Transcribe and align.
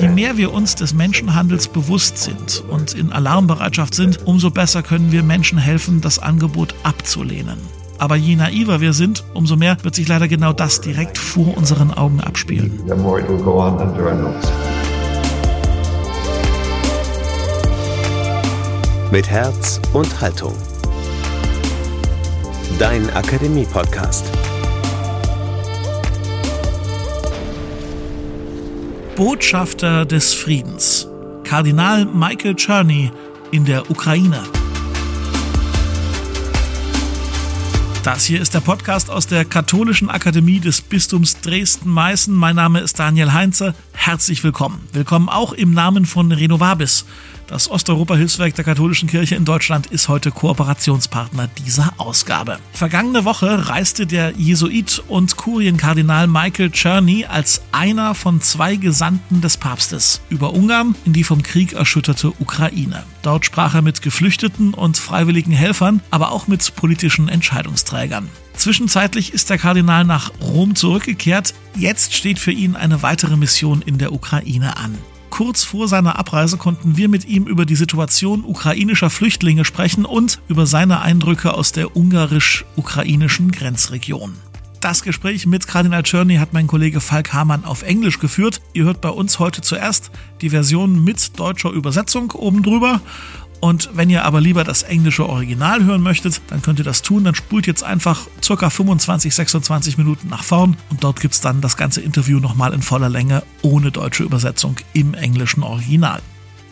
Je 0.00 0.08
mehr 0.08 0.36
wir 0.36 0.52
uns 0.52 0.74
des 0.76 0.94
Menschenhandels 0.94 1.68
bewusst 1.68 2.18
sind 2.18 2.62
und 2.68 2.94
in 2.94 3.12
Alarmbereitschaft 3.12 3.94
sind, 3.94 4.26
umso 4.26 4.50
besser 4.50 4.82
können 4.82 5.12
wir 5.12 5.22
Menschen 5.22 5.58
helfen, 5.58 6.00
das 6.00 6.18
Angebot 6.18 6.74
abzulehnen. 6.82 7.58
Aber 7.98 8.16
je 8.16 8.36
naiver 8.36 8.80
wir 8.80 8.92
sind, 8.92 9.24
umso 9.34 9.56
mehr 9.56 9.76
wird 9.82 9.94
sich 9.94 10.08
leider 10.08 10.28
genau 10.28 10.52
das 10.52 10.80
direkt 10.80 11.18
vor 11.18 11.56
unseren 11.56 11.92
Augen 11.92 12.20
abspielen. 12.20 12.80
Mit 19.12 19.28
Herz 19.28 19.80
und 19.92 20.20
Haltung. 20.20 20.54
Dein 22.78 23.08
Akademie-Podcast. 23.10 24.26
Botschafter 29.16 30.06
des 30.06 30.32
Friedens. 30.32 31.06
Kardinal 31.44 32.06
Michael 32.06 32.54
Czerny 32.56 33.12
in 33.50 33.66
der 33.66 33.90
Ukraine. 33.90 34.42
Das 38.02 38.24
hier 38.24 38.40
ist 38.40 38.54
der 38.54 38.60
Podcast 38.60 39.10
aus 39.10 39.26
der 39.26 39.44
Katholischen 39.44 40.08
Akademie 40.08 40.60
des 40.60 40.80
Bistums 40.80 41.42
Dresden-Meißen. 41.42 42.34
Mein 42.34 42.56
Name 42.56 42.80
ist 42.80 42.98
Daniel 42.98 43.34
Heinze. 43.34 43.74
Herzlich 43.92 44.42
willkommen. 44.44 44.88
Willkommen 44.94 45.28
auch 45.28 45.52
im 45.52 45.74
Namen 45.74 46.06
von 46.06 46.32
Renovabis. 46.32 47.04
Das 47.46 47.70
Osteuropa-Hilfswerk 47.70 48.54
der 48.54 48.64
katholischen 48.64 49.08
Kirche 49.08 49.34
in 49.34 49.44
Deutschland 49.44 49.86
ist 49.86 50.08
heute 50.08 50.30
Kooperationspartner 50.30 51.48
dieser 51.48 51.92
Ausgabe. 51.98 52.58
Vergangene 52.72 53.24
Woche 53.24 53.68
reiste 53.68 54.06
der 54.06 54.32
Jesuit 54.36 55.02
und 55.08 55.36
Kurienkardinal 55.36 56.26
Michael 56.26 56.70
Czerny 56.70 57.26
als 57.26 57.62
einer 57.72 58.14
von 58.14 58.40
zwei 58.40 58.76
Gesandten 58.76 59.40
des 59.40 59.56
Papstes 59.56 60.20
über 60.30 60.54
Ungarn 60.54 60.94
in 61.04 61.12
die 61.12 61.24
vom 61.24 61.42
Krieg 61.42 61.72
erschütterte 61.72 62.32
Ukraine. 62.38 63.04
Dort 63.22 63.44
sprach 63.44 63.74
er 63.74 63.82
mit 63.82 64.02
Geflüchteten 64.02 64.74
und 64.74 64.96
freiwilligen 64.96 65.52
Helfern, 65.52 66.00
aber 66.10 66.32
auch 66.32 66.48
mit 66.48 66.74
politischen 66.76 67.28
Entscheidungsträgern. 67.28 68.28
Zwischenzeitlich 68.54 69.32
ist 69.32 69.50
der 69.50 69.58
Kardinal 69.58 70.04
nach 70.04 70.30
Rom 70.40 70.74
zurückgekehrt. 70.74 71.54
Jetzt 71.74 72.14
steht 72.14 72.38
für 72.38 72.52
ihn 72.52 72.76
eine 72.76 73.02
weitere 73.02 73.36
Mission 73.36 73.82
in 73.82 73.98
der 73.98 74.12
Ukraine 74.12 74.76
an. 74.76 74.96
Kurz 75.32 75.64
vor 75.64 75.88
seiner 75.88 76.18
Abreise 76.18 76.58
konnten 76.58 76.98
wir 76.98 77.08
mit 77.08 77.24
ihm 77.24 77.46
über 77.46 77.64
die 77.64 77.74
Situation 77.74 78.44
ukrainischer 78.44 79.08
Flüchtlinge 79.08 79.64
sprechen 79.64 80.04
und 80.04 80.42
über 80.46 80.66
seine 80.66 81.00
Eindrücke 81.00 81.54
aus 81.54 81.72
der 81.72 81.96
ungarisch-ukrainischen 81.96 83.50
Grenzregion. 83.50 84.34
Das 84.82 85.02
Gespräch 85.02 85.46
mit 85.46 85.66
Kardinal 85.66 86.02
Czerny 86.02 86.36
hat 86.36 86.52
mein 86.52 86.66
Kollege 86.66 87.00
Falk 87.00 87.32
Hamann 87.32 87.64
auf 87.64 87.82
Englisch 87.82 88.18
geführt. 88.18 88.60
Ihr 88.74 88.84
hört 88.84 89.00
bei 89.00 89.08
uns 89.08 89.38
heute 89.38 89.62
zuerst 89.62 90.10
die 90.42 90.50
Version 90.50 91.02
mit 91.02 91.40
deutscher 91.40 91.70
Übersetzung 91.70 92.32
oben 92.32 92.62
drüber 92.62 93.00
und 93.62 93.90
wenn 93.94 94.10
ihr 94.10 94.24
aber 94.24 94.40
lieber 94.40 94.64
das 94.64 94.82
englische 94.82 95.28
Original 95.28 95.84
hören 95.84 96.02
möchtet, 96.02 96.42
dann 96.48 96.62
könnt 96.62 96.80
ihr 96.80 96.84
das 96.84 97.00
tun. 97.00 97.22
Dann 97.22 97.36
spult 97.36 97.68
jetzt 97.68 97.84
einfach 97.84 98.26
circa 98.42 98.70
25, 98.70 99.32
26 99.32 99.98
Minuten 99.98 100.28
nach 100.28 100.42
vorn 100.42 100.76
und 100.90 101.04
dort 101.04 101.20
gibt 101.20 101.34
es 101.34 101.40
dann 101.40 101.60
das 101.60 101.76
ganze 101.76 102.00
Interview 102.00 102.40
nochmal 102.40 102.74
in 102.74 102.82
voller 102.82 103.08
Länge 103.08 103.44
ohne 103.62 103.92
deutsche 103.92 104.24
Übersetzung 104.24 104.74
im 104.94 105.14
englischen 105.14 105.62
Original. 105.62 106.20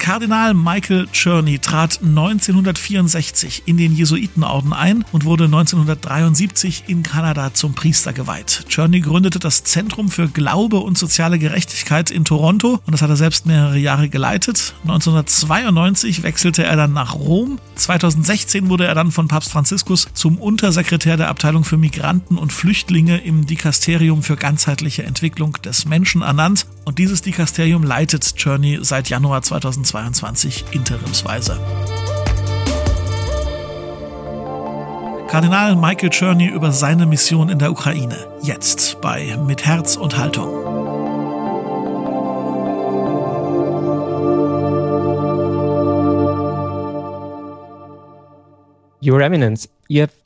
Kardinal 0.01 0.55
Michael 0.55 1.09
Czerny 1.12 1.59
trat 1.59 2.01
1964 2.03 3.65
in 3.67 3.77
den 3.77 3.95
Jesuitenorden 3.95 4.73
ein 4.73 5.05
und 5.12 5.27
wurde 5.27 5.45
1973 5.45 6.84
in 6.87 7.03
Kanada 7.03 7.53
zum 7.53 7.75
Priester 7.75 8.15
geweiht. 8.15 8.65
Czerny 8.71 9.01
gründete 9.01 9.39
das 9.39 9.62
Zentrum 9.62 10.09
für 10.09 10.28
Glaube 10.28 10.78
und 10.78 10.97
soziale 10.97 11.39
Gerechtigkeit 11.39 12.11
in 12.11 12.25
Toronto 12.25 12.81
und 12.87 12.93
das 12.93 13.03
hat 13.03 13.11
er 13.11 13.17
selbst 13.17 13.45
mehrere 13.45 13.77
Jahre 13.77 14.09
geleitet. 14.09 14.75
1992 14.84 16.23
wechselte 16.23 16.65
er 16.65 16.77
dann 16.77 16.95
nach 16.95 17.15
Rom. 17.15 17.59
2016 17.75 18.71
wurde 18.71 18.87
er 18.87 18.94
dann 18.94 19.11
von 19.12 19.28
Papst 19.28 19.53
Franziskus 19.53 20.09
zum 20.15 20.38
Untersekretär 20.38 21.19
der 21.19 21.28
Abteilung 21.28 21.62
für 21.62 21.77
Migranten 21.77 22.38
und 22.38 22.55
Flüchtlinge 22.55 23.19
im 23.19 23.47
Dikasterium 23.47 24.22
für 24.22 24.37
ganzheitliche 24.37 25.03
Entwicklung 25.03 25.59
des 25.62 25.84
Menschen 25.84 26.22
ernannt 26.22 26.67
und 26.87 26.99
dieses 26.99 27.21
Dikasterium 27.21 27.82
leitet 27.82 28.37
Czerny 28.37 28.78
seit 28.81 29.11
Januar 29.11 29.43
2020 29.43 29.90
2022 29.91 30.65
interimsweise. 30.73 31.59
Kardinal 35.28 35.77
Michael 35.77 36.11
Czerny 36.11 36.47
über 36.47 36.73
seine 36.73 37.06
Mission 37.06 37.49
in 37.49 37.59
der 37.59 37.71
Ukraine. 37.71 38.17
Jetzt 38.43 39.00
bei 39.00 39.37
Mit 39.47 39.65
Herz 39.65 39.97
und 39.97 40.17
Haltung. 40.19 41.00
Your 49.03 49.22
Eminence, 49.22 49.69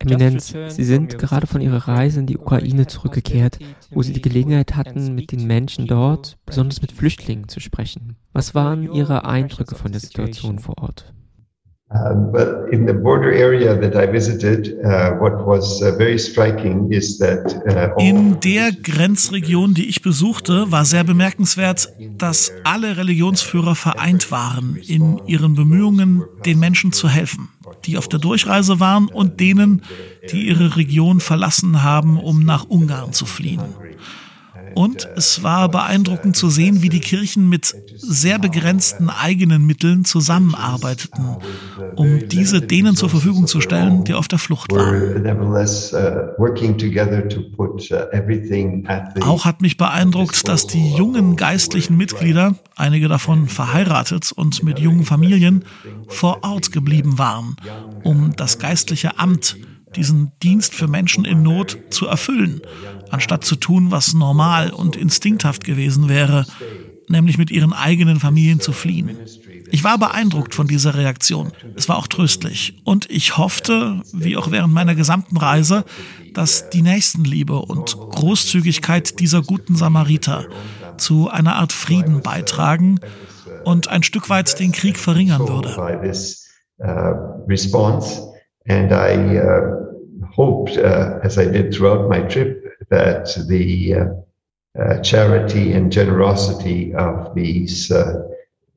Eminenz, 0.00 0.52
Sie 0.68 0.84
sind 0.84 1.16
gerade 1.16 1.46
von 1.46 1.60
Ihrer 1.60 1.88
Reise 1.88 2.20
in 2.20 2.26
die 2.26 2.36
Ukraine 2.36 2.86
zurückgekehrt, 2.86 3.58
wo 3.90 4.02
Sie 4.02 4.12
die 4.12 4.20
Gelegenheit 4.20 4.74
hatten, 4.74 5.14
mit 5.14 5.30
den 5.30 5.46
Menschen 5.46 5.86
dort, 5.86 6.36
besonders 6.44 6.82
mit 6.82 6.90
Flüchtlingen, 6.90 7.48
zu 7.48 7.60
sprechen. 7.60 8.16
Was 8.32 8.54
waren 8.54 8.92
Ihre 8.92 9.24
Eindrücke 9.24 9.76
von 9.76 9.92
der 9.92 10.00
Situation 10.00 10.58
vor 10.58 10.78
Ort? 10.78 11.13
Um, 11.94 12.32
but 12.32 12.72
in 12.72 12.86
the 12.86 12.92
border 12.92 13.32
area 13.32 13.72
that 13.76 13.94
I 13.94 14.10
visited, 14.10 14.80
uh, 14.84 15.12
what 15.20 15.46
was 15.46 15.80
uh, 15.80 15.96
very 15.96 16.18
striking 16.18 16.90
is 16.90 17.18
that 17.18 17.54
uh, 17.68 17.94
in 18.02 18.40
der 18.40 18.72
Grenzregion, 18.72 19.74
die 19.74 19.88
ich 19.88 20.02
besuchte, 20.02 20.72
war 20.72 20.84
sehr 20.84 21.04
bemerkenswert, 21.04 21.88
dass 22.18 22.50
alle 22.64 22.96
Religionsführer 22.96 23.76
vereint 23.76 24.32
waren 24.32 24.74
in 24.74 25.20
ihren 25.26 25.54
Bemühungen, 25.54 26.24
den 26.44 26.58
Menschen 26.58 26.90
zu 26.90 27.08
helfen 27.08 27.48
die 27.84 27.98
auf 27.98 28.08
der 28.08 28.18
Durchreise 28.18 28.80
waren 28.80 29.08
und 29.08 29.40
denen, 29.40 29.82
die 30.30 30.48
ihre 30.48 30.76
Region 30.76 31.20
verlassen 31.20 31.82
haben, 31.82 32.18
um 32.18 32.44
nach 32.44 32.64
Ungarn 32.64 33.12
zu 33.12 33.26
fliehen. 33.26 33.62
Und 34.74 35.08
es 35.16 35.42
war 35.42 35.68
beeindruckend 35.68 36.36
zu 36.36 36.50
sehen, 36.50 36.82
wie 36.82 36.88
die 36.88 37.00
Kirchen 37.00 37.48
mit 37.48 37.74
sehr 37.96 38.38
begrenzten 38.38 39.08
eigenen 39.08 39.66
Mitteln 39.66 40.04
zusammenarbeiteten, 40.04 41.36
um 41.94 42.28
diese 42.28 42.60
denen 42.60 42.96
zur 42.96 43.08
Verfügung 43.08 43.46
zu 43.46 43.60
stellen, 43.60 44.04
die 44.04 44.14
auf 44.14 44.28
der 44.28 44.38
Flucht 44.38 44.72
waren. 44.72 45.24
Auch 49.22 49.44
hat 49.44 49.62
mich 49.62 49.76
beeindruckt, 49.76 50.48
dass 50.48 50.66
die 50.66 50.94
jungen 50.94 51.36
geistlichen 51.36 51.96
Mitglieder, 51.96 52.56
einige 52.76 53.08
davon 53.08 53.48
verheiratet 53.48 54.32
und 54.32 54.62
mit 54.62 54.78
jungen 54.78 55.04
Familien, 55.04 55.64
vor 56.08 56.42
Ort 56.42 56.72
geblieben 56.72 57.18
waren, 57.18 57.56
um 58.02 58.34
das 58.36 58.58
geistliche 58.58 59.18
Amt 59.18 59.56
diesen 59.96 60.32
Dienst 60.42 60.74
für 60.74 60.88
Menschen 60.88 61.24
in 61.24 61.42
Not 61.42 61.78
zu 61.90 62.06
erfüllen, 62.06 62.60
anstatt 63.10 63.44
zu 63.44 63.56
tun, 63.56 63.90
was 63.90 64.14
normal 64.14 64.70
und 64.70 64.96
instinkthaft 64.96 65.64
gewesen 65.64 66.08
wäre, 66.08 66.46
nämlich 67.08 67.38
mit 67.38 67.50
ihren 67.50 67.72
eigenen 67.72 68.20
Familien 68.20 68.60
zu 68.60 68.72
fliehen. 68.72 69.16
Ich 69.70 69.82
war 69.84 69.98
beeindruckt 69.98 70.54
von 70.54 70.66
dieser 70.66 70.94
Reaktion. 70.94 71.52
Es 71.74 71.88
war 71.88 71.96
auch 71.96 72.06
tröstlich. 72.06 72.80
Und 72.84 73.10
ich 73.10 73.36
hoffte, 73.36 74.02
wie 74.12 74.36
auch 74.36 74.50
während 74.50 74.72
meiner 74.72 74.94
gesamten 74.94 75.36
Reise, 75.36 75.84
dass 76.32 76.70
die 76.70 76.82
Nächstenliebe 76.82 77.58
und 77.58 77.96
Großzügigkeit 77.96 79.18
dieser 79.20 79.42
guten 79.42 79.76
Samariter 79.76 80.46
zu 80.96 81.28
einer 81.28 81.56
Art 81.56 81.72
Frieden 81.72 82.22
beitragen 82.22 83.00
und 83.64 83.88
ein 83.88 84.02
Stück 84.02 84.30
weit 84.30 84.58
den 84.60 84.72
Krieg 84.72 84.98
verringern 84.98 85.48
würde. 85.48 85.70
And 90.24 90.32
I 90.32 90.34
hoped, 90.34 90.76
uh, 90.76 91.20
as 91.22 91.38
I 91.38 91.44
did 91.44 91.74
throughout 91.74 92.08
my 92.08 92.20
trip, 92.20 92.64
that 92.90 93.34
the 93.48 93.94
uh, 93.94 94.04
uh 94.78 95.00
charity 95.02 95.72
and 95.72 95.92
generosity 95.92 96.94
of 96.94 97.34
these 97.34 97.90
uh, 97.90 98.22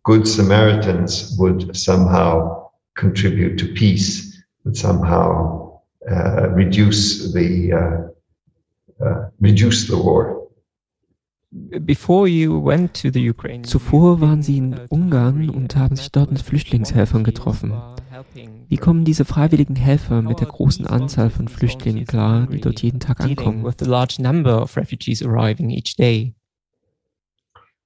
good 0.03 0.27
Samaritans 0.27 1.35
would 1.39 1.75
somehow 1.75 2.69
contribute 2.95 3.57
to 3.59 3.73
peace, 3.73 4.44
would 4.63 4.77
somehow 4.77 5.79
uh, 6.09 6.49
reduce 6.49 7.33
the 7.33 8.11
reduce 9.39 9.88
the 9.88 9.97
war. 9.97 10.47
Zuvor 13.63 14.21
waren 14.21 14.41
sie 14.41 14.57
in 14.57 14.75
Ungarn 14.89 15.49
und 15.49 15.75
haben 15.75 15.95
sich 15.95 16.11
dort 16.11 16.31
mit 16.31 16.41
Flüchtlingshelfern 16.41 17.23
getroffen. 17.23 17.73
Wie 18.67 18.77
kommen 18.77 19.05
diese 19.05 19.25
freiwilligen 19.25 19.75
Helfer 19.75 20.21
mit 20.21 20.39
der 20.39 20.47
großen 20.47 20.87
Anzahl 20.87 21.29
von 21.29 21.47
Flüchtlingen 21.47 22.05
klar, 22.05 22.47
die 22.51 22.61
dort 22.61 22.81
jeden 22.81 22.99
Tag 22.99 23.21
ankommen? 23.21 23.63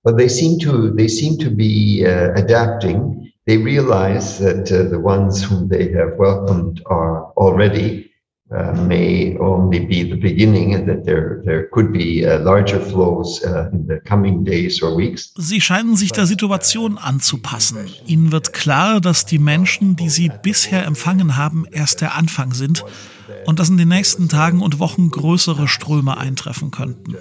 Well, 0.04 0.16
they 0.16 0.30
seem 0.30 0.58
to 0.60 0.90
they 0.90 1.08
seem 1.08 1.38
to 1.38 1.52
be 1.52 2.04
uh, 2.04 2.34
adapting. 2.36 3.32
They 3.46 3.58
realize 3.58 4.40
that 4.40 4.72
uh, 4.72 4.90
the 4.90 4.98
ones 4.98 5.44
whom 5.44 5.70
they 5.70 5.94
have 5.94 6.18
welcomed 6.18 6.82
are 6.86 7.32
already 7.38 8.11
uh, 8.52 8.74
may 8.88 9.38
only 9.40 9.80
be 9.80 10.04
the 10.04 10.16
beginning 10.16 10.86
that 10.86 11.06
there, 11.06 11.42
there 11.46 11.68
could 11.70 11.92
be 11.92 12.26
uh, 12.26 12.40
larger 12.40 12.80
flows 12.80 13.44
uh, 13.46 13.70
in 13.72 13.88
the 13.88 14.00
coming 14.00 14.44
days 14.44 14.82
or 14.82 14.96
weeks. 14.96 15.34
Sie 15.38 15.62
scheinen 15.62 15.96
sich 15.96 16.12
der 16.12 16.26
Situation 16.26 16.98
anzupassen. 16.98 17.78
Ihnen 18.06 18.32
wird 18.32 18.54
klar, 18.54 19.02
dass 19.02 19.26
die 19.26 19.40
Menschen, 19.40 19.96
die 19.96 20.10
Sie 20.10 20.32
bisher 20.42 20.86
empfangen 20.86 21.38
haben, 21.38 21.66
erst 21.72 22.02
der 22.02 22.16
Anfang 22.16 22.54
sind 22.54 22.84
und 23.46 23.60
dass 23.60 23.70
in 23.70 23.78
den 23.78 23.88
nächsten 23.88 24.30
Tagen 24.30 24.62
und 24.62 24.80
Wochen 24.80 25.10
größere 25.10 25.68
Ströme 25.68 26.18
eintreffen 26.18 26.72
könnten. 26.72 27.16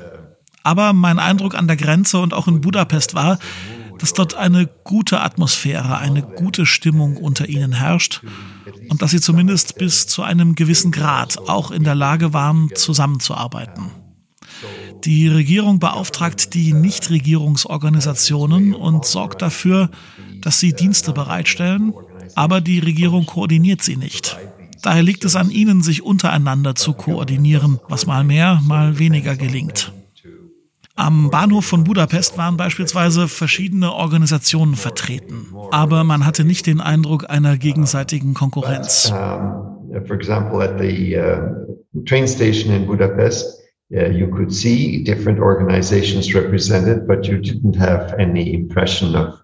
Aber 0.62 0.92
mein 0.92 1.18
Eindruck 1.18 1.54
an 1.54 1.66
der 1.66 1.76
Grenze 1.76 2.18
und 2.18 2.34
auch 2.34 2.46
in 2.46 2.60
Budapest 2.60 3.14
war, 3.14 3.38
dass 4.00 4.14
dort 4.14 4.34
eine 4.34 4.68
gute 4.84 5.20
Atmosphäre, 5.20 5.98
eine 5.98 6.22
gute 6.22 6.66
Stimmung 6.66 7.16
unter 7.16 7.48
ihnen 7.48 7.72
herrscht 7.72 8.22
und 8.88 9.02
dass 9.02 9.10
sie 9.10 9.20
zumindest 9.20 9.76
bis 9.76 10.06
zu 10.06 10.22
einem 10.22 10.54
gewissen 10.54 10.90
Grad 10.90 11.38
auch 11.48 11.70
in 11.70 11.84
der 11.84 11.94
Lage 11.94 12.32
waren, 12.32 12.70
zusammenzuarbeiten. 12.74 13.90
Die 15.04 15.28
Regierung 15.28 15.78
beauftragt 15.78 16.54
die 16.54 16.72
Nichtregierungsorganisationen 16.72 18.74
und 18.74 19.04
sorgt 19.04 19.42
dafür, 19.42 19.90
dass 20.40 20.60
sie 20.60 20.72
Dienste 20.72 21.12
bereitstellen, 21.12 21.92
aber 22.34 22.60
die 22.60 22.78
Regierung 22.78 23.26
koordiniert 23.26 23.82
sie 23.82 23.96
nicht. 23.96 24.38
Daher 24.82 25.02
liegt 25.02 25.24
es 25.24 25.36
an 25.36 25.50
ihnen, 25.50 25.82
sich 25.82 26.02
untereinander 26.02 26.74
zu 26.74 26.94
koordinieren, 26.94 27.78
was 27.88 28.06
mal 28.06 28.24
mehr, 28.24 28.60
mal 28.64 28.98
weniger 28.98 29.36
gelingt. 29.36 29.92
Am 31.00 31.30
Bahnhof 31.30 31.64
von 31.64 31.84
Budapest 31.84 32.36
waren 32.36 32.58
beispielsweise 32.58 33.26
verschiedene 33.26 33.94
Organisationen 33.94 34.74
vertreten, 34.74 35.46
aber 35.70 36.04
man 36.04 36.26
hatte 36.26 36.44
nicht 36.44 36.66
den 36.66 36.82
Eindruck 36.82 37.30
einer 37.30 37.56
gegenseitigen 37.56 38.34
Konkurrenz. 38.34 39.10
for 40.06 40.14
example, 40.14 40.62
at 40.62 40.78
the 40.78 41.16
uh, 41.16 42.04
train 42.04 42.26
station 42.28 42.74
in 42.74 42.86
Budapest, 42.86 43.62
uh, 43.94 44.10
you 44.10 44.28
could 44.28 44.52
see 44.52 45.02
different 45.02 45.40
organizations 45.40 46.34
represented, 46.34 47.06
but 47.06 47.26
you 47.26 47.38
didn't 47.38 47.76
have 47.76 48.14
any 48.18 48.52
impression 48.52 49.16
of, 49.16 49.42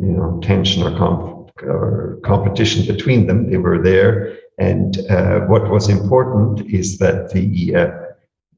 you 0.00 0.12
know, 0.12 0.40
tension 0.42 0.82
or, 0.82 0.90
comp 0.98 1.52
or 1.62 2.18
competition 2.24 2.84
between 2.84 3.28
them. 3.28 3.48
They 3.48 3.58
were 3.58 3.80
there, 3.80 4.36
and 4.58 4.98
uh, 5.08 5.46
what 5.46 5.70
was 5.70 5.88
important 5.88 6.68
is 6.68 6.98
that 6.98 7.30
the 7.30 7.76
uh, 7.76 7.90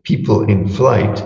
people 0.02 0.48
in 0.48 0.66
flight 0.66 1.22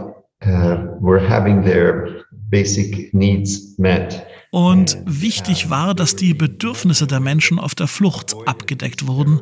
were 1.00 1.20
having 1.29 1.62
their 1.62 2.25
basic 2.50 3.12
needs 3.12 3.76
met. 3.79 4.23
Und 4.50 4.99
wichtig 5.05 5.69
war, 5.69 5.94
dass 5.94 6.14
die 6.14 6.32
Bedürfnisse 6.32 7.08
der 7.08 7.19
Menschen 7.19 7.58
auf 7.58 7.75
der 7.75 7.88
Flucht 7.88 8.37
abgedeckt 8.46 9.08
wurden 9.08 9.41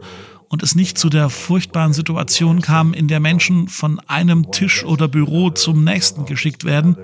und 0.49 0.63
es 0.63 0.75
nicht 0.75 0.97
zu 0.97 1.11
der 1.11 1.29
furchtbaren 1.29 1.93
Situation 1.93 2.63
kam, 2.63 2.95
in 2.95 3.09
der 3.09 3.21
Menschen 3.21 3.69
von 3.69 4.01
einem 4.07 4.51
Tisch 4.53 4.85
oder 4.85 5.09
Büro 5.09 5.51
zum 5.51 5.85
nächsten 5.85 6.25
geschickt 6.25 6.65
werden 6.65 6.97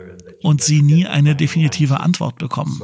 und 0.42 0.62
sie 0.62 0.82
nie 0.82 1.06
eine 1.06 1.36
definitive 1.36 2.00
Antwort 2.00 2.38
bekommen. 2.38 2.80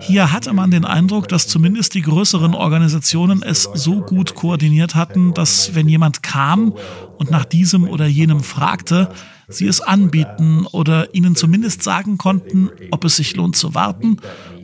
Hier 0.00 0.32
hatte 0.32 0.52
man 0.52 0.70
den 0.70 0.84
Eindruck, 0.84 1.28
dass 1.28 1.46
zumindest 1.46 1.94
die 1.94 2.02
größeren 2.02 2.54
Organisationen 2.54 3.42
es 3.42 3.68
so 3.74 4.00
gut 4.00 4.34
koordiniert 4.34 4.94
hatten, 4.94 5.32
dass 5.32 5.74
wenn 5.74 5.88
jemand 5.88 6.22
kam 6.22 6.74
und 7.18 7.30
nach 7.30 7.44
diesem 7.44 7.88
oder 7.88 8.06
jenem 8.06 8.40
fragte, 8.40 9.10
sie 9.48 9.66
es 9.66 9.80
anbieten 9.80 10.66
oder 10.72 11.14
ihnen 11.14 11.36
zumindest 11.36 11.82
sagen 11.82 12.18
konnten, 12.18 12.70
ob 12.90 13.04
es 13.04 13.16
sich 13.16 13.36
lohnt 13.36 13.56
zu 13.56 13.74
warten 13.74 14.18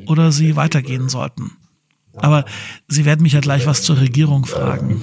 oder 0.07 0.33
sie 0.33 0.57
weitergehen 0.57 1.09
sollten. 1.09 1.53
Aber 2.17 2.45
Sie 2.89 3.05
werden 3.05 3.23
mich 3.23 3.33
ja 3.35 3.41
gleich 3.41 3.67
was 3.67 3.83
zur 3.83 4.01
Regierung 4.01 4.45
fragen. 4.45 5.01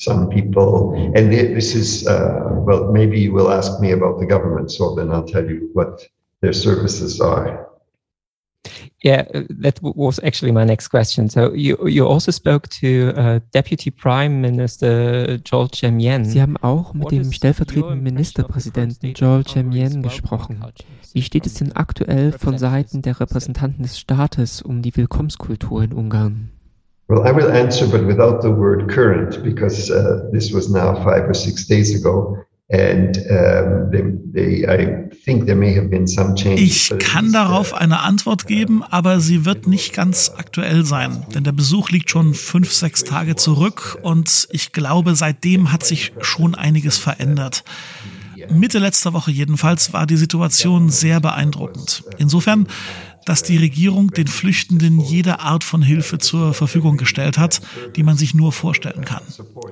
Some 0.00 0.28
people, 0.28 0.94
and 1.16 1.32
this 1.32 1.74
is, 1.74 2.06
uh, 2.06 2.62
well, 2.64 2.92
maybe 2.92 3.18
you 3.18 3.32
will 3.32 3.48
ask 3.48 3.80
me 3.80 3.90
about 3.90 4.20
the 4.20 4.26
government, 4.26 4.70
so 4.70 4.94
then 4.94 5.10
I'll 5.10 5.24
tell 5.24 5.44
you 5.44 5.70
what 5.74 6.08
their 6.40 6.52
services 6.52 7.20
are. 7.20 7.67
Yeah, 9.02 9.24
uh, 9.32 9.44
that 9.62 9.80
was 9.82 10.18
actually 10.22 10.52
my 10.52 10.64
next 10.64 10.88
question. 10.88 11.28
So 11.28 11.54
you 11.54 11.76
you 11.86 12.06
also 12.06 12.32
spoke 12.32 12.68
to 12.80 13.12
uh, 13.16 13.40
Deputy 13.52 13.90
Prime 13.90 14.40
Minister 14.40 15.38
Joel 15.44 15.68
Chemien. 15.68 16.24
Sie 16.24 16.42
haben 16.42 16.56
auch 16.56 16.94
mit 16.94 17.10
dem 17.10 17.32
stellvertretenden 17.32 18.02
Ministerpräsidenten 18.02 19.12
Joel 19.14 19.44
Chemien 19.44 20.02
gesprochen. 20.02 20.64
Wie 21.12 21.22
steht 21.22 21.46
es 21.46 21.54
denn 21.54 21.72
aktuell 21.72 22.32
von 22.32 22.58
Seiten 22.58 23.02
der 23.02 23.20
Repräsentanten 23.20 23.82
des 23.82 23.98
Staates 23.98 24.62
um 24.62 24.82
die 24.82 24.94
Willkommenskultur 24.96 25.84
in 25.84 25.92
Ungarn? 25.92 26.50
Well, 27.08 27.26
I 27.26 27.34
will 27.34 27.50
answer, 27.50 27.86
but 27.86 28.06
without 28.06 28.42
the 28.42 28.50
word 28.50 28.88
current, 28.88 29.42
because 29.42 29.90
uh, 29.90 30.28
this 30.30 30.52
was 30.52 30.68
now 30.68 30.94
five 31.04 31.26
or 31.26 31.34
six 31.34 31.66
days 31.66 31.94
ago. 31.94 32.36
Ich 36.58 36.92
kann 36.98 37.32
darauf 37.32 37.72
eine 37.72 38.00
Antwort 38.00 38.46
geben, 38.46 38.82
aber 38.82 39.20
sie 39.20 39.46
wird 39.46 39.66
nicht 39.66 39.94
ganz 39.94 40.30
aktuell 40.36 40.84
sein, 40.84 41.24
denn 41.34 41.44
der 41.44 41.52
Besuch 41.52 41.88
liegt 41.88 42.10
schon 42.10 42.34
fünf, 42.34 42.70
sechs 42.72 43.04
Tage 43.04 43.36
zurück 43.36 43.98
und 44.02 44.48
ich 44.50 44.72
glaube, 44.72 45.14
seitdem 45.16 45.72
hat 45.72 45.86
sich 45.86 46.12
schon 46.20 46.54
einiges 46.54 46.98
verändert. 46.98 47.64
Mitte 48.50 48.78
letzter 48.78 49.14
Woche 49.14 49.30
jedenfalls 49.30 49.92
war 49.92 50.06
die 50.06 50.16
Situation 50.16 50.90
sehr 50.90 51.20
beeindruckend. 51.20 52.04
Insofern 52.18 52.66
dass 53.24 53.42
die 53.42 53.58
Regierung 53.58 54.10
den 54.10 54.26
Flüchtenden 54.26 55.00
jede 55.00 55.40
Art 55.40 55.64
von 55.64 55.82
Hilfe 55.82 56.18
zur 56.18 56.54
Verfügung 56.54 56.96
gestellt 56.96 57.38
hat, 57.38 57.60
die 57.96 58.02
man 58.02 58.16
sich 58.16 58.34
nur 58.34 58.52
vorstellen 58.52 59.04
kann. 59.04 59.22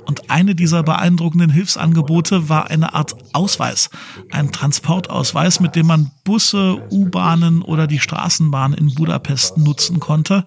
Und 0.04 0.30
eine 0.30 0.54
dieser 0.54 0.82
beeindruckenden 0.82 1.50
Hilfsangebote 1.50 2.48
war 2.48 2.70
eine 2.70 2.94
Art 2.94 3.16
Ausweis, 3.32 3.90
ein 4.30 4.52
Transportausweis, 4.52 5.60
mit 5.60 5.74
dem 5.74 5.86
man 5.86 6.10
Busse, 6.24 6.82
U-Bahnen 6.90 7.62
oder 7.62 7.86
die 7.86 8.00
Straßenbahn 8.00 8.74
in 8.74 8.94
Budapest 8.94 9.58
nutzen 9.58 10.00
konnte. 10.00 10.44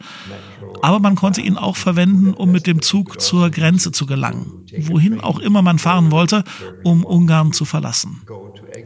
Aber 0.82 1.00
man 1.00 1.16
konnte 1.16 1.42
ihn 1.42 1.58
auch 1.58 1.76
verwenden, 1.76 2.34
um 2.34 2.52
mit 2.52 2.68
dem 2.68 2.82
Zug 2.82 3.22
zur 3.22 3.50
Grenze 3.50 3.92
zu 3.92 4.06
gelangen, 4.06 4.66
wohin 4.78 5.20
auch 5.20 5.40
immer 5.40 5.62
man 5.62 5.80
fahren 5.80 6.12
wollte, 6.12 6.44
um 6.84 7.04
Ungarn 7.04 7.52
zu 7.52 7.66
verlassen 7.66 8.22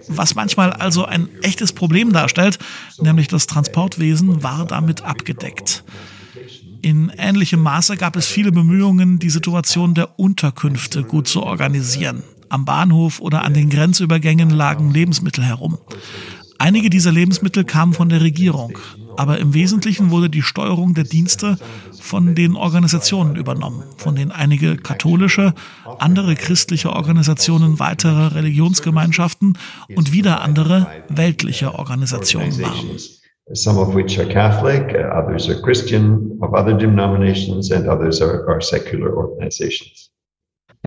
was 0.07 0.35
manchmal 0.35 0.71
also 0.71 1.05
ein 1.05 1.29
echtes 1.41 1.73
Problem 1.73 2.13
darstellt, 2.13 2.59
nämlich 3.01 3.27
das 3.27 3.47
Transportwesen 3.47 4.43
war 4.43 4.65
damit 4.65 5.03
abgedeckt. 5.03 5.83
In 6.81 7.09
ähnlichem 7.17 7.61
Maße 7.61 7.95
gab 7.95 8.15
es 8.15 8.27
viele 8.27 8.51
Bemühungen, 8.51 9.19
die 9.19 9.29
Situation 9.29 9.93
der 9.93 10.19
Unterkünfte 10.19 11.03
gut 11.03 11.27
zu 11.27 11.43
organisieren. 11.43 12.23
Am 12.49 12.65
Bahnhof 12.65 13.19
oder 13.21 13.43
an 13.43 13.53
den 13.53 13.69
Grenzübergängen 13.69 14.49
lagen 14.49 14.91
Lebensmittel 14.91 15.43
herum. 15.43 15.77
Einige 16.57 16.89
dieser 16.89 17.11
Lebensmittel 17.11 17.63
kamen 17.63 17.93
von 17.93 18.09
der 18.09 18.21
Regierung, 18.21 18.77
aber 19.17 19.39
im 19.39 19.53
Wesentlichen 19.53 20.11
wurde 20.11 20.29
die 20.29 20.41
Steuerung 20.41 20.93
der 20.93 21.03
Dienste 21.03 21.57
von 21.99 22.35
den 22.35 22.55
Organisationen 22.55 23.35
übernommen, 23.35 23.83
von 23.97 24.15
denen 24.15 24.31
einige 24.31 24.77
katholische, 24.77 25.53
andere 25.99 26.35
christliche 26.35 26.93
Organisationen, 26.93 27.79
weitere 27.79 28.27
Religionsgemeinschaften 28.27 29.57
und 29.95 30.13
wieder 30.13 30.41
andere 30.41 30.87
weltliche 31.09 31.75
Organisationen 31.75 32.59
waren. 32.61 32.97
Some 33.51 33.77
of 33.77 33.93
which 33.93 34.17
are 34.17 34.27
Catholic, 34.27 34.95
others 34.95 35.49
are 35.49 35.61
Christian, 35.61 36.39
of 36.41 36.53
other 36.53 36.73
denominations, 36.73 37.71
and 37.71 37.89
others 37.89 38.21
are, 38.21 38.47
are 38.47 38.61
secular 38.61 39.13
organizations. 39.17 40.12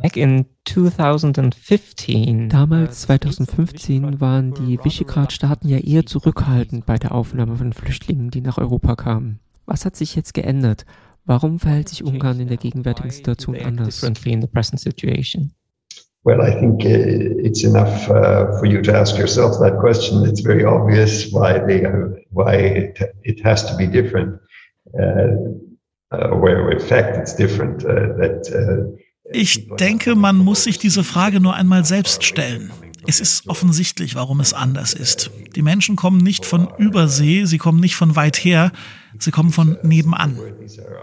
Back 0.02 0.16
in 0.18 0.44
2015. 0.66 2.50
Damals, 2.50 3.02
2015, 3.02 4.20
waren 4.20 4.52
die 4.52 4.78
Visegrad-Staaten 4.78 5.68
ja 5.68 5.78
eher 5.78 6.04
zurückhaltend 6.04 6.84
bei 6.84 6.96
der 6.96 7.12
Aufnahme 7.12 7.56
von 7.56 7.72
Flüchtlingen, 7.72 8.30
die 8.30 8.42
nach 8.42 8.58
Europa 8.58 8.94
kamen. 8.94 9.40
Was 9.64 9.86
hat 9.86 9.96
sich 9.96 10.14
jetzt 10.14 10.34
geändert? 10.34 10.84
Warum 11.24 11.58
verhält 11.58 11.88
sich 11.88 12.04
Ungarn 12.04 12.40
in 12.40 12.48
der 12.48 12.58
gegenwärtigen 12.58 13.10
Situation 13.10 13.56
anders? 13.56 14.02
Well, 16.24 16.40
I 16.40 16.50
think 16.58 16.84
uh, 16.84 17.46
it's 17.46 17.62
enough 17.62 18.10
uh, 18.10 18.58
for 18.58 18.66
you 18.66 18.82
to 18.82 18.92
ask 18.92 19.16
yourself 19.16 19.60
that 19.60 19.78
question. 19.78 20.24
It's 20.24 20.40
very 20.40 20.64
obvious 20.64 21.32
why 21.32 21.60
they 21.60 21.86
why 22.32 22.56
it, 22.56 22.98
it 23.22 23.44
has 23.44 23.64
to 23.66 23.76
be 23.76 23.86
different. 23.86 24.40
Uh, 24.92 25.54
uh 26.10 26.36
where 26.36 26.68
in 26.72 26.80
fact 26.80 27.16
it's 27.16 27.32
different. 27.32 27.84
Uh, 27.84 28.16
that 28.18 28.50
uh, 28.50 28.90
ich 29.32 29.68
denke, 29.78 30.14
man 30.14 30.38
muss 30.38 30.64
sich 30.64 30.78
diese 30.78 31.04
Frage 31.04 31.40
nur 31.40 31.54
einmal 31.54 31.84
selbst 31.84 32.24
stellen. 32.24 32.70
Es 33.06 33.20
ist 33.20 33.48
offensichtlich, 33.48 34.14
warum 34.14 34.40
es 34.40 34.52
anders 34.52 34.92
ist. 34.92 35.30
Die 35.54 35.62
Menschen 35.62 35.94
kommen 35.94 36.18
nicht 36.18 36.44
von 36.44 36.68
Übersee, 36.76 37.44
sie 37.44 37.58
kommen 37.58 37.78
nicht 37.78 37.94
von 37.94 38.16
weit 38.16 38.36
her, 38.36 38.72
Sie 39.18 39.30
kommen 39.30 39.52
von 39.52 39.76
nebenan. 39.82 40.38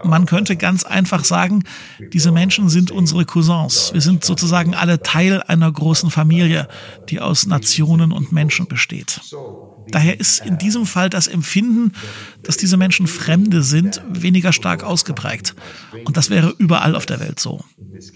Man 0.03 0.25
könnte 0.25 0.55
ganz 0.55 0.83
einfach 0.83 1.23
sagen, 1.23 1.63
diese 2.11 2.31
Menschen 2.31 2.69
sind 2.69 2.91
unsere 2.91 3.25
Cousins. 3.25 3.91
Wir 3.93 4.01
sind 4.01 4.23
sozusagen 4.23 4.75
alle 4.75 5.01
Teil 5.01 5.41
einer 5.43 5.71
großen 5.71 6.11
Familie, 6.11 6.67
die 7.09 7.19
aus 7.19 7.45
Nationen 7.45 8.11
und 8.11 8.31
Menschen 8.31 8.67
besteht. 8.67 9.21
Daher 9.89 10.19
ist 10.19 10.45
in 10.45 10.57
diesem 10.57 10.85
Fall 10.85 11.09
das 11.09 11.27
Empfinden, 11.27 11.91
dass 12.41 12.57
diese 12.57 12.77
Menschen 12.77 13.07
Fremde 13.07 13.63
sind, 13.63 14.01
weniger 14.07 14.53
stark 14.53 14.83
ausgeprägt. 14.83 15.55
Und 16.05 16.17
das 16.17 16.29
wäre 16.29 16.53
überall 16.57 16.95
auf 16.95 17.05
der 17.05 17.19
Welt 17.19 17.39
so. 17.39 17.63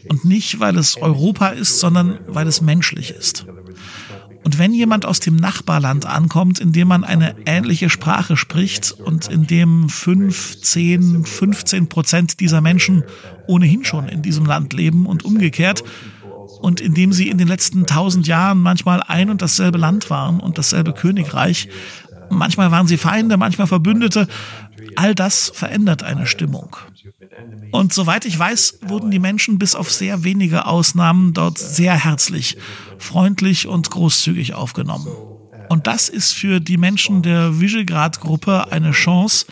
Und 0.09 0.25
nicht, 0.25 0.59
weil 0.59 0.77
es 0.77 0.97
Europa 0.97 1.49
ist, 1.49 1.79
sondern 1.79 2.19
weil 2.27 2.47
es 2.47 2.61
menschlich 2.61 3.11
ist. 3.11 3.45
Und 4.43 4.59
wenn 4.59 4.73
jemand 4.73 5.05
aus 5.05 5.19
dem 5.19 5.35
Nachbarland 5.35 6.05
ankommt, 6.05 6.59
in 6.59 6.71
dem 6.71 6.87
man 6.87 7.03
eine 7.03 7.35
ähnliche 7.45 7.89
Sprache 7.89 8.37
spricht 8.37 8.91
und 8.91 9.27
in 9.27 9.47
dem 9.47 9.89
5, 9.89 10.61
10, 10.61 11.25
15 11.25 11.89
Prozent 11.89 12.39
dieser 12.39 12.61
Menschen 12.61 13.03
ohnehin 13.47 13.83
schon 13.83 14.07
in 14.07 14.21
diesem 14.21 14.45
Land 14.45 14.73
leben 14.73 15.05
und 15.05 15.25
umgekehrt, 15.25 15.83
und 16.59 16.81
in 16.81 16.93
dem 16.93 17.13
sie 17.13 17.29
in 17.29 17.37
den 17.37 17.47
letzten 17.47 17.85
tausend 17.85 18.27
Jahren 18.27 18.59
manchmal 18.59 19.01
ein 19.05 19.29
und 19.29 19.41
dasselbe 19.41 19.77
Land 19.77 20.09
waren 20.09 20.39
und 20.39 20.57
dasselbe 20.57 20.93
Königreich, 20.93 21.69
manchmal 22.29 22.71
waren 22.71 22.87
sie 22.87 22.97
Feinde, 22.97 23.37
manchmal 23.37 23.67
Verbündete, 23.67 24.27
all 24.95 25.15
das 25.15 25.51
verändert 25.53 26.03
eine 26.03 26.25
Stimmung. 26.25 26.75
Und 27.71 27.93
soweit 27.93 28.25
ich 28.25 28.37
weiß, 28.37 28.79
wurden 28.83 29.11
die 29.11 29.19
Menschen 29.19 29.59
bis 29.59 29.75
auf 29.75 29.91
sehr 29.91 30.23
wenige 30.23 30.65
Ausnahmen 30.65 31.33
dort 31.33 31.57
sehr 31.57 31.93
herzlich, 31.95 32.57
freundlich 32.97 33.67
und 33.67 33.89
großzügig 33.89 34.53
aufgenommen. 34.53 35.07
Und 35.69 35.85
das 35.87 36.07
ist 36.07 36.33
für 36.33 36.59
die 36.61 36.77
Menschen 36.77 37.21
der 37.21 37.59
Visegrad-Gruppe 37.59 38.71
eine 38.71 38.91
Chance, 38.91 39.47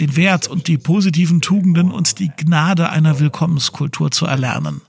den 0.00 0.16
Wert 0.16 0.48
und 0.48 0.66
die 0.66 0.78
positiven 0.78 1.40
Tugenden 1.40 1.92
und 1.92 2.18
die 2.18 2.30
Gnade 2.36 2.90
einer 2.90 3.20
Willkommenskultur 3.20 4.10
zu 4.10 4.26
erlernen. 4.26 4.82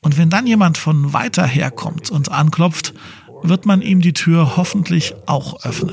Und 0.00 0.18
wenn 0.18 0.30
dann 0.30 0.46
jemand 0.46 0.78
von 0.78 1.12
weiter 1.12 1.46
her 1.46 1.70
kommt 1.70 2.10
und 2.10 2.30
anklopft, 2.30 2.94
wird 3.48 3.66
man 3.66 3.82
ihm 3.82 4.00
die 4.00 4.12
Tür 4.12 4.56
hoffentlich 4.56 5.14
auch 5.26 5.64
öffnen. 5.64 5.90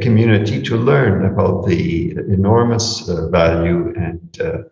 community 0.00 0.62
to 0.62 0.76
learn 0.76 1.26
about 1.26 1.66
the 1.66 2.16
enormous 2.30 3.06
uh, 3.08 3.28
value 3.30 3.92
and 3.96 4.40
uh, 4.40 4.62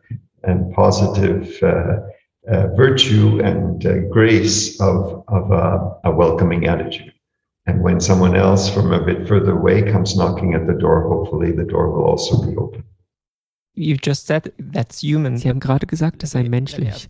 and 0.42 0.73
positive 0.75 1.62
uh, 1.62 2.00
uh 2.49 2.68
virtue 2.75 3.38
and 3.44 3.85
uh, 3.85 4.09
grace 4.11 4.80
of 4.80 5.23
of 5.28 5.50
a, 5.50 6.11
welcoming 6.11 6.66
attitude. 6.66 7.12
And 7.66 7.82
when 7.82 8.00
someone 8.00 8.35
else 8.35 8.71
from 8.71 8.92
a 8.92 9.04
bit 9.04 9.28
further 9.28 9.52
away 9.52 9.82
comes 9.82 10.16
knocking 10.16 10.54
at 10.54 10.66
the 10.66 10.73
door, 10.73 11.06
hopefully 11.06 11.52
the 11.52 11.64
door 11.64 11.90
will 11.90 12.04
also 12.04 12.42
be 12.42 12.56
open. 12.56 12.82
You 13.74 13.96
just 14.02 14.26
said 14.26 14.52
that's 14.58 15.02
human. 15.02 15.38
Sie 15.38 15.48
haben 15.48 15.60
gerade 15.60 15.86
gesagt, 15.86 16.22
es 16.22 16.32
sei 16.32 16.46
menschlich. 16.46 17.08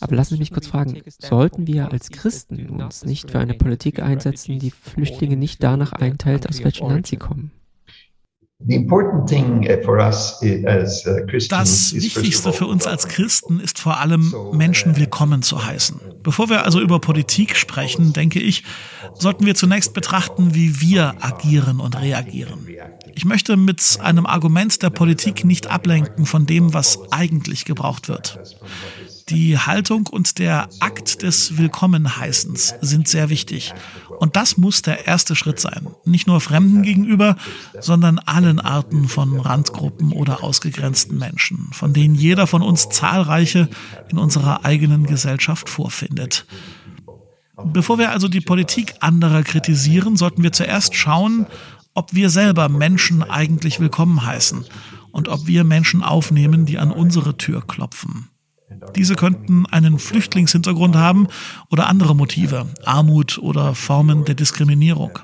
Aber 0.00 0.16
lassen 0.16 0.34
Sie 0.34 0.38
mich 0.38 0.52
kurz 0.52 0.66
fragen, 0.66 1.02
sollten 1.06 1.66
wir 1.66 1.92
als 1.92 2.10
Christen 2.10 2.70
uns 2.70 3.04
nicht 3.04 3.30
für 3.30 3.38
eine 3.38 3.54
Politik 3.54 4.00
einsetzen, 4.00 4.58
die 4.58 4.70
Flüchtlinge 4.70 5.36
nicht 5.36 5.62
danach 5.62 5.92
einteilt, 5.92 6.48
aus 6.48 6.64
welchem 6.64 6.88
Land 6.88 7.06
sie 7.08 7.18
kommen? 7.18 7.52
Uh, 8.60 8.66
das 11.48 11.94
Wichtigste 11.94 12.52
für 12.52 12.66
uns 12.66 12.88
als 12.88 13.06
Christen 13.06 13.60
ist 13.60 13.78
vor 13.78 14.00
allem, 14.00 14.34
Menschen 14.52 14.96
willkommen 14.96 15.42
zu 15.42 15.64
heißen. 15.64 16.00
Bevor 16.24 16.50
wir 16.50 16.64
also 16.64 16.80
über 16.80 16.98
Politik 16.98 17.54
sprechen, 17.54 18.12
denke 18.12 18.40
ich, 18.40 18.64
sollten 19.14 19.46
wir 19.46 19.54
zunächst 19.54 19.94
betrachten, 19.94 20.56
wie 20.56 20.80
wir 20.80 21.14
agieren 21.20 21.78
und 21.78 22.00
reagieren. 22.00 22.66
Ich 23.14 23.24
möchte 23.24 23.56
mit 23.56 23.98
einem 24.02 24.26
Argument 24.26 24.82
der 24.82 24.90
Politik 24.90 25.44
nicht 25.44 25.68
ablenken 25.70 26.26
von 26.26 26.44
dem, 26.44 26.74
was 26.74 26.98
eigentlich 27.12 27.64
gebraucht 27.64 28.08
wird. 28.08 28.40
Die 29.30 29.58
Haltung 29.58 30.06
und 30.06 30.38
der 30.38 30.70
Akt 30.80 31.22
des 31.22 31.58
Willkommenheißens 31.58 32.76
sind 32.80 33.08
sehr 33.08 33.28
wichtig. 33.28 33.74
Und 34.18 34.36
das 34.36 34.56
muss 34.56 34.80
der 34.80 35.06
erste 35.06 35.36
Schritt 35.36 35.60
sein. 35.60 35.88
Nicht 36.06 36.26
nur 36.26 36.40
Fremden 36.40 36.82
gegenüber, 36.82 37.36
sondern 37.78 38.18
allen 38.18 38.58
Arten 38.58 39.06
von 39.06 39.38
Randgruppen 39.38 40.12
oder 40.12 40.42
ausgegrenzten 40.42 41.18
Menschen, 41.18 41.68
von 41.72 41.92
denen 41.92 42.14
jeder 42.14 42.46
von 42.46 42.62
uns 42.62 42.88
zahlreiche 42.88 43.68
in 44.08 44.16
unserer 44.16 44.64
eigenen 44.64 45.06
Gesellschaft 45.06 45.68
vorfindet. 45.68 46.46
Bevor 47.64 47.98
wir 47.98 48.12
also 48.12 48.28
die 48.28 48.40
Politik 48.40 48.94
anderer 49.00 49.42
kritisieren, 49.42 50.16
sollten 50.16 50.42
wir 50.42 50.52
zuerst 50.52 50.94
schauen, 50.94 51.46
ob 51.92 52.14
wir 52.14 52.30
selber 52.30 52.68
Menschen 52.68 53.22
eigentlich 53.22 53.78
willkommen 53.78 54.24
heißen 54.24 54.64
und 55.10 55.28
ob 55.28 55.46
wir 55.46 55.64
Menschen 55.64 56.02
aufnehmen, 56.02 56.64
die 56.64 56.78
an 56.78 56.92
unsere 56.92 57.36
Tür 57.36 57.66
klopfen. 57.66 58.30
Diese 58.96 59.14
könnten 59.14 59.66
einen 59.66 59.98
Flüchtlingshintergrund 59.98 60.96
haben 60.96 61.28
oder 61.70 61.86
andere 61.86 62.14
Motive, 62.14 62.66
Armut 62.84 63.38
oder 63.38 63.74
Formen 63.74 64.24
der 64.24 64.34
Diskriminierung. 64.34 65.18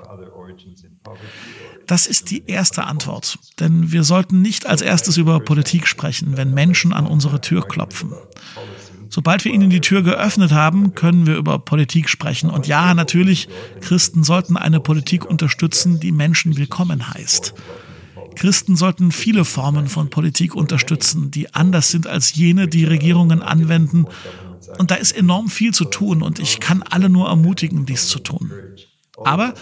Das 1.86 2.06
ist 2.06 2.30
die 2.30 2.44
erste 2.46 2.84
Antwort, 2.84 3.38
denn 3.60 3.92
wir 3.92 4.04
sollten 4.04 4.40
nicht 4.40 4.66
als 4.66 4.80
erstes 4.80 5.16
über 5.16 5.40
Politik 5.40 5.86
sprechen, 5.86 6.36
wenn 6.36 6.54
Menschen 6.54 6.92
an 6.92 7.06
unsere 7.06 7.40
Tür 7.40 7.66
klopfen. 7.66 8.12
Sobald 9.10 9.44
wir 9.44 9.52
ihnen 9.52 9.70
die 9.70 9.80
Tür 9.80 10.02
geöffnet 10.02 10.50
haben, 10.50 10.94
können 10.94 11.26
wir 11.26 11.36
über 11.36 11.58
Politik 11.58 12.08
sprechen. 12.08 12.50
Und 12.50 12.66
ja, 12.66 12.94
natürlich, 12.94 13.48
Christen 13.80 14.24
sollten 14.24 14.56
eine 14.56 14.80
Politik 14.80 15.24
unterstützen, 15.24 16.00
die 16.00 16.10
Menschen 16.10 16.56
willkommen 16.56 17.14
heißt. 17.14 17.54
Christen 18.34 18.76
sollten 18.76 19.12
viele 19.12 19.44
Formen 19.44 19.88
von 19.88 20.10
Politik 20.10 20.54
unterstützen, 20.54 21.30
die 21.30 21.54
anders 21.54 21.90
sind 21.90 22.06
als 22.06 22.34
jene, 22.34 22.68
die 22.68 22.84
Regierungen 22.84 23.42
anwenden. 23.42 24.06
Und 24.78 24.90
da 24.90 24.96
ist 24.96 25.12
enorm 25.12 25.48
viel 25.48 25.72
zu 25.72 25.84
tun 25.84 26.22
und 26.22 26.38
ich 26.38 26.60
kann 26.60 26.82
alle 26.82 27.08
nur 27.08 27.28
ermutigen, 27.28 27.86
dies 27.86 28.08
zu 28.08 28.18
tun. 28.18 28.50
Aber 29.24 29.54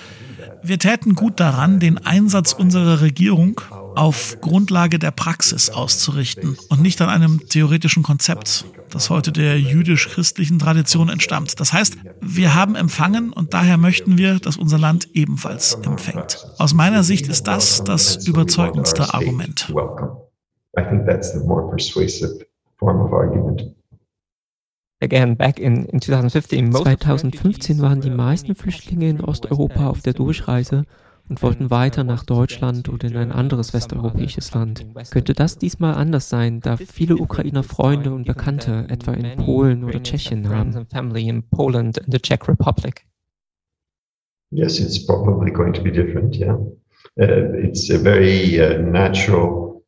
wir 0.63 0.79
täten 0.79 1.15
gut 1.15 1.41
daran, 1.41 1.81
den 1.81 1.99
Einsatz 1.99 2.53
unserer 2.53 3.01
Regierung 3.01 3.61
auf 3.97 4.39
Grundlage 4.41 4.99
der 4.99 5.11
Praxis 5.11 5.71
auszurichten 5.71 6.57
und 6.69 6.81
nicht 6.81 7.01
an 7.01 7.09
einem 7.09 7.49
theoretischen 7.49 8.03
Konzept, 8.03 8.65
das 8.91 9.11
heute 9.11 9.33
der 9.33 9.59
jüdisch-christlichen 9.61 10.59
Tradition 10.59 11.09
entstammt. 11.09 11.61
Das 11.61 11.73
heißt, 11.73 11.97
wir 12.21 12.55
haben 12.55 12.75
empfangen 12.75 13.33
und 13.33 13.55
daher 13.55 13.77
möchten 13.77 14.19
wir, 14.19 14.39
dass 14.39 14.57
unser 14.57 14.79
Land 14.79 15.09
ebenfalls 15.15 15.75
empfängt. 15.83 16.47
Aus 16.59 16.75
meiner 16.75 17.03
Sicht 17.03 17.29
ist 17.29 17.47
das 17.47 17.85
das 17.85 18.27
überzeugendste 18.27 19.15
Argument. 19.15 19.73
I 20.79 20.83
think 20.83 21.07
that's 21.07 21.33
the 21.33 21.41
more 21.47 21.69
persuasive 21.69 22.47
form 22.79 23.01
of 23.01 23.13
argument. 23.13 23.75
Again, 25.03 25.37
back 25.37 25.59
in, 25.59 25.85
in 25.87 26.01
2015, 26.01 26.73
2015 26.73 27.83
waren 27.83 28.01
die 28.01 28.11
meisten 28.11 28.55
Flüchtlinge 28.55 29.11
in 29.11 29.21
Osteuropa 29.21 29.89
auf 29.89 30.01
der 30.01 30.13
Durchreise 30.13 30.85
und 31.33 31.43
wollten 31.43 31.71
weiter 31.71 32.05
nach 32.05 32.25
Deutschland 32.25 32.91
oder 32.91 33.09
in 33.09 33.17
ein 33.17 33.33
anderes 33.33 33.73
westeuropäisches 33.73 34.53
Land. 34.53 34.85
Könnte 35.11 35.33
das 35.33 35.57
diesmal 35.57 35.95
anders 35.95 36.29
sein, 36.29 36.61
da 36.61 36.77
viele 36.77 37.17
Ukrainer 37.17 37.63
Freunde 37.63 38.13
und 38.13 38.27
Bekannte 38.27 38.85
etwa 38.91 39.15
in 39.15 39.37
Polen 39.37 39.83
oder 39.83 40.03
Tschechien 40.03 40.51
haben? 40.51 40.87
Yes, 44.55 44.79
it's 44.79 45.07
probably 45.07 45.51
going 45.51 45.73
to 45.73 45.83
be 45.83 45.91
different, 45.91 46.37
yeah. 46.37 46.59
Uh, 47.19 47.57
it's 47.65 47.89
a 47.89 47.97
very 47.97 48.61
uh, 48.61 48.83
natural 48.83 49.83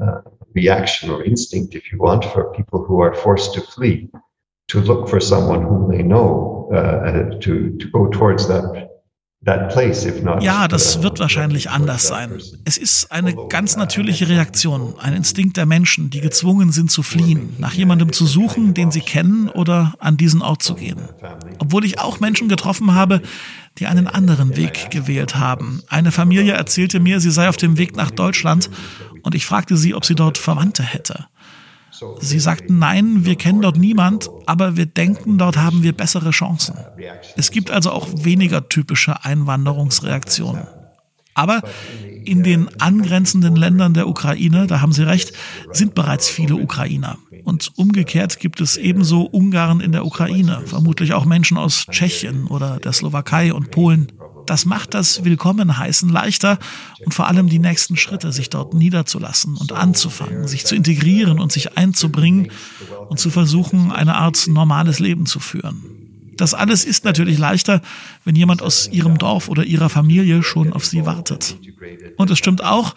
uh, 0.00 0.20
reaction 0.54 1.10
or 1.10 1.24
instinct, 1.24 1.74
if 1.74 1.90
you 1.90 1.98
want, 1.98 2.24
for 2.24 2.52
people 2.52 2.84
who 2.86 3.02
are 3.02 3.12
forced 3.12 3.52
to 3.54 3.60
flee, 3.60 4.08
to 4.68 4.78
look 4.78 5.08
for 5.08 5.18
someone 5.18 5.62
whom 5.62 5.90
they 5.90 6.04
know, 6.04 6.70
uh, 6.72 7.36
to, 7.40 7.76
to 7.78 7.90
go 7.90 8.06
towards 8.06 8.46
that 8.46 8.95
ja, 10.40 10.66
das 10.66 10.96
uh, 10.96 11.02
wird 11.04 11.20
wahrscheinlich 11.20 11.70
anders 11.70 12.08
sein. 12.08 12.32
Es 12.64 12.76
ist 12.76 13.12
eine 13.12 13.34
ganz 13.48 13.76
natürliche 13.76 14.28
Reaktion, 14.28 14.94
ein 14.98 15.14
Instinkt 15.14 15.56
der 15.56 15.66
Menschen, 15.66 16.10
die 16.10 16.20
gezwungen 16.20 16.72
sind 16.72 16.90
zu 16.90 17.04
fliehen, 17.04 17.54
nach 17.58 17.72
jemandem 17.72 18.12
zu 18.12 18.26
suchen, 18.26 18.74
den 18.74 18.90
sie 18.90 19.02
kennen 19.02 19.48
oder 19.48 19.94
an 20.00 20.16
diesen 20.16 20.42
Ort 20.42 20.62
zu 20.62 20.74
gehen. 20.74 21.00
Obwohl 21.58 21.84
ich 21.84 22.00
auch 22.00 22.18
Menschen 22.18 22.48
getroffen 22.48 22.94
habe, 22.94 23.22
die 23.78 23.86
einen 23.86 24.08
anderen 24.08 24.56
Weg 24.56 24.90
gewählt 24.90 25.36
haben. 25.36 25.82
Eine 25.88 26.10
Familie 26.10 26.54
erzählte 26.54 26.98
mir, 26.98 27.20
sie 27.20 27.30
sei 27.30 27.48
auf 27.48 27.56
dem 27.56 27.78
Weg 27.78 27.94
nach 27.94 28.10
Deutschland 28.10 28.68
und 29.22 29.34
ich 29.34 29.46
fragte 29.46 29.76
sie, 29.76 29.94
ob 29.94 30.04
sie 30.04 30.14
dort 30.14 30.38
Verwandte 30.38 30.82
hätte. 30.82 31.26
Sie 32.20 32.40
sagten, 32.40 32.78
nein, 32.78 33.24
wir 33.24 33.36
kennen 33.36 33.62
dort 33.62 33.76
niemand, 33.76 34.30
aber 34.46 34.76
wir 34.76 34.86
denken, 34.86 35.38
dort 35.38 35.56
haben 35.56 35.82
wir 35.82 35.92
bessere 35.92 36.30
Chancen. 36.30 36.76
Es 37.36 37.50
gibt 37.50 37.70
also 37.70 37.90
auch 37.90 38.08
weniger 38.12 38.68
typische 38.68 39.24
Einwanderungsreaktionen. 39.24 40.66
Aber 41.36 41.60
in 42.24 42.42
den 42.42 42.68
angrenzenden 42.80 43.56
Ländern 43.56 43.92
der 43.92 44.08
Ukraine, 44.08 44.66
da 44.66 44.80
haben 44.80 44.92
Sie 44.92 45.02
recht, 45.02 45.34
sind 45.70 45.94
bereits 45.94 46.30
viele 46.30 46.56
Ukrainer. 46.56 47.18
Und 47.44 47.72
umgekehrt 47.76 48.40
gibt 48.40 48.62
es 48.62 48.78
ebenso 48.78 49.22
Ungarn 49.22 49.80
in 49.80 49.92
der 49.92 50.06
Ukraine, 50.06 50.62
vermutlich 50.64 51.12
auch 51.12 51.26
Menschen 51.26 51.58
aus 51.58 51.86
Tschechien 51.90 52.46
oder 52.46 52.78
der 52.78 52.94
Slowakei 52.94 53.52
und 53.52 53.70
Polen. 53.70 54.12
Das 54.46 54.64
macht 54.64 54.94
das 54.94 55.24
Willkommenheißen 55.24 56.08
leichter 56.08 56.58
und 57.04 57.12
vor 57.12 57.26
allem 57.26 57.48
die 57.48 57.58
nächsten 57.58 57.96
Schritte, 57.96 58.32
sich 58.32 58.48
dort 58.48 58.74
niederzulassen 58.74 59.56
und 59.56 59.72
anzufangen, 59.72 60.46
sich 60.46 60.64
zu 60.64 60.76
integrieren 60.76 61.40
und 61.40 61.52
sich 61.52 61.76
einzubringen 61.76 62.50
und 63.08 63.18
zu 63.18 63.30
versuchen, 63.30 63.90
eine 63.90 64.14
Art 64.14 64.46
normales 64.46 65.00
Leben 65.00 65.26
zu 65.26 65.40
führen. 65.40 65.82
Das 66.36 66.54
alles 66.54 66.84
ist 66.84 67.04
natürlich 67.04 67.38
leichter, 67.38 67.80
wenn 68.24 68.36
jemand 68.36 68.62
aus 68.62 68.88
ihrem 68.88 69.18
Dorf 69.18 69.48
oder 69.48 69.64
ihrer 69.64 69.88
Familie 69.88 70.42
schon 70.42 70.72
auf 70.72 70.84
sie 70.84 71.06
wartet. 71.06 71.56
Und 72.16 72.30
es 72.30 72.38
stimmt 72.38 72.62
auch, 72.62 72.94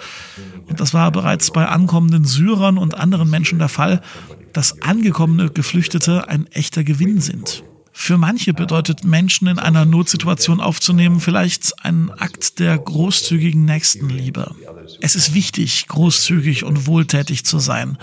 und 0.67 0.79
das 0.79 0.93
war 0.93 1.11
bereits 1.11 1.51
bei 1.51 1.65
ankommenden 1.65 2.25
Syrern 2.25 2.77
und 2.77 2.95
anderen 2.95 3.29
Menschen 3.29 3.57
der 3.57 3.69
Fall, 3.69 4.01
dass 4.53 4.81
angekommene 4.81 5.49
Geflüchtete 5.49 6.27
ein 6.27 6.47
echter 6.47 6.83
Gewinn 6.83 7.21
sind. 7.21 7.63
Für 7.91 8.17
manche 8.17 8.53
bedeutet 8.53 9.03
Menschen 9.03 9.47
in 9.47 9.59
einer 9.59 9.85
Notsituation 9.85 10.61
aufzunehmen 10.61 11.19
vielleicht 11.19 11.83
einen 11.83 12.11
Akt 12.11 12.59
der 12.59 12.77
großzügigen 12.77 13.65
Nächstenliebe. 13.65 14.55
Es 15.01 15.15
ist 15.15 15.33
wichtig, 15.33 15.87
großzügig 15.87 16.63
und 16.63 16.87
wohltätig 16.87 17.45
zu 17.45 17.59
sein. 17.59 17.97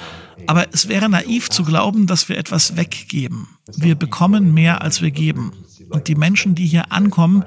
Aber 0.47 0.67
es 0.73 0.89
wäre 0.89 1.09
naiv 1.09 1.51
zu 1.51 1.65
glauben, 1.65 2.07
dass 2.07 2.29
wir 2.29 2.39
etwas 2.39 2.77
weggeben. 2.77 3.49
Wir 3.77 3.95
bekommen 3.95 4.55
mehr, 4.55 4.83
als 4.83 5.03
wir 5.03 5.11
geben. 5.11 5.53
Und 5.91 6.09
die 6.09 6.15
Menschen, 6.15 6.55
die 6.55 6.67
hier 6.67 6.93
ankommen, 6.93 7.45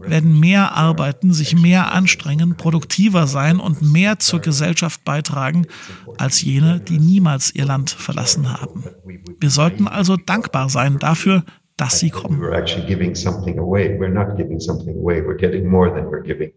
werden 0.00 0.38
mehr 0.38 0.72
arbeiten, 0.72 1.32
sich 1.32 1.54
mehr 1.54 1.92
anstrengen, 1.92 2.56
produktiver 2.56 3.26
sein 3.26 3.58
und 3.60 3.82
mehr 3.82 4.18
zur 4.18 4.40
Gesellschaft 4.40 5.04
beitragen 5.04 5.66
als 6.18 6.42
jene, 6.42 6.80
die 6.80 6.98
niemals 6.98 7.54
ihr 7.54 7.64
Land 7.64 7.90
verlassen 7.90 8.50
haben. 8.52 8.84
Wir 9.40 9.50
sollten 9.50 9.88
also 9.88 10.16
dankbar 10.16 10.68
sein 10.68 10.98
dafür, 10.98 11.44
dass 11.76 11.98
sie 11.98 12.10
kommen. 12.10 12.38
We're 12.38 12.54
actually 12.54 12.86
giving 12.86 13.14
something 13.14 13.58
away. 13.58 13.96
We're 13.98 14.12
not 14.12 14.36
giving 14.36 14.60
something 14.60 14.96
away. 14.96 15.20
We're 15.22 15.36
getting 15.36 15.68
more 15.68 15.90
than 15.90 16.06
we're 16.06 16.22
giving. 16.22 16.52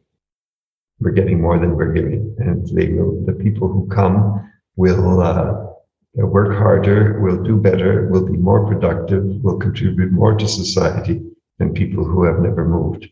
We're 0.99 1.11
getting 1.11 1.41
more 1.41 1.59
than 1.59 1.75
we're 1.75 1.93
giving. 1.93 2.35
And 2.39 2.67
they 2.67 2.93
will, 2.93 3.25
the 3.25 3.33
people 3.33 3.67
who 3.67 3.87
come 3.87 4.49
will 4.75 5.21
uh, 5.21 5.67
work 6.13 6.55
harder, 6.57 7.19
will 7.21 7.43
do 7.43 7.57
better, 7.57 8.07
will 8.09 8.25
be 8.25 8.37
more 8.37 8.65
productive, 8.67 9.23
will 9.43 9.57
contribute 9.59 10.11
more 10.11 10.35
to 10.35 10.47
society 10.47 11.21
than 11.59 11.73
people 11.73 12.03
who 12.03 12.23
have 12.23 12.39
never 12.39 12.67
moved. 12.67 13.07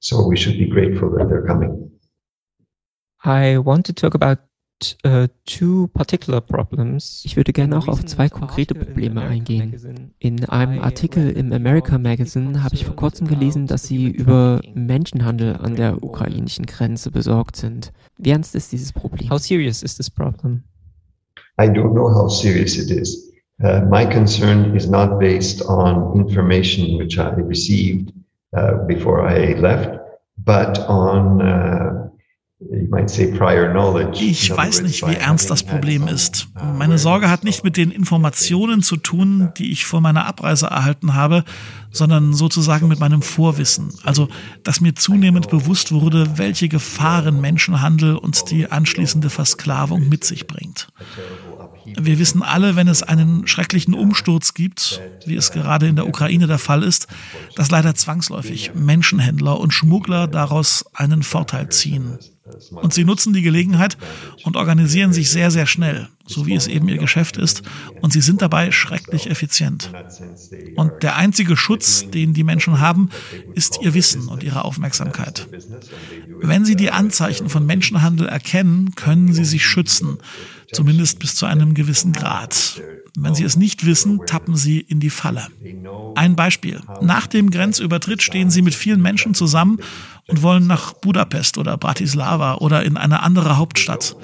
So 0.00 0.26
we 0.26 0.36
should 0.36 0.58
be 0.58 0.66
grateful 0.66 1.10
that 1.16 1.28
they're 1.28 1.46
coming. 1.46 1.90
I 3.22 3.58
want 3.58 3.84
to 3.86 3.92
talk 3.92 4.14
about 4.14 4.38
uh, 5.04 5.28
two 5.46 5.88
particular 5.88 6.40
problems. 6.40 7.22
Ich 7.24 7.36
würde 7.36 7.52
gerne 7.52 7.78
auch 7.78 7.88
auf 7.88 8.04
zwei 8.04 8.28
konkrete 8.28 8.74
Probleme 8.74 9.22
eingehen. 9.22 10.12
In 10.18 10.44
einem 10.46 10.80
Artikel 10.80 11.30
im 11.30 11.52
America 11.52 11.98
Magazine 11.98 12.62
habe 12.62 12.74
ich 12.74 12.84
vor 12.84 12.96
kurzem 12.96 13.26
gelesen, 13.26 13.66
dass 13.66 13.84
Sie 13.84 14.08
über 14.08 14.60
Menschenhandel 14.74 15.56
an 15.56 15.76
der 15.76 16.02
ukrainischen 16.02 16.66
Grenze 16.66 17.10
besorgt 17.10 17.56
sind. 17.56 17.92
Wie 18.18 18.30
ernst 18.30 18.54
ist 18.54 18.72
dieses 18.72 18.92
Problem? 18.92 19.30
How 19.30 19.38
serious 19.38 19.82
is 19.82 19.96
this 19.96 20.10
problem? 20.10 20.62
I 21.58 21.66
don't 21.66 21.92
know 21.92 22.08
how 22.08 22.28
serious 22.28 22.78
it 22.78 22.90
is. 22.90 23.30
Uh, 23.62 23.82
my 23.90 24.06
concern 24.06 24.74
is 24.74 24.88
not 24.88 25.18
based 25.18 25.62
on 25.66 26.18
information 26.18 26.96
which 26.96 27.18
I 27.18 27.28
received 27.34 28.12
uh, 28.56 28.86
before 28.86 29.20
I 29.28 29.52
left, 29.60 30.00
but 30.38 30.78
on 30.88 31.42
uh, 31.42 31.99
ich 32.68 34.50
weiß 34.54 34.82
nicht, 34.82 35.06
wie 35.06 35.14
ernst 35.14 35.48
das 35.48 35.62
Problem 35.62 36.06
ist. 36.06 36.48
Meine 36.76 36.98
Sorge 36.98 37.30
hat 37.30 37.42
nicht 37.42 37.64
mit 37.64 37.78
den 37.78 37.90
Informationen 37.90 38.82
zu 38.82 38.98
tun, 38.98 39.50
die 39.56 39.72
ich 39.72 39.86
vor 39.86 40.02
meiner 40.02 40.26
Abreise 40.26 40.66
erhalten 40.66 41.14
habe, 41.14 41.44
sondern 41.90 42.34
sozusagen 42.34 42.86
mit 42.88 43.00
meinem 43.00 43.22
Vorwissen. 43.22 43.94
Also, 44.04 44.28
dass 44.62 44.82
mir 44.82 44.94
zunehmend 44.94 45.48
bewusst 45.48 45.90
wurde, 45.90 46.36
welche 46.36 46.68
Gefahren 46.68 47.40
Menschenhandel 47.40 48.16
und 48.16 48.50
die 48.50 48.70
anschließende 48.70 49.30
Versklavung 49.30 50.10
mit 50.10 50.24
sich 50.24 50.46
bringt. 50.46 50.88
Wir 51.84 52.18
wissen 52.18 52.42
alle, 52.42 52.76
wenn 52.76 52.88
es 52.88 53.02
einen 53.02 53.46
schrecklichen 53.46 53.94
Umsturz 53.94 54.54
gibt, 54.54 55.00
wie 55.26 55.36
es 55.36 55.52
gerade 55.52 55.88
in 55.88 55.96
der 55.96 56.06
Ukraine 56.06 56.46
der 56.46 56.58
Fall 56.58 56.82
ist, 56.82 57.06
dass 57.56 57.70
leider 57.70 57.94
zwangsläufig 57.94 58.72
Menschenhändler 58.74 59.58
und 59.58 59.72
Schmuggler 59.72 60.26
daraus 60.26 60.84
einen 60.94 61.22
Vorteil 61.22 61.68
ziehen. 61.70 62.18
Und 62.70 62.94
sie 62.94 63.04
nutzen 63.04 63.32
die 63.32 63.42
Gelegenheit 63.42 63.96
und 64.44 64.56
organisieren 64.56 65.12
sich 65.12 65.30
sehr, 65.30 65.50
sehr 65.50 65.66
schnell, 65.66 66.08
so 66.26 66.46
wie 66.46 66.54
es 66.54 66.66
eben 66.66 66.88
ihr 66.88 66.98
Geschäft 66.98 67.36
ist. 67.36 67.62
Und 68.00 68.12
sie 68.12 68.20
sind 68.20 68.42
dabei 68.42 68.72
schrecklich 68.72 69.30
effizient. 69.30 69.92
Und 70.76 71.02
der 71.02 71.16
einzige 71.16 71.56
Schutz, 71.56 72.10
den 72.10 72.34
die 72.34 72.44
Menschen 72.44 72.80
haben, 72.80 73.10
ist 73.54 73.78
ihr 73.82 73.94
Wissen 73.94 74.28
und 74.28 74.42
ihre 74.42 74.64
Aufmerksamkeit. 74.64 75.48
Wenn 76.40 76.64
sie 76.64 76.76
die 76.76 76.90
Anzeichen 76.90 77.48
von 77.48 77.66
Menschenhandel 77.66 78.26
erkennen, 78.26 78.94
können 78.94 79.32
sie 79.32 79.44
sich 79.44 79.64
schützen, 79.64 80.18
zumindest 80.72 81.18
bis 81.18 81.34
zu 81.34 81.46
einem 81.46 81.74
gewissen 81.74 82.12
Grad. 82.12 82.80
Wenn 83.16 83.34
Sie 83.34 83.44
es 83.44 83.56
nicht 83.56 83.84
wissen, 83.86 84.20
tappen 84.26 84.56
Sie 84.56 84.80
in 84.80 85.00
die 85.00 85.10
Falle. 85.10 85.48
Ein 86.14 86.36
Beispiel. 86.36 86.80
Nach 87.00 87.26
dem 87.26 87.50
Grenzübertritt 87.50 88.22
stehen 88.22 88.50
Sie 88.50 88.62
mit 88.62 88.74
vielen 88.74 89.02
Menschen 89.02 89.34
zusammen 89.34 89.80
und 90.26 90.42
wollen 90.42 90.66
nach 90.66 90.92
Budapest 90.92 91.58
oder 91.58 91.76
Bratislava 91.76 92.54
oder 92.56 92.84
in 92.84 92.96
eine 92.96 93.22
andere 93.22 93.58
Hauptstadt. 93.58 94.16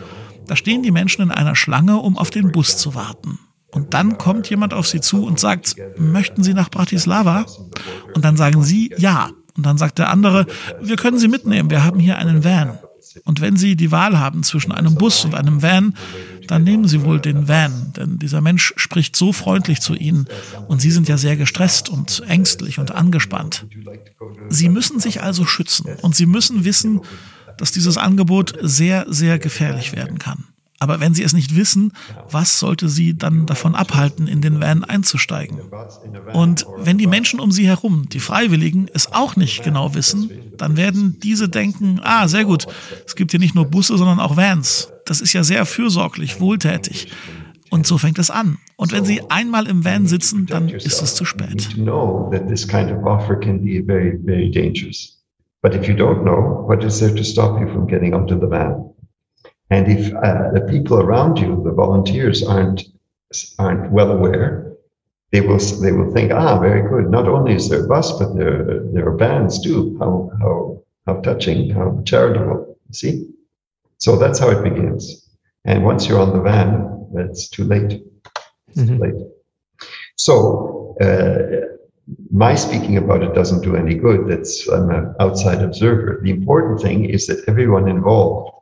Da 0.47 0.55
stehen 0.55 0.83
die 0.83 0.93
Menschen 0.93 1.23
in 1.23 1.31
einer 1.31 1.57
Schlange, 1.57 1.97
um 1.97 2.17
auf 2.17 2.31
den 2.31 2.53
Bus 2.53 2.77
zu 2.77 2.95
warten. 2.95 3.39
Und 3.73 3.93
dann 3.95 4.17
kommt 4.17 4.49
jemand 4.49 4.73
auf 4.73 4.87
Sie 4.87 5.01
zu 5.01 5.25
und 5.25 5.41
sagt, 5.41 5.77
möchten 5.99 6.43
Sie 6.43 6.55
nach 6.55 6.71
Bratislava? 6.71 7.45
Und 8.15 8.25
dann 8.25 8.37
sagen 8.37 8.63
Sie 8.63 8.95
ja. 8.97 9.31
Und 9.57 9.67
dann 9.67 9.79
sagt 9.79 9.99
der 9.99 10.11
andere, 10.11 10.47
wir 10.81 10.97
können 10.97 11.19
Sie 11.19 11.29
mitnehmen, 11.29 11.71
wir 11.71 11.83
haben 11.83 11.99
hier 11.99 12.19
einen 12.19 12.45
Van. 12.45 12.79
Und 13.25 13.41
wenn 13.41 13.57
Sie 13.57 13.77
die 13.77 13.91
Wahl 13.91 14.19
haben 14.19 14.43
zwischen 14.43 14.73
einem 14.73 14.95
Bus 14.95 15.25
und 15.25 15.35
einem 15.35 15.63
Van, 15.63 15.95
dann 16.47 16.65
nehmen 16.65 16.87
Sie 16.87 17.03
wohl 17.03 17.21
den 17.21 17.49
Van, 17.49 17.93
denn 17.97 18.19
dieser 18.19 18.41
Mensch 18.41 18.73
spricht 18.77 19.17
so 19.17 19.33
freundlich 19.33 19.81
zu 19.81 19.95
Ihnen 19.95 20.27
und 20.69 20.81
Sie 20.81 20.91
sind 20.91 21.09
ja 21.09 21.19
sehr 21.19 21.37
gestresst 21.37 21.89
und 21.89 22.23
ängstlich 22.29 22.79
und 22.79 22.93
angespannt. 22.93 23.67
Sie 24.49 24.69
müssen 24.69 25.01
sich 25.01 25.23
also 25.23 25.45
schützen 25.45 25.87
und 26.03 26.15
Sie 26.15 26.27
müssen 26.27 26.65
wissen, 26.65 27.01
dass 27.59 27.73
dieses 27.73 27.97
Angebot 27.97 28.55
sehr, 28.61 29.07
sehr 29.09 29.39
gefährlich 29.39 29.93
werden 29.93 30.19
kann. 30.19 30.45
Aber 30.79 31.01
wenn 31.01 31.15
Sie 31.15 31.23
es 31.23 31.33
nicht 31.33 31.57
wissen, 31.57 31.93
was 32.31 32.59
sollte 32.59 32.89
Sie 32.89 33.17
dann 33.17 33.47
davon 33.47 33.75
abhalten, 33.75 34.27
in 34.27 34.43
den 34.43 34.61
Van 34.61 34.85
einzusteigen? 34.85 35.59
Und 36.33 36.67
wenn 36.79 36.99
die 36.99 37.07
Menschen 37.07 37.41
um 37.41 37.51
Sie 37.51 37.67
herum, 37.67 38.09
die 38.11 38.21
Freiwilligen, 38.21 38.89
es 38.93 39.13
auch 39.13 39.37
nicht 39.37 39.63
genau 39.63 39.95
wissen, 39.95 40.31
dann 40.59 40.77
werden 40.77 41.19
diese 41.23 41.49
denken, 41.49 42.01
ah, 42.03 42.29
sehr 42.29 42.45
gut, 42.45 42.67
es 43.07 43.17
gibt 43.17 43.31
hier 43.31 43.41
nicht 43.41 43.55
nur 43.55 43.67
Busse, 43.67 43.97
sondern 43.97 44.21
auch 44.21 44.37
Vans. 44.37 44.93
Das 45.07 45.21
ist 45.21 45.33
ja 45.33 45.45
sehr 45.45 45.65
fürsorglich, 45.65 46.41
wohltätig. 46.41 47.09
Und 47.71 47.87
so 47.87 47.99
fängt 47.99 48.19
es 48.19 48.31
an. 48.31 48.59
Und 48.77 48.93
wenn 48.93 49.05
Sie 49.05 49.23
einmal 49.29 49.67
im 49.67 49.85
Van 49.85 50.07
sitzen, 50.07 50.47
dann 50.47 50.69
ist 50.69 51.03
es 51.03 51.15
zu 51.15 51.25
spät. 51.25 51.69
But 55.63 55.75
if 55.75 55.89
you 55.89 55.95
don't 55.95 56.23
know, 56.23 56.65
what 56.69 56.85
is 56.85 57.01
there 57.01 57.13
to 57.13 57.25
stop 57.25 57.59
you 57.59 57.67
from 57.67 57.89
getting 57.89 58.15
onto 58.15 58.39
the 58.39 58.49
van? 58.49 58.85
And 59.71 59.91
if 59.91 60.15
uh, 60.15 60.53
the 60.53 60.61
people 60.61 61.01
around 61.01 61.39
you, 61.39 61.63
the 61.65 61.73
volunteers, 61.73 62.43
aren't 62.45 62.85
aren't 63.59 63.91
well 63.91 64.13
aware, 64.13 64.77
they 65.33 65.41
will 65.41 65.59
they 65.59 65.93
will 65.93 66.13
think, 66.13 66.33
ah, 66.33 66.59
very 66.61 66.89
good. 66.89 67.11
Not 67.11 67.27
only 67.27 67.55
is 67.55 67.69
there 67.69 67.85
a 67.85 67.89
bus, 67.89 68.17
but 68.19 68.37
there 68.37 68.81
there 68.93 69.09
are 69.09 69.17
bands 69.17 69.61
too. 69.61 69.97
How 69.99 70.31
how 70.41 70.83
how 71.07 71.21
touching, 71.21 71.71
how 71.71 72.01
charitable. 72.05 72.79
See, 72.93 73.29
so 73.99 74.17
that's 74.17 74.39
how 74.39 74.51
it 74.51 74.63
begins. 74.63 75.29
And 75.65 75.85
once 75.85 76.07
you're 76.07 76.21
on 76.21 76.33
the 76.33 76.43
van, 76.43 77.09
it's 77.15 77.49
too 77.49 77.65
late. 77.65 78.03
It's 78.69 78.79
mm-hmm. 78.79 78.97
too 78.97 79.03
late. 79.03 79.27
So. 80.17 80.97
Uh, 81.01 81.73
my 82.31 82.55
speaking 82.55 82.97
about 82.97 83.23
it 83.23 83.35
doesn't 83.35 83.63
do 83.63 83.75
any 83.75 83.95
good. 83.95 84.29
That's 84.29 84.69
I'm 84.69 84.91
an 84.91 85.15
outside 85.19 85.61
observer. 85.61 86.21
The 86.23 86.31
important 86.31 86.81
thing 86.81 87.07
is 87.07 87.27
that 87.27 87.43
everyone 87.49 87.89
involved 87.89 88.56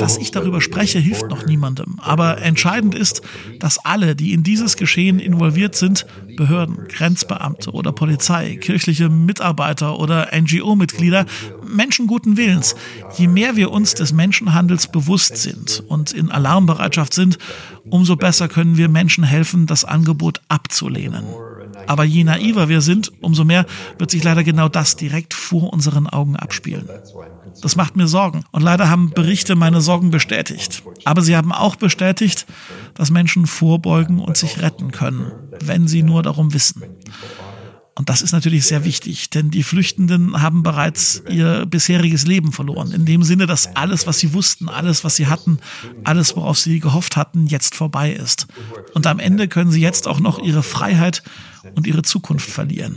Dass 0.00 0.16
ich 0.16 0.30
darüber 0.30 0.60
spreche, 0.60 0.98
hilft 0.98 1.28
noch 1.28 1.44
niemandem. 1.44 1.96
Aber 2.00 2.40
entscheidend 2.40 2.94
ist, 2.94 3.20
dass 3.58 3.84
alle, 3.84 4.14
die 4.14 4.32
in 4.32 4.42
dieses 4.42 4.76
Geschehen 4.76 5.18
involviert 5.18 5.74
sind, 5.74 6.06
Behörden, 6.36 6.86
Grenzbeamte 6.88 7.72
oder 7.72 7.92
Polizei, 7.92 8.56
kirchliche 8.56 9.08
Mitarbeiter 9.08 9.98
oder 9.98 10.28
NGO-Mitglieder, 10.32 11.26
Menschen 11.66 12.06
guten 12.06 12.36
Willens, 12.36 12.76
je 13.16 13.26
mehr 13.26 13.56
wir 13.56 13.70
uns 13.70 13.94
des 13.94 14.12
Menschenhandels 14.12 14.90
bewusst 14.90 15.36
sind 15.36 15.82
und 15.88 16.12
in 16.12 16.30
Alarmbereitschaft 16.30 17.12
sind, 17.12 17.38
umso 17.90 18.16
besser 18.16 18.48
können 18.48 18.76
wir 18.76 18.88
Menschen 18.88 19.24
helfen, 19.24 19.66
das 19.66 19.84
Angebot 19.84 20.40
abzulehnen. 20.48 21.24
Aber 21.86 22.04
je 22.04 22.24
naiver 22.24 22.68
wir 22.68 22.80
sind, 22.80 23.12
umso 23.20 23.44
mehr 23.44 23.66
wird 23.98 24.10
sich 24.10 24.22
leider 24.24 24.44
genau 24.44 24.68
das 24.68 24.96
direkt 24.96 25.34
vor 25.34 25.72
unseren 25.72 26.06
Augen 26.06 26.36
abspielen. 26.36 26.88
Das 27.62 27.76
macht 27.76 27.96
mir 27.96 28.06
Sorgen. 28.06 28.44
Und 28.52 28.62
leider 28.62 28.90
haben 28.90 29.10
Berichte 29.10 29.56
meine 29.56 29.80
Sorgen 29.80 30.10
bestätigt. 30.10 30.82
Aber 31.04 31.22
sie 31.22 31.36
haben 31.36 31.52
auch 31.52 31.76
bestätigt, 31.76 32.46
dass 32.94 33.10
Menschen 33.10 33.46
vorbeugen 33.46 34.20
und 34.20 34.36
sich 34.36 34.60
retten 34.60 34.90
können, 34.90 35.32
wenn 35.60 35.88
sie 35.88 36.02
nur 36.02 36.22
darum 36.22 36.52
wissen. 36.52 36.82
Und 37.98 38.10
das 38.10 38.20
ist 38.20 38.32
natürlich 38.32 38.66
sehr 38.66 38.84
wichtig, 38.84 39.30
denn 39.30 39.50
die 39.50 39.62
Flüchtenden 39.62 40.42
haben 40.42 40.62
bereits 40.62 41.22
ihr 41.30 41.64
bisheriges 41.64 42.26
Leben 42.26 42.52
verloren. 42.52 42.92
In 42.92 43.06
dem 43.06 43.22
Sinne, 43.22 43.46
dass 43.46 43.74
alles, 43.74 44.06
was 44.06 44.18
sie 44.18 44.34
wussten, 44.34 44.68
alles, 44.68 45.02
was 45.02 45.16
sie 45.16 45.28
hatten, 45.28 45.60
alles, 46.04 46.36
worauf 46.36 46.58
sie 46.58 46.78
gehofft 46.78 47.16
hatten, 47.16 47.46
jetzt 47.46 47.74
vorbei 47.74 48.12
ist. 48.12 48.48
Und 48.92 49.06
am 49.06 49.18
Ende 49.18 49.48
können 49.48 49.70
sie 49.70 49.80
jetzt 49.80 50.08
auch 50.08 50.20
noch 50.20 50.38
ihre 50.38 50.62
Freiheit 50.62 51.22
und 51.74 51.86
ihre 51.86 52.02
Zukunft 52.02 52.50
verlieren. 52.50 52.96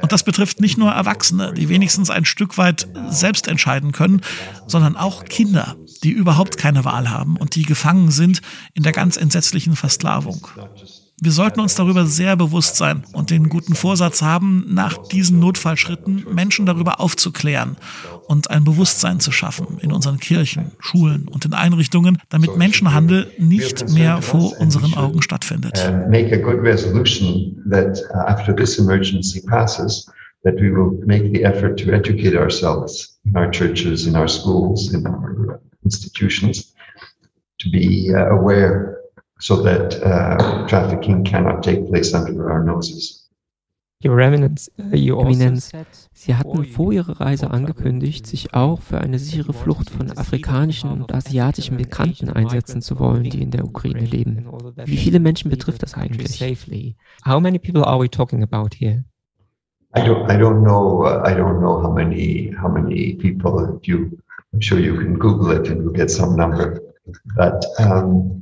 Und 0.00 0.12
das 0.12 0.24
betrifft 0.24 0.60
nicht 0.60 0.78
nur 0.78 0.90
Erwachsene, 0.90 1.52
die 1.52 1.68
wenigstens 1.68 2.10
ein 2.10 2.24
Stück 2.24 2.58
weit 2.58 2.88
selbst 3.08 3.48
entscheiden 3.48 3.92
können, 3.92 4.20
sondern 4.66 4.96
auch 4.96 5.24
Kinder, 5.24 5.76
die 6.02 6.10
überhaupt 6.10 6.56
keine 6.56 6.84
Wahl 6.84 7.10
haben 7.10 7.36
und 7.36 7.54
die 7.54 7.64
gefangen 7.64 8.10
sind 8.10 8.40
in 8.74 8.82
der 8.82 8.92
ganz 8.92 9.16
entsetzlichen 9.16 9.76
Versklavung. 9.76 10.48
Wir 11.24 11.30
sollten 11.30 11.60
uns 11.60 11.76
darüber 11.76 12.04
sehr 12.04 12.34
bewusst 12.34 12.74
sein 12.74 13.04
und 13.12 13.30
den 13.30 13.48
guten 13.48 13.76
Vorsatz 13.76 14.22
haben, 14.22 14.66
nach 14.68 14.98
diesen 14.98 15.38
Notfallschritten 15.38 16.26
Menschen 16.34 16.66
darüber 16.66 16.98
aufzuklären 16.98 17.76
und 18.26 18.50
ein 18.50 18.64
Bewusstsein 18.64 19.20
zu 19.20 19.30
schaffen 19.30 19.78
in 19.80 19.92
unseren 19.92 20.18
Kirchen, 20.18 20.72
Schulen 20.80 21.28
und 21.28 21.44
in 21.44 21.52
Einrichtungen, 21.52 22.18
damit 22.28 22.56
Menschenhandel 22.56 23.30
nicht 23.38 23.88
mehr 23.94 24.20
vor 24.20 24.58
unseren 24.58 24.94
Augen 24.94 25.22
stattfindet. 25.22 25.78
Uh, 25.78 26.10
that 30.44 30.56
we 30.56 30.72
will 30.72 30.98
make 31.06 31.30
the 31.32 31.44
effort 31.44 31.76
to 31.76 31.92
educate 31.92 32.36
ourselves 32.36 33.20
in 33.24 33.36
our 33.36 33.48
churches, 33.48 34.08
in 34.08 34.16
our 34.16 34.26
schools, 34.26 34.92
in 34.92 35.06
our 35.06 35.60
institutions, 35.84 36.74
to 37.60 37.70
be 37.70 38.10
uh, 38.12 38.26
aware 38.34 39.01
so 39.42 39.60
that 39.62 40.00
uh, 40.04 40.66
trafficking 40.68 41.24
cannot 41.24 41.62
take 41.62 41.86
place 41.88 42.14
under 42.14 42.50
our 42.50 42.62
noses. 42.62 43.28
Your 44.04 44.20
Eminence, 44.20 44.68
uh, 44.80 44.94
Eminenz, 44.94 45.70
Sie 46.12 46.34
hatten 46.34 46.64
vor 46.64 46.92
Ihrer 46.92 47.20
Reise 47.20 47.50
angekündigt, 47.50 48.26
sich 48.26 48.52
auch 48.52 48.80
für 48.80 48.98
eine 48.98 49.18
sichere 49.18 49.52
Flucht 49.52 49.90
von 49.90 50.10
afrikanischen 50.16 50.90
und 50.90 51.14
asiatischen 51.14 51.76
Migranten 51.76 52.28
einsetzen 52.28 52.82
zu 52.82 52.98
wollen, 52.98 53.24
die 53.24 53.42
in 53.42 53.52
der 53.52 53.64
Ukraine 53.64 54.04
leben. 54.04 54.46
Wie 54.84 54.96
viele 54.96 55.20
Menschen 55.20 55.50
betrifft 55.50 55.82
das 55.82 55.94
eigentlich? 55.94 56.96
How 57.24 57.40
many 57.40 57.58
people 57.58 57.84
are 57.86 58.00
we 58.00 58.08
talking 58.08 58.42
about 58.42 58.70
here? 58.76 59.04
I 59.94 60.00
don't, 60.00 60.28
I 60.30 60.36
don't 60.36 60.64
know, 60.64 61.04
uh, 61.04 61.22
I 61.24 61.34
don't 61.34 61.60
know 61.60 61.80
how 61.82 61.92
many, 61.92 62.52
how 62.60 62.68
many 62.68 63.14
people. 63.14 63.78
You, 63.82 64.18
I'm 64.52 64.60
sure 64.60 64.80
you 64.80 64.96
can 64.96 65.18
Google 65.18 65.52
it 65.52 65.68
and 65.68 65.82
you'll 65.82 65.92
get 65.92 66.10
some 66.10 66.34
number. 66.34 66.80
But 67.36 67.64
um, 67.78 68.41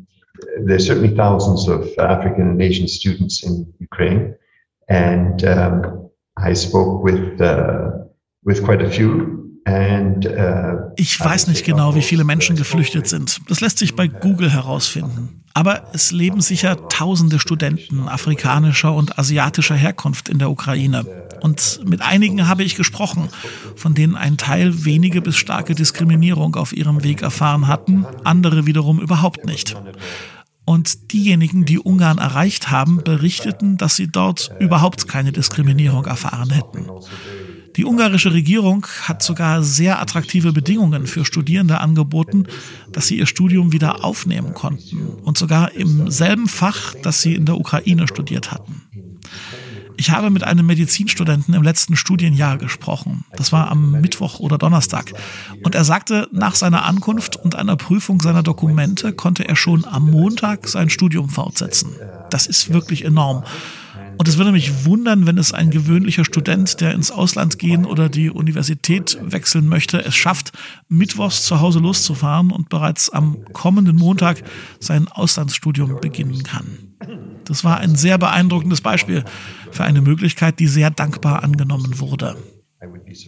there's 0.64 0.87
certainly 0.87 1.14
thousands 1.14 1.68
of 1.68 1.88
African 1.98 2.48
and 2.50 2.62
Asian 2.62 2.88
students 2.88 3.42
in 3.42 3.72
Ukraine, 3.79 4.35
and 4.88 5.44
um, 5.44 6.11
I 6.37 6.55
spoke 6.55 7.03
with 7.03 7.40
uh, 7.40 7.90
with 8.44 8.62
quite 8.64 8.83
a 8.83 8.90
few. 8.90 9.38
And, 9.66 10.26
uh, 10.26 10.90
ich 10.96 11.20
weiß 11.20 11.46
nicht 11.48 11.64
genau, 11.64 11.94
wie 11.94 12.03
viele 12.03 12.24
Menschen 12.24 12.57
geflüchtet 12.57 13.07
sind. 13.07 13.40
Das 13.48 13.61
lässt 13.61 13.79
sich 13.79 13.94
bei 13.94 14.09
Google 14.09 14.50
herausfinden. 14.50 15.39
Aber 15.52 15.90
es 15.92 16.12
leben 16.12 16.40
sicher 16.40 16.88
tausende 16.88 17.40
Studenten 17.40 18.08
afrikanischer 18.08 18.94
und 18.94 19.18
asiatischer 19.18 19.74
Herkunft 19.74 20.28
in 20.28 20.38
der 20.38 20.50
Ukraine. 20.50 21.04
Und 21.40 21.80
mit 21.84 22.02
einigen 22.02 22.46
habe 22.46 22.62
ich 22.62 22.76
gesprochen, 22.76 23.28
von 23.74 23.94
denen 23.94 24.14
ein 24.14 24.36
Teil 24.36 24.84
wenige 24.84 25.20
bis 25.20 25.36
starke 25.36 25.74
Diskriminierung 25.74 26.54
auf 26.54 26.72
ihrem 26.72 27.02
Weg 27.02 27.22
erfahren 27.22 27.66
hatten, 27.66 28.06
andere 28.22 28.66
wiederum 28.66 29.00
überhaupt 29.00 29.44
nicht. 29.44 29.76
Und 30.64 31.12
diejenigen, 31.12 31.64
die 31.64 31.80
Ungarn 31.80 32.18
erreicht 32.18 32.70
haben, 32.70 33.02
berichteten, 33.02 33.76
dass 33.76 33.96
sie 33.96 34.06
dort 34.06 34.52
überhaupt 34.60 35.08
keine 35.08 35.32
Diskriminierung 35.32 36.04
erfahren 36.04 36.50
hätten. 36.50 36.86
Die 37.76 37.85
ungarische 37.85 38.33
Regierung 38.33 38.87
hat 39.02 39.22
sogar 39.22 39.62
sehr 39.62 40.00
attraktive 40.00 40.52
Bedingungen 40.52 41.06
für 41.06 41.24
Studierende 41.24 41.80
angeboten, 41.80 42.46
dass 42.92 43.06
sie 43.06 43.18
ihr 43.18 43.26
Studium 43.26 43.72
wieder 43.72 44.04
aufnehmen 44.04 44.54
konnten 44.54 45.06
und 45.22 45.38
sogar 45.38 45.72
im 45.72 46.11
selben 46.11 46.48
Fach, 46.48 46.94
das 47.02 47.22
sie 47.22 47.35
in 47.35 47.46
der 47.46 47.59
Ukraine 47.59 48.09
studiert 48.09 48.50
hatten. 48.50 48.83
Ich 50.00 50.11
habe 50.11 50.30
mit 50.30 50.44
einem 50.44 50.64
Medizinstudenten 50.64 51.52
im 51.52 51.62
letzten 51.62 51.94
Studienjahr 51.94 52.56
gesprochen. 52.56 53.26
Das 53.37 53.52
war 53.52 53.70
am 53.70 54.00
Mittwoch 54.00 54.40
oder 54.40 54.56
Donnerstag. 54.56 55.12
Und 55.62 55.74
er 55.74 55.85
sagte, 55.85 56.26
nach 56.33 56.54
seiner 56.54 56.87
Ankunft 56.87 57.37
und 57.37 57.54
einer 57.54 57.76
Prüfung 57.76 58.22
seiner 58.22 58.42
Dokumente 58.42 59.12
konnte 59.12 59.46
er 59.46 59.56
schon 59.56 59.85
am 59.85 60.11
Montag 60.11 60.68
sein 60.68 60.88
Studium 60.88 61.28
fortsetzen. 61.28 61.90
Das 62.30 62.46
ist 62.46 62.72
wirklich 62.72 63.04
enorm. 63.04 63.44
Und 64.20 64.28
es 64.28 64.37
würde 64.37 64.52
mich 64.52 64.85
wundern, 64.85 65.26
wenn 65.26 65.38
es 65.38 65.54
ein 65.54 65.70
gewöhnlicher 65.70 66.26
Student, 66.26 66.83
der 66.83 66.92
ins 66.92 67.11
Ausland 67.11 67.59
gehen 67.59 67.87
oder 67.87 68.11
die 68.11 68.28
Universität 68.28 69.16
wechseln 69.22 69.66
möchte, 69.66 70.04
es 70.04 70.14
schafft, 70.14 70.52
mittwochs 70.90 71.44
zu 71.44 71.62
Hause 71.62 71.78
loszufahren 71.78 72.50
und 72.50 72.68
bereits 72.68 73.09
am 73.09 73.42
kommenden 73.54 73.96
Montag 73.96 74.42
sein 74.78 75.09
Auslandsstudium 75.09 76.02
beginnen 76.02 76.42
kann. 76.42 76.66
Das 77.46 77.64
war 77.64 77.78
ein 77.78 77.96
sehr 77.96 78.18
beeindruckendes 78.18 78.83
Beispiel 78.83 79.24
für 79.70 79.85
eine 79.85 80.02
Möglichkeit, 80.02 80.59
die 80.59 80.66
sehr 80.66 80.90
dankbar 80.90 81.42
angenommen 81.42 81.98
wurde. 81.98 82.37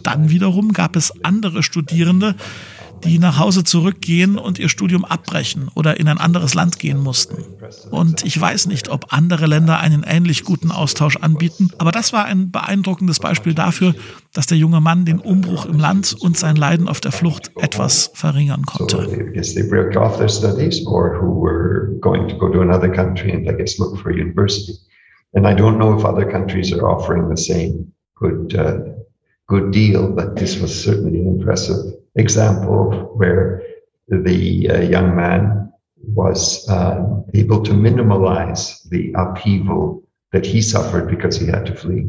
Dann 0.03 0.29
wiederum 0.29 0.75
gab 0.75 0.95
es 0.95 1.25
andere 1.25 1.63
Studierende, 1.63 2.35
die 3.05 3.19
nach 3.19 3.39
Hause 3.39 3.65
zurückgehen 3.65 4.39
und 4.39 4.59
ihr 4.59 4.69
Studium 4.69 5.05
abbrechen 5.05 5.69
oder 5.75 5.99
in 5.99 6.09
ein 6.09 6.19
anderes 6.19 6.55
Land 6.55 6.79
gehen 6.79 6.99
mussten. 6.99 7.45
Und 7.91 8.25
ich 8.25 8.41
weiß 8.41 8.67
nicht, 8.67 8.89
ob 8.89 9.13
andere 9.13 9.47
Länder 9.47 9.81
einen 9.81 10.05
ähnlich 10.07 10.45
guten 10.45 10.71
Austausch 10.71 11.17
anbieten, 11.17 11.71
aber 11.79 11.93
das 11.93 12.13
war 12.13 12.25
ein 12.25 12.51
beeindruckendes 12.51 13.19
Beispiel 13.19 13.55
dafür, 13.55 13.95
dass 14.33 14.47
der 14.47 14.59
junge 14.59 14.81
Mann 14.81 15.05
den 15.05 15.19
Umbruch 15.19 15.67
im 15.67 15.79
Land 15.79 16.17
und 16.21 16.37
sein 16.37 16.57
Leiden 16.57 16.89
auf 16.89 17.01
der 17.01 17.13
Flucht 17.13 17.53
etwas 17.57 18.11
verringern 18.15 18.65
konnte. 18.65 19.09
And 25.35 25.47
I 25.47 25.55
don't 25.55 25.79
know 25.79 25.97
if 25.97 26.05
other 26.05 26.27
countries 26.27 26.75
are 26.75 26.87
offering 26.87 27.35
the 27.35 27.43
same 27.43 27.93
good, 28.17 28.55
uh, 28.55 28.81
good 29.47 29.73
deal, 29.73 30.09
but 30.09 30.37
this 30.37 30.61
was 30.61 30.85
certainly 30.85 31.21
an 31.21 31.27
impressive 31.27 32.02
example 32.15 33.13
where 33.17 33.63
the 34.09 34.71
uh, 34.71 34.81
young 34.81 35.17
man 35.17 35.73
was 35.97 36.69
uh, 36.69 37.23
able 37.35 37.63
to 37.63 37.73
minimalize 37.73 38.89
the 38.91 39.13
upheaval 39.17 40.03
that 40.33 40.45
he 40.45 40.61
suffered 40.61 41.09
because 41.09 41.37
he 41.37 41.47
had 41.47 41.65
to 41.67 41.75
flee. 41.75 42.07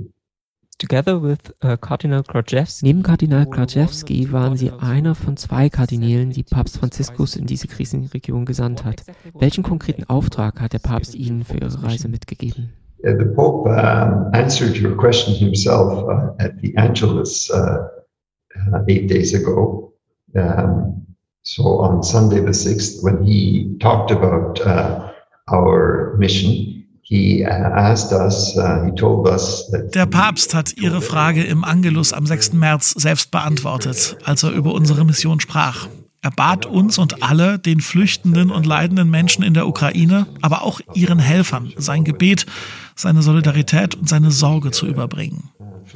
Together 0.80 1.20
with 1.20 1.54
uh, 1.62 1.78
Cardinal 1.78 2.24
Krajewski. 2.24 2.84
Neben 2.84 3.04
Kardinal 3.04 3.46
Krajewski 3.46 4.32
waren 4.32 4.58
sie 4.58 4.72
einer 4.72 5.16
von 5.16 5.38
zwei 5.38 5.70
Kardinälen, 5.70 6.32
die 6.32 6.44
Papst 6.44 6.78
Franziskus 6.78 7.36
in 7.36 7.46
diese 7.46 7.68
Krisenregion 7.68 8.46
gesandt 8.46 8.84
hat. 8.84 9.04
Welchen 9.34 9.64
konkreten 9.64 10.04
Auftrag 10.06 10.60
hat 10.60 10.74
der 10.74 10.80
Papst 10.80 11.16
Ihnen 11.16 11.46
für 11.46 11.58
Ihre 11.58 11.84
Reise 11.84 12.10
mitgegeben? 12.10 12.74
Uh, 13.06 13.12
the 13.18 13.26
Pope 13.36 13.70
um, 13.70 14.30
answered 14.34 14.82
your 14.82 14.96
question 14.96 15.36
himself 15.36 16.06
uh, 16.08 16.34
at 16.40 16.60
the 16.62 16.76
Angelus 16.78 17.50
uh, 17.52 17.88
eight 18.88 19.10
days 19.10 19.34
ago. 19.34 19.93
Um, 20.36 21.06
so 21.44 21.82
on 21.82 22.02
Sunday 22.04 22.40
the 22.40 22.54
6th, 22.54 23.04
when 23.04 23.24
he 23.24 23.78
talked 23.80 24.12
about 24.12 24.60
uh, 24.66 25.12
our 25.52 26.16
mission, 26.18 26.84
uh, 27.12 27.46
uh, 27.46 28.90
Der 29.94 30.06
Papst 30.06 30.54
hat 30.54 30.74
Ihre 30.78 31.02
Frage 31.02 31.44
im 31.44 31.64
Angelus 31.64 32.14
am 32.14 32.26
6. 32.26 32.54
März 32.54 32.92
selbst 32.92 33.30
beantwortet, 33.30 34.18
als 34.24 34.44
er 34.44 34.52
über 34.52 34.74
unsere 34.74 35.06
Mission 35.06 35.40
sprach. 35.40 35.88
Er 36.22 36.32
bat 36.32 36.66
uns 36.66 36.98
und 36.98 37.22
alle, 37.22 37.60
den 37.60 37.82
flüchtenden 37.82 38.50
und 38.50 38.66
leidenden 38.66 39.10
Menschen 39.10 39.44
in 39.44 39.54
der 39.54 39.68
Ukraine, 39.68 40.26
aber 40.42 40.64
auch 40.64 40.80
ihren 40.94 41.20
Helfern, 41.20 41.74
sein 41.78 42.06
Gebet, 42.06 42.46
seine 42.96 43.22
Solidarität 43.22 43.96
und 43.96 44.08
seine 44.08 44.32
Sorge 44.32 44.72
zu 44.72 44.88
überbringen. 44.88 45.50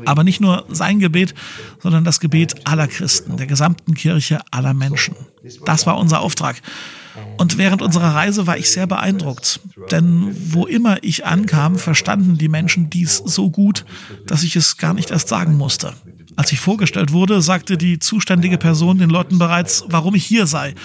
Aber 0.05 0.23
nicht 0.23 0.41
nur 0.41 0.65
sein 0.69 0.99
Gebet, 0.99 1.33
sondern 1.81 2.03
das 2.03 2.19
Gebet 2.19 2.55
aller 2.67 2.87
Christen, 2.87 3.37
der 3.37 3.47
gesamten 3.47 3.93
Kirche, 3.93 4.41
aller 4.51 4.73
Menschen. 4.73 5.15
Das 5.65 5.85
war 5.85 5.97
unser 5.97 6.21
Auftrag. 6.21 6.61
Und 7.37 7.57
während 7.57 7.81
unserer 7.81 8.13
Reise 8.13 8.47
war 8.47 8.57
ich 8.57 8.69
sehr 8.69 8.87
beeindruckt, 8.87 9.59
denn 9.91 10.35
wo 10.53 10.65
immer 10.65 11.03
ich 11.03 11.25
ankam, 11.25 11.77
verstanden 11.77 12.37
die 12.37 12.47
Menschen 12.47 12.89
dies 12.89 13.17
so 13.17 13.49
gut, 13.49 13.85
dass 14.25 14.43
ich 14.43 14.55
es 14.55 14.77
gar 14.77 14.93
nicht 14.93 15.11
erst 15.11 15.29
sagen 15.29 15.57
musste. 15.57 15.93
Als 16.35 16.51
ich 16.51 16.59
vorgestellt 16.59 17.11
wurde, 17.13 17.41
sagte 17.41 17.77
die 17.77 17.97
zuständige 17.97 18.59
Person 18.59 18.99
den 18.99 19.09
Leuten 19.09 19.39
bereits, 19.39 19.83
warum 19.87 20.13
ich 20.13 20.25
hier 20.25 20.45
sei 20.45 20.75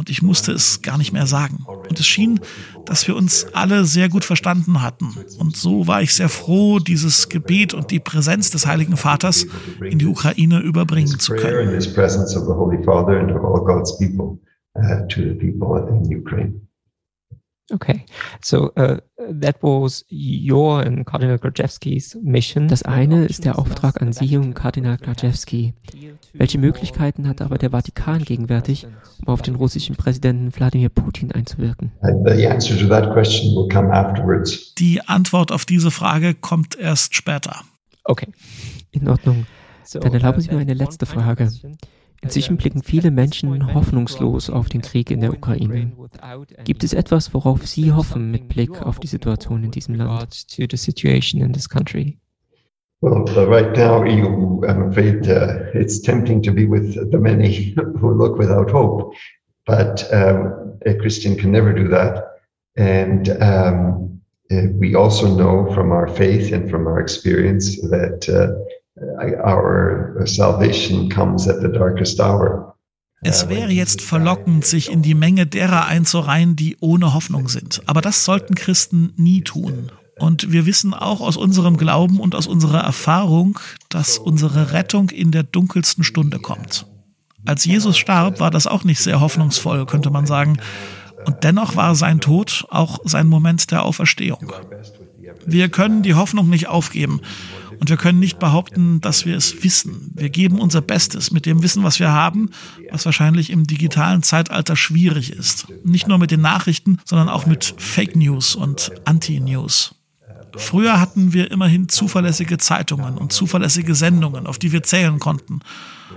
und 0.00 0.08
ich 0.08 0.22
musste 0.22 0.52
es 0.52 0.80
gar 0.80 0.96
nicht 0.96 1.12
mehr 1.12 1.26
sagen. 1.26 1.62
Und 1.66 2.00
es 2.00 2.06
schien, 2.06 2.40
dass 2.86 3.06
wir 3.06 3.14
uns 3.14 3.46
alle 3.52 3.84
sehr 3.84 4.08
gut 4.08 4.24
verstanden 4.24 4.80
hatten. 4.80 5.14
Und 5.38 5.58
so 5.58 5.86
war 5.86 6.00
ich 6.00 6.14
sehr 6.14 6.30
froh, 6.30 6.78
dieses 6.78 7.28
Gebet 7.28 7.74
und 7.74 7.90
die 7.90 8.00
Präsenz 8.00 8.50
des 8.50 8.66
Heiligen 8.66 8.96
Vaters 8.96 9.44
in 9.84 9.98
die 9.98 10.06
Ukraine 10.06 10.60
überbringen 10.60 11.18
zu 11.18 11.34
können. 11.34 11.78
Okay, 17.72 18.04
so 18.42 18.72
uh, 18.76 18.96
that 19.40 19.62
was 19.62 20.04
your 20.10 20.80
and 20.80 21.06
Cardinal 21.06 21.38
Krajewskis 21.38 22.18
mission. 22.20 22.66
Das 22.66 22.82
eine 22.82 23.26
ist 23.26 23.44
der 23.44 23.58
Auftrag 23.58 24.02
an 24.02 24.12
Sie 24.12 24.36
und 24.36 24.54
Kardinal 24.54 24.98
Krajewski. 24.98 25.74
Welche 26.32 26.58
Möglichkeiten 26.58 27.28
hat 27.28 27.40
aber 27.40 27.58
der 27.58 27.70
Vatikan 27.70 28.24
gegenwärtig, 28.24 28.86
um 29.24 29.32
auf 29.32 29.42
den 29.42 29.54
russischen 29.54 29.94
Präsidenten 29.94 30.54
Wladimir 30.56 30.88
Putin 30.88 31.30
einzuwirken? 31.30 31.92
Die 34.78 35.00
Antwort 35.02 35.52
auf 35.52 35.64
diese 35.64 35.90
Frage 35.90 36.34
kommt 36.34 36.76
erst 36.76 37.14
später. 37.14 37.60
Okay, 38.04 38.28
in 38.90 39.08
Ordnung. 39.08 39.46
Dann 39.92 40.12
erlauben 40.12 40.40
Sie 40.40 40.50
mir 40.50 40.58
eine 40.58 40.74
letzte 40.74 41.06
Frage. 41.06 41.50
Inzwischen 42.22 42.58
blicken 42.58 42.82
viele 42.82 43.10
Menschen 43.10 43.74
hoffnungslos 43.74 44.50
auf 44.50 44.68
den 44.68 44.82
Krieg 44.82 45.10
in 45.10 45.20
der 45.20 45.32
Ukraine. 45.32 45.92
Gibt 46.64 46.84
es 46.84 46.92
etwas, 46.92 47.32
worauf 47.32 47.66
Sie 47.66 47.92
hoffen 47.92 48.30
mit 48.30 48.48
Blick 48.48 48.82
auf 48.82 48.98
die 49.00 49.06
Situation 49.06 49.64
in 49.64 49.70
diesem 49.70 49.94
Land? 49.94 50.46
Well, 53.02 53.24
uh, 53.34 53.46
right 53.46 53.74
now, 53.74 54.04
you, 54.04 54.62
I'm 54.68 54.90
afraid 54.90 55.26
uh, 55.26 55.70
it's 55.72 56.02
tempting 56.02 56.42
to 56.42 56.52
be 56.52 56.66
with 56.66 57.10
the 57.10 57.18
many 57.18 57.74
who 57.98 58.12
look 58.12 58.36
without 58.38 58.70
hope, 58.70 59.14
but 59.64 60.06
um, 60.12 60.78
a 60.84 60.94
Christian 60.96 61.34
can 61.34 61.50
never 61.50 61.72
do 61.72 61.88
that. 61.88 62.24
And 62.76 63.30
um, 63.40 64.20
uh, 64.50 64.66
we 64.78 64.94
also 64.94 65.34
know 65.34 65.72
from 65.72 65.92
our 65.92 66.08
faith 66.08 66.52
and 66.52 66.70
from 66.70 66.86
our 66.86 67.00
experience 67.00 67.80
that 67.88 68.28
uh, 68.28 68.52
our 69.44 70.26
salvation 70.26 71.08
comes 71.08 71.48
at 71.48 71.60
the 71.60 71.68
darkest 71.68 72.20
hour. 72.20 72.74
Es 73.22 73.50
wäre 73.50 73.70
jetzt 73.70 74.00
verlockend, 74.00 74.64
sich 74.64 74.90
in 74.90 75.02
die 75.02 75.14
Menge 75.14 75.46
derer 75.46 75.86
einzureihen, 75.86 76.56
die 76.56 76.78
ohne 76.80 77.12
Hoffnung 77.12 77.48
sind. 77.48 77.82
Aber 77.84 78.00
das 78.00 78.24
sollten 78.24 78.54
Christen 78.54 79.12
nie 79.16 79.42
tun. 79.42 79.92
Und 80.18 80.52
wir 80.52 80.64
wissen 80.64 80.94
auch 80.94 81.20
aus 81.20 81.36
unserem 81.36 81.76
Glauben 81.76 82.18
und 82.18 82.34
aus 82.34 82.46
unserer 82.46 82.80
Erfahrung, 82.80 83.58
dass 83.90 84.18
unsere 84.18 84.72
Rettung 84.72 85.10
in 85.10 85.32
der 85.32 85.42
dunkelsten 85.42 86.04
Stunde 86.04 86.38
kommt. 86.38 86.86
Als 87.46 87.64
Jesus 87.64 87.96
starb, 87.98 88.40
war 88.40 88.50
das 88.50 88.66
auch 88.66 88.84
nicht 88.84 89.00
sehr 89.00 89.20
hoffnungsvoll, 89.20 89.86
könnte 89.86 90.10
man 90.10 90.26
sagen. 90.26 90.58
Und 91.26 91.44
dennoch 91.44 91.76
war 91.76 91.94
sein 91.94 92.20
Tod 92.20 92.66
auch 92.70 93.00
sein 93.04 93.26
Moment 93.26 93.70
der 93.70 93.84
Auferstehung. 93.84 94.52
Wir 95.46 95.68
können 95.68 96.02
die 96.02 96.14
Hoffnung 96.14 96.48
nicht 96.48 96.68
aufgeben. 96.68 97.20
Und 97.80 97.88
wir 97.88 97.96
können 97.96 98.20
nicht 98.20 98.38
behaupten, 98.38 99.00
dass 99.00 99.24
wir 99.24 99.36
es 99.36 99.64
wissen. 99.64 100.12
Wir 100.14 100.28
geben 100.28 100.60
unser 100.60 100.82
Bestes 100.82 101.30
mit 101.30 101.46
dem 101.46 101.62
Wissen, 101.62 101.82
was 101.82 101.98
wir 101.98 102.12
haben, 102.12 102.50
was 102.90 103.06
wahrscheinlich 103.06 103.48
im 103.48 103.66
digitalen 103.66 104.22
Zeitalter 104.22 104.76
schwierig 104.76 105.32
ist. 105.32 105.66
Nicht 105.82 106.06
nur 106.06 106.18
mit 106.18 106.30
den 106.30 106.42
Nachrichten, 106.42 106.98
sondern 107.06 107.30
auch 107.30 107.46
mit 107.46 107.74
Fake 107.78 108.16
News 108.16 108.54
und 108.54 108.92
Anti-News. 109.06 109.94
Früher 110.56 111.00
hatten 111.00 111.32
wir 111.32 111.50
immerhin 111.50 111.88
zuverlässige 111.88 112.58
Zeitungen 112.58 113.16
und 113.16 113.32
zuverlässige 113.32 113.94
Sendungen, 113.94 114.46
auf 114.46 114.58
die 114.58 114.72
wir 114.72 114.82
zählen 114.82 115.18
konnten. 115.18 115.60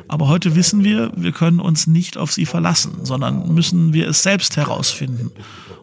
Aber 0.07 0.27
heute 0.27 0.55
wissen 0.55 0.83
wir, 0.83 1.11
wir 1.15 1.31
können 1.31 1.59
uns 1.59 1.87
nicht 1.87 2.17
auf 2.17 2.31
sie 2.31 2.45
verlassen, 2.45 3.05
sondern 3.05 3.53
müssen 3.53 3.93
wir 3.93 4.09
es 4.09 4.23
selbst 4.23 4.57
herausfinden 4.57 5.31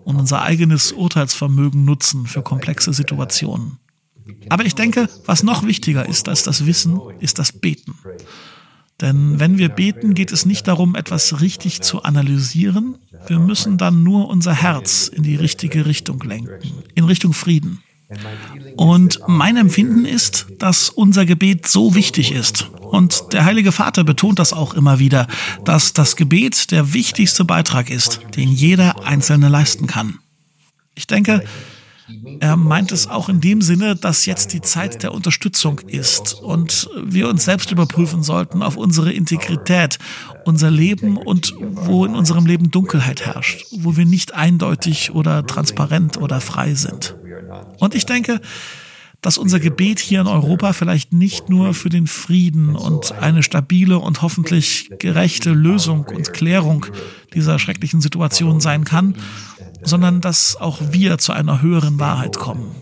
und 0.05 0.17
unser 0.17 0.43
eigenes 0.43 0.93
Urteilsvermögen 0.93 1.85
nutzen 1.85 2.27
für 2.27 2.43
komplexe 2.43 2.93
Situationen. 2.93 3.79
Aber 4.49 4.65
ich 4.65 4.75
denke, 4.75 5.09
was 5.27 5.43
noch 5.43 5.65
wichtiger 5.65 6.09
ist 6.09 6.29
als 6.29 6.43
das 6.43 6.67
Wissen, 6.67 7.01
ist 7.21 7.39
das 7.39 7.53
Beten. 7.53 7.95
Denn 9.01 9.41
wenn 9.41 9.57
wir 9.57 9.71
beten, 9.71 10.15
geht 10.15 10.31
es 10.31 10.45
nicht 10.45 10.69
darum, 10.69 10.95
etwas 10.95 11.41
richtig 11.41 11.81
zu 11.81 12.03
analysieren. 12.03 12.99
Wir 13.27 13.39
müssen 13.39 13.79
dann 13.79 14.03
nur 14.03 14.29
unser 14.29 14.53
Herz 14.55 15.09
in 15.09 15.23
die 15.23 15.37
richtige 15.37 15.87
Richtung 15.87 16.21
lenken, 16.21 16.85
in 16.95 17.05
Richtung 17.05 17.33
Frieden. 17.33 17.83
Und 18.77 19.21
mein 19.27 19.57
Empfinden 19.57 20.05
ist, 20.05 20.47
dass 20.59 20.91
unser 20.91 21.25
Gebet 21.25 21.69
so 21.69 21.95
wichtig 21.95 22.33
ist. 22.33 22.69
Und 22.81 23.33
der 23.33 23.45
Heilige 23.45 23.73
Vater 23.73 24.03
betont 24.03 24.39
das 24.41 24.53
auch 24.53 24.75
immer 24.75 24.99
wieder, 24.99 25.29
dass 25.65 25.93
das 25.93 26.17
Gebet 26.17 26.73
der 26.73 26.93
wichtigste 26.93 27.45
Beitrag 27.45 27.89
ist, 27.89 28.21
den 28.37 28.51
jeder 28.51 29.07
Einzelne 29.07 29.49
leisten 29.49 29.87
kann. 29.87 30.19
Ich 30.97 31.07
denke, 31.07 31.45
er 32.41 32.57
meint 32.57 32.93
es 32.93 33.07
auch 33.07 33.29
in 33.29 33.41
dem 33.41 33.63
Sinne, 33.63 33.97
dass 33.97 34.27
jetzt 34.27 34.53
die 34.53 34.61
Zeit 34.61 35.03
der 35.03 35.13
Unterstützung 35.13 35.81
ist 35.81 36.35
und 36.35 36.89
wir 37.03 37.29
uns 37.29 37.45
selbst 37.45 37.71
überprüfen 37.71 38.23
sollten 38.23 38.63
auf 38.63 38.77
unsere 38.77 39.13
Integrität, 39.13 39.99
unser 40.45 40.71
Leben 40.71 41.17
und 41.17 41.55
wo 41.59 42.05
in 42.05 42.15
unserem 42.15 42.47
Leben 42.47 42.71
Dunkelheit 42.71 43.27
herrscht, 43.27 43.67
wo 43.73 43.97
wir 43.97 44.07
nicht 44.07 44.35
eindeutig 44.35 45.13
oder 45.13 45.47
transparent 45.47 46.17
oder 46.17 46.41
frei 46.41 46.75
sind. 46.75 47.17
Und 47.79 47.95
ich 47.95 48.07
denke, 48.07 48.41
dass 49.23 49.37
unser 49.37 49.61
Gebet 49.61 50.01
hier 50.01 50.23
in 50.23 50.27
Europa 50.27 50.73
vielleicht 50.73 51.13
nicht 51.13 51.51
nur 51.51 51.75
für 51.75 51.91
den 51.91 52.07
Frieden 52.07 52.75
und 52.75 53.13
eine 53.13 53.43
stabile 53.43 53.99
und 53.99 54.23
hoffentlich 54.23 54.91
gerechte 54.99 55.51
Lösung 55.51 56.07
und 56.07 56.33
Klärung 56.33 56.87
dieser 57.35 57.59
schrecklichen 57.59 58.01
Situation 58.01 58.61
sein 58.61 58.85
kann, 58.85 59.15
sondern 59.83 60.21
dass 60.21 60.57
auch 60.57 60.79
wir 60.91 61.19
zu 61.19 61.33
einer 61.33 61.63
höheren 61.63 61.99
Wahrheit 61.99 62.37
kommen. 62.39 62.75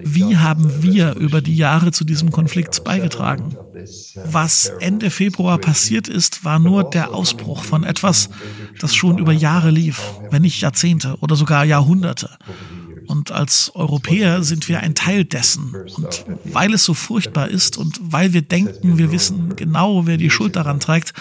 Wie 0.00 0.36
haben 0.36 0.82
wir 0.82 1.14
über 1.16 1.40
die 1.40 1.56
Jahre 1.56 1.92
zu 1.92 2.04
diesem 2.04 2.30
Konflikt 2.30 2.84
beigetragen? 2.84 3.56
Was 4.24 4.72
Ende 4.80 5.10
Februar 5.10 5.58
passiert 5.58 6.08
ist, 6.08 6.44
war 6.44 6.58
nur 6.58 6.84
der 6.84 7.14
Ausbruch 7.14 7.64
von 7.64 7.84
etwas, 7.84 8.30
das 8.80 8.94
schon 8.94 9.18
über 9.18 9.32
Jahre 9.32 9.70
lief, 9.70 10.00
wenn 10.30 10.42
nicht 10.42 10.60
Jahrzehnte 10.60 11.16
oder 11.20 11.36
sogar 11.36 11.64
Jahrhunderte. 11.64 12.30
Und 13.08 13.32
als 13.32 13.72
Europäer 13.74 14.42
sind 14.42 14.68
wir 14.68 14.80
ein 14.80 14.94
Teil 14.94 15.24
dessen. 15.24 15.74
Und 15.96 16.26
weil 16.44 16.74
es 16.74 16.84
so 16.84 16.94
furchtbar 16.94 17.48
ist 17.48 17.78
und 17.78 17.98
weil 18.02 18.34
wir 18.34 18.42
denken, 18.42 18.98
wir 18.98 19.10
wissen 19.10 19.56
genau, 19.56 20.06
wer 20.06 20.18
die 20.18 20.30
Schuld 20.30 20.56
daran 20.56 20.78
trägt, 20.78 21.14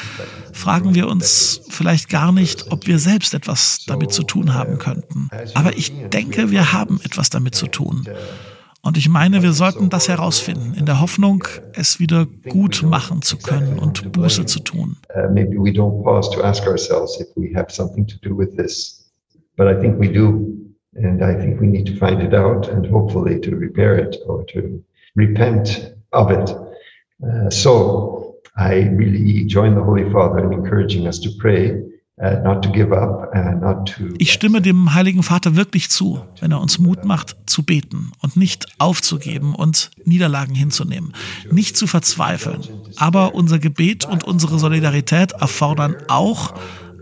fragen 0.52 0.96
wir 0.96 1.08
uns 1.08 1.62
vielleicht 1.70 2.10
gar 2.10 2.32
nicht, 2.32 2.72
ob 2.72 2.88
wir 2.88 3.00
selbst 3.00 3.34
etwas 3.34 3.86
damit 3.88 4.12
zu 4.12 4.24
tun 4.24 4.54
haben 4.54 4.78
könnten. 4.78 5.30
Aber 5.54 5.78
ich 5.78 5.94
denke, 6.10 6.52
wir 6.52 6.74
haben 6.74 7.00
etwas 7.04 7.30
damit 7.30 7.56
zu 7.56 7.68
tun. 7.68 8.06
Und 8.82 8.98
ich 8.98 9.10
meine, 9.10 9.44
wir 9.44 9.54
sollten 9.54 9.90
das 9.90 10.08
herausfinden, 10.08 10.74
in 10.74 10.86
der 10.86 11.02
Hoffnung, 11.02 11.44
es 11.74 12.00
wieder 12.00 12.26
gut 12.48 12.84
machen 12.84 13.22
zu 13.22 13.38
können 13.38 13.80
und 13.80 14.12
Buße 14.12 14.46
zu 14.46 14.60
tun. 14.60 14.98
Uh, 15.14 15.32
maybe 15.34 15.58
we 15.58 15.72
don't 15.72 16.04
pause 16.04 16.30
to 16.32 16.42
ask 16.42 16.66
ourselves 16.66 17.20
if 17.20 17.28
we 17.36 17.54
have 17.54 17.68
something 17.70 18.08
to 18.08 18.16
do 18.22 18.38
with 18.38 18.56
this. 18.56 19.12
But 19.58 19.68
I 19.68 19.80
think 19.80 20.00
we 20.00 20.08
do. 20.08 20.67
And 20.98 21.24
I 21.24 21.36
think 21.36 21.62
we 21.62 21.68
need 21.68 21.86
to 21.88 21.96
find 21.96 22.22
it 22.22 22.34
out 22.34 22.68
and 22.70 22.90
hopefully 22.90 23.40
to 23.42 23.56
repair 23.56 23.98
it 24.00 24.18
or 24.26 24.46
to 24.48 24.84
repent 25.16 25.94
of 26.12 26.32
it. 26.32 26.50
Uh, 27.24 27.50
so 27.50 28.36
I 28.58 28.90
really 28.96 29.46
join 29.46 29.76
the 29.76 29.84
Holy 29.84 30.10
Father 30.12 30.40
in 30.40 30.54
encouraging 30.54 31.08
us 31.08 31.20
to 31.22 31.30
pray. 31.40 31.84
Uh, 32.20 32.42
uh, 32.44 33.84
ich 34.18 34.34
stimme 34.34 34.60
dem 34.60 34.96
Heiligen 34.96 35.22
Vater 35.22 35.56
wirklich 35.56 35.92
zu, 35.92 36.20
wenn 36.40 36.52
er 36.52 36.60
uns 36.60 36.80
Mut 36.80 37.06
macht, 37.06 37.36
zu 37.46 37.62
beten 37.62 38.12
und 38.24 38.36
nicht 38.36 38.66
aufzugeben 38.80 39.54
und 39.54 39.92
Niederlagen 40.04 40.56
hinzunehmen, 40.56 41.14
nicht 41.52 41.78
zu 41.78 41.86
verzweifeln. 41.86 42.62
Aber 42.96 43.36
unser 43.36 43.60
Gebet 43.60 44.06
und 44.06 44.24
unsere 44.24 44.58
Solidarität 44.58 45.34
erfordern 45.34 45.96
auch 46.08 46.56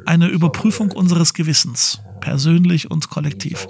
eine 0.06 0.28
Überprüfung 0.28 0.92
unseres 0.92 1.34
Gewissens 1.34 2.02
persönlich 2.26 2.90
und 2.90 3.10
kollektiv. 3.12 3.68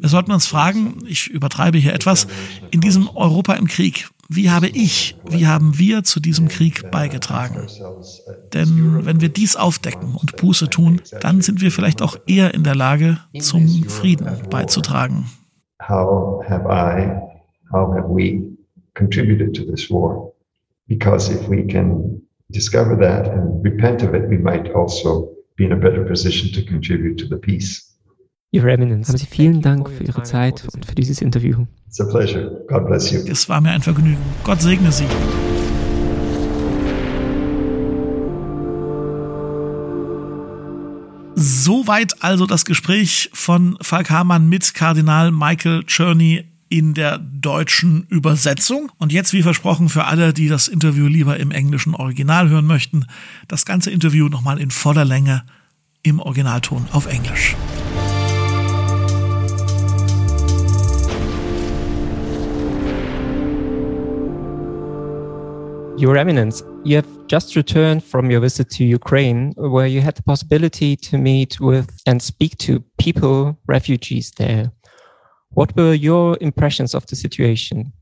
Wir 0.00 0.08
sollten 0.08 0.32
uns 0.32 0.46
fragen, 0.46 0.98
ich 1.06 1.28
übertreibe 1.28 1.78
hier 1.78 1.94
etwas, 1.94 2.26
in 2.72 2.80
diesem 2.80 3.08
Europa 3.14 3.54
im 3.54 3.68
Krieg, 3.68 4.08
wie 4.28 4.50
habe 4.50 4.66
ich, 4.66 5.16
wie 5.30 5.46
haben 5.46 5.78
wir 5.78 6.02
zu 6.02 6.18
diesem 6.18 6.48
Krieg 6.48 6.90
beigetragen? 6.90 7.66
Denn 8.52 9.06
wenn 9.06 9.20
wir 9.20 9.28
dies 9.28 9.54
aufdecken 9.54 10.16
und 10.16 10.36
Buße 10.36 10.68
tun, 10.68 11.00
dann 11.20 11.40
sind 11.40 11.60
wir 11.60 11.70
vielleicht 11.70 12.02
auch 12.02 12.16
eher 12.26 12.52
in 12.52 12.64
der 12.64 12.74
Lage, 12.74 13.18
zum 13.38 13.84
Frieden 13.84 14.28
beizutragen. 14.50 15.26
How 15.80 16.42
have 16.48 16.64
I, 16.64 17.14
how 17.72 17.94
have 17.94 18.08
we 18.08 18.42
contributed 18.94 19.54
to 19.54 19.62
this 19.64 19.88
war? 19.88 20.32
Because 20.88 21.32
if 21.32 21.48
we 21.48 21.64
can 21.64 22.20
discover 22.48 22.98
that 22.98 23.28
and 23.28 23.64
repent 23.64 24.02
of 24.02 24.14
it, 24.14 24.28
we 24.28 24.38
might 24.38 24.74
also 24.74 25.37
be 25.58 25.64
in 25.64 25.72
a 25.72 25.76
better 25.76 26.04
position 26.04 26.50
to 26.52 26.62
contribute 26.62 27.18
to 27.18 27.26
the 27.26 27.36
peace. 27.36 27.84
Your 28.54 28.68
Eminence, 28.68 29.08
haben 29.08 29.18
Sie 29.18 29.26
vielen 29.26 29.60
Dank 29.60 29.90
für 29.90 30.04
Ihre 30.04 30.22
Zeit 30.22 30.66
und 30.72 30.86
für 30.86 30.94
dieses 30.94 31.20
Interview. 31.20 31.66
It's 31.86 32.00
a 32.00 32.04
pleasure. 32.04 32.64
God 32.68 32.86
bless 32.86 33.10
you. 33.10 33.20
Es 33.30 33.48
war 33.48 33.60
mir 33.60 33.72
ein 33.72 33.82
Vergnügen. 33.82 34.22
Gott 34.44 34.62
segne 34.62 34.90
Sie. 34.90 35.04
Soweit 41.34 42.22
also 42.22 42.46
das 42.46 42.64
Gespräch 42.64 43.28
von 43.34 43.76
Falk 43.82 44.10
Hamann 44.10 44.48
mit 44.48 44.72
Kardinal 44.74 45.30
Michael 45.30 45.84
Czerny 45.84 46.44
in 46.68 46.94
der 46.94 47.18
deutschen 47.18 48.06
Übersetzung. 48.08 48.90
Und 48.98 49.12
jetzt, 49.12 49.32
wie 49.32 49.42
versprochen, 49.42 49.88
für 49.88 50.04
alle, 50.04 50.32
die 50.32 50.48
das 50.48 50.68
Interview 50.68 51.06
lieber 51.06 51.38
im 51.38 51.50
englischen 51.50 51.94
Original 51.94 52.48
hören 52.48 52.66
möchten, 52.66 53.06
das 53.48 53.64
ganze 53.64 53.90
Interview 53.90 54.28
nochmal 54.28 54.58
in 54.60 54.70
voller 54.70 55.04
Länge 55.04 55.44
im 56.02 56.20
Originalton 56.20 56.86
auf 56.92 57.06
Englisch. 57.06 57.56
Your 66.00 66.16
Eminence, 66.16 66.62
you 66.84 66.94
have 66.94 67.08
just 67.26 67.56
returned 67.56 68.04
from 68.04 68.30
your 68.30 68.40
visit 68.40 68.70
to 68.70 68.84
Ukraine, 68.84 69.52
where 69.56 69.88
you 69.88 70.00
had 70.00 70.14
the 70.14 70.22
possibility 70.22 70.96
to 70.96 71.18
meet 71.18 71.58
with 71.58 71.88
and 72.06 72.22
speak 72.22 72.56
to 72.58 72.84
people, 72.98 73.58
refugees 73.66 74.30
there. 74.30 74.70
What 75.58 75.74
were 75.76 75.92
your 75.92 76.38
impressions 76.40 76.94
of 76.94 77.04
the 77.06 77.16
situation? 77.16 77.92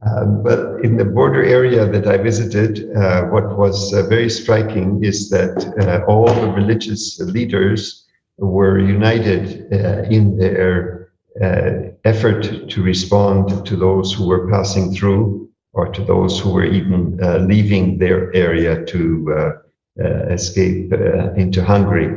Um, 0.00 0.42
but 0.42 0.82
in 0.82 0.96
the 0.96 1.04
border 1.04 1.44
area 1.44 1.84
that 1.84 2.06
I 2.06 2.16
visited, 2.16 2.90
uh, 2.96 3.24
what 3.24 3.58
was 3.58 3.92
uh, 3.92 4.04
very 4.08 4.30
striking 4.30 5.04
is 5.04 5.28
that 5.28 5.54
uh, 5.78 6.10
all 6.10 6.24
the 6.24 6.50
religious 6.50 7.20
leaders 7.20 8.06
were 8.38 8.78
united 8.78 9.70
uh, 9.70 10.08
in 10.08 10.38
their 10.38 11.10
uh, 11.42 11.92
effort 12.04 12.70
to 12.70 12.82
respond 12.82 13.66
to 13.66 13.76
those 13.76 14.14
who 14.14 14.26
were 14.26 14.48
passing 14.50 14.94
through 14.94 15.50
or 15.74 15.92
to 15.92 16.02
those 16.02 16.40
who 16.40 16.50
were 16.50 16.64
even 16.64 17.18
leaving 17.46 17.98
their 17.98 18.34
area 18.34 18.86
to 18.86 18.98
escape 20.30 20.94
into 21.36 21.62
Hungary. 21.62 22.08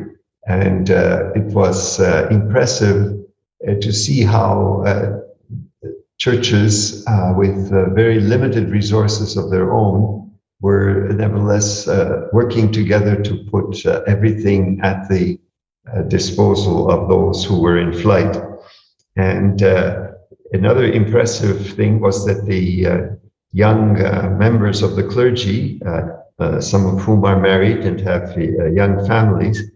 And 0.47 0.89
it 0.89 1.47
was 1.53 1.99
impressive 2.31 3.20
to 3.65 3.93
see 3.93 4.23
how 4.23 4.83
churches 6.21 7.03
uh, 7.07 7.33
with 7.35 7.73
uh, 7.73 7.89
very 7.95 8.19
limited 8.19 8.69
resources 8.69 9.37
of 9.37 9.49
their 9.49 9.73
own 9.73 10.31
were 10.61 11.09
nevertheless 11.13 11.87
uh, 11.87 12.27
working 12.31 12.71
together 12.71 13.19
to 13.19 13.43
put 13.45 13.83
uh, 13.87 14.03
everything 14.05 14.79
at 14.83 15.09
the 15.09 15.39
uh, 15.91 16.03
disposal 16.03 16.91
of 16.91 17.09
those 17.09 17.43
who 17.43 17.59
were 17.59 17.79
in 17.79 17.91
flight. 17.91 18.37
And 19.15 19.63
uh, 19.63 20.11
another 20.51 20.85
impressive 20.85 21.73
thing 21.73 21.99
was 21.99 22.23
that 22.27 22.45
the 22.45 23.17
young 23.51 23.93
members 24.37 24.83
of 24.83 24.95
the 24.95 25.03
clergy, 25.03 25.81
some 26.59 26.85
of 26.85 27.01
whom 27.01 27.25
are 27.25 27.39
married 27.39 27.79
and 27.79 27.99
have 27.99 28.37
young 28.37 29.05
families, 29.07 29.70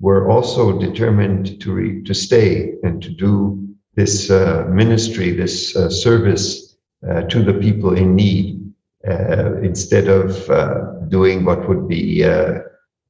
were 0.00 0.30
also 0.30 0.78
determined 0.78 1.60
to, 1.60 1.72
re- 1.72 2.02
to 2.04 2.14
stay 2.14 2.74
and 2.82 3.02
to 3.02 3.10
do 3.10 3.68
this 3.94 4.30
uh, 4.30 4.64
ministry, 4.68 5.32
this 5.32 5.74
uh, 5.74 5.90
service 5.90 6.76
uh, 7.08 7.22
to 7.22 7.42
the 7.42 7.54
people 7.54 7.96
in 7.96 8.14
need, 8.14 8.64
uh, 9.08 9.56
instead 9.62 10.08
of 10.08 10.48
uh, 10.50 10.92
doing 11.08 11.44
what 11.44 11.68
would 11.68 11.88
be 11.88 12.24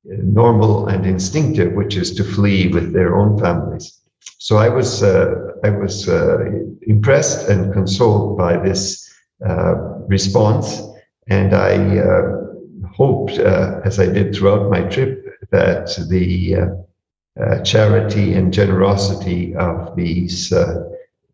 normal 0.05 0.87
and 0.89 1.05
instinctive, 1.05 1.73
which 1.73 1.97
is 1.97 2.15
to 2.15 2.25
flee 2.25 2.69
with 2.69 2.93
their 2.93 3.17
own 3.17 3.39
families. 3.39 4.01
So 4.39 4.57
I 4.57 4.69
was 4.69 5.03
I 5.03 5.71
was 5.71 6.09
impressed 6.83 7.49
and 7.49 7.73
consoled 7.73 8.39
by 8.39 8.57
this 8.59 9.11
response, 10.07 10.81
and 11.29 11.55
I 11.55 11.77
hoped, 12.95 13.39
as 13.39 13.99
I 13.99 14.07
did 14.07 14.35
throughout 14.35 14.71
my 14.71 14.83
trip, 14.83 15.18
that 15.51 15.97
the 16.09 16.57
uh, 17.41 17.63
charity 17.63 18.35
and 18.35 18.53
generosity 18.53 19.55
of 19.55 19.95
these 19.95 20.53
uh, 20.53 20.89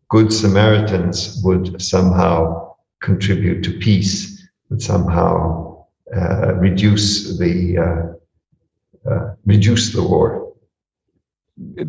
good 0.09 0.31
Samaritans 0.31 1.41
would 1.43 1.81
somehow 1.81 2.75
contribute 3.01 3.63
to 3.63 3.71
peace, 3.79 4.47
would 4.69 4.81
somehow 4.81 5.83
uh, 6.15 6.53
reduce 6.55 7.39
the 7.39 7.77
uh, 7.79 9.09
uh, 9.11 9.33
reduce 9.45 9.93
the 9.93 10.03
war. 10.03 10.53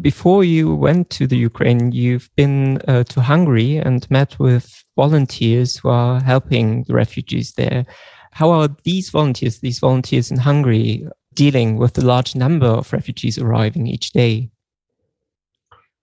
Before 0.00 0.44
you 0.44 0.74
went 0.74 1.10
to 1.10 1.26
the 1.26 1.36
Ukraine, 1.36 1.92
you've 1.92 2.30
been 2.36 2.78
to 2.86 3.20
Hungary 3.20 3.76
and 3.76 4.10
met 4.10 4.38
with 4.38 4.84
volunteers 4.96 5.76
who 5.76 5.88
are 5.90 6.22
helping 6.22 6.84
the 6.84 6.94
refugees 6.94 7.52
there. 7.52 7.84
How 8.30 8.50
are 8.50 8.68
these 8.84 9.10
volunteers, 9.10 9.58
these 9.58 9.80
volunteers 9.80 10.30
in 10.30 10.38
Hungary, 10.38 11.06
dealing 11.36 11.76
with 11.76 11.92
the 11.92 12.04
large 12.04 12.34
number 12.34 12.66
of 12.66 12.92
refugees 12.92 13.38
arriving 13.38 13.86
each 13.86 14.10
day? 14.10 14.50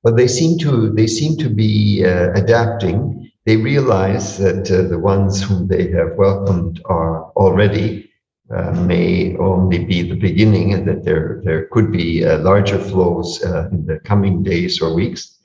Well, 0.03 0.15
they 0.15 0.27
seem 0.27 0.57
to 0.59 0.89
they 0.91 1.07
seem 1.07 1.37
to 1.37 1.49
be 1.49 2.05
uh, 2.05 2.31
adapting. 2.33 3.31
They 3.45 3.57
realize 3.57 4.37
that 4.37 4.71
uh, 4.71 4.87
the 4.87 4.99
ones 4.99 5.41
whom 5.41 5.67
they 5.67 5.91
have 5.91 6.15
welcomed 6.15 6.81
are 6.85 7.31
already 7.35 8.09
uh, 8.53 8.71
may 8.85 9.35
only 9.37 9.83
be 9.85 10.01
the 10.03 10.15
beginning, 10.15 10.73
and 10.73 10.87
that 10.87 11.03
there 11.03 11.41
there 11.43 11.67
could 11.71 11.91
be 11.91 12.25
uh, 12.25 12.39
larger 12.39 12.77
flows 12.77 13.43
uh, 13.43 13.69
in 13.71 13.85
the 13.85 13.99
coming 13.99 14.43
days 14.43 14.81
or 14.81 14.93
weeks. 14.93 15.39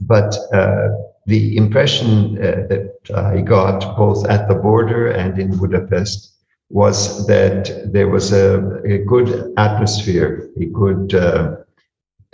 But 0.00 0.36
uh, 0.52 0.88
the 1.26 1.56
impression 1.56 2.34
that 2.34 2.92
I 3.14 3.40
got 3.40 3.96
both 3.96 4.26
at 4.28 4.48
the 4.48 4.56
border 4.56 5.08
and 5.08 5.38
in 5.38 5.56
Budapest 5.56 6.33
was 6.70 7.26
that 7.26 7.92
there 7.92 8.08
was 8.08 8.32
a, 8.32 8.80
a 8.84 8.98
good 8.98 9.52
atmosphere, 9.56 10.48
a 10.60 10.66
good, 10.66 11.14
uh, 11.14 11.56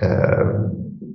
uh, 0.02 0.68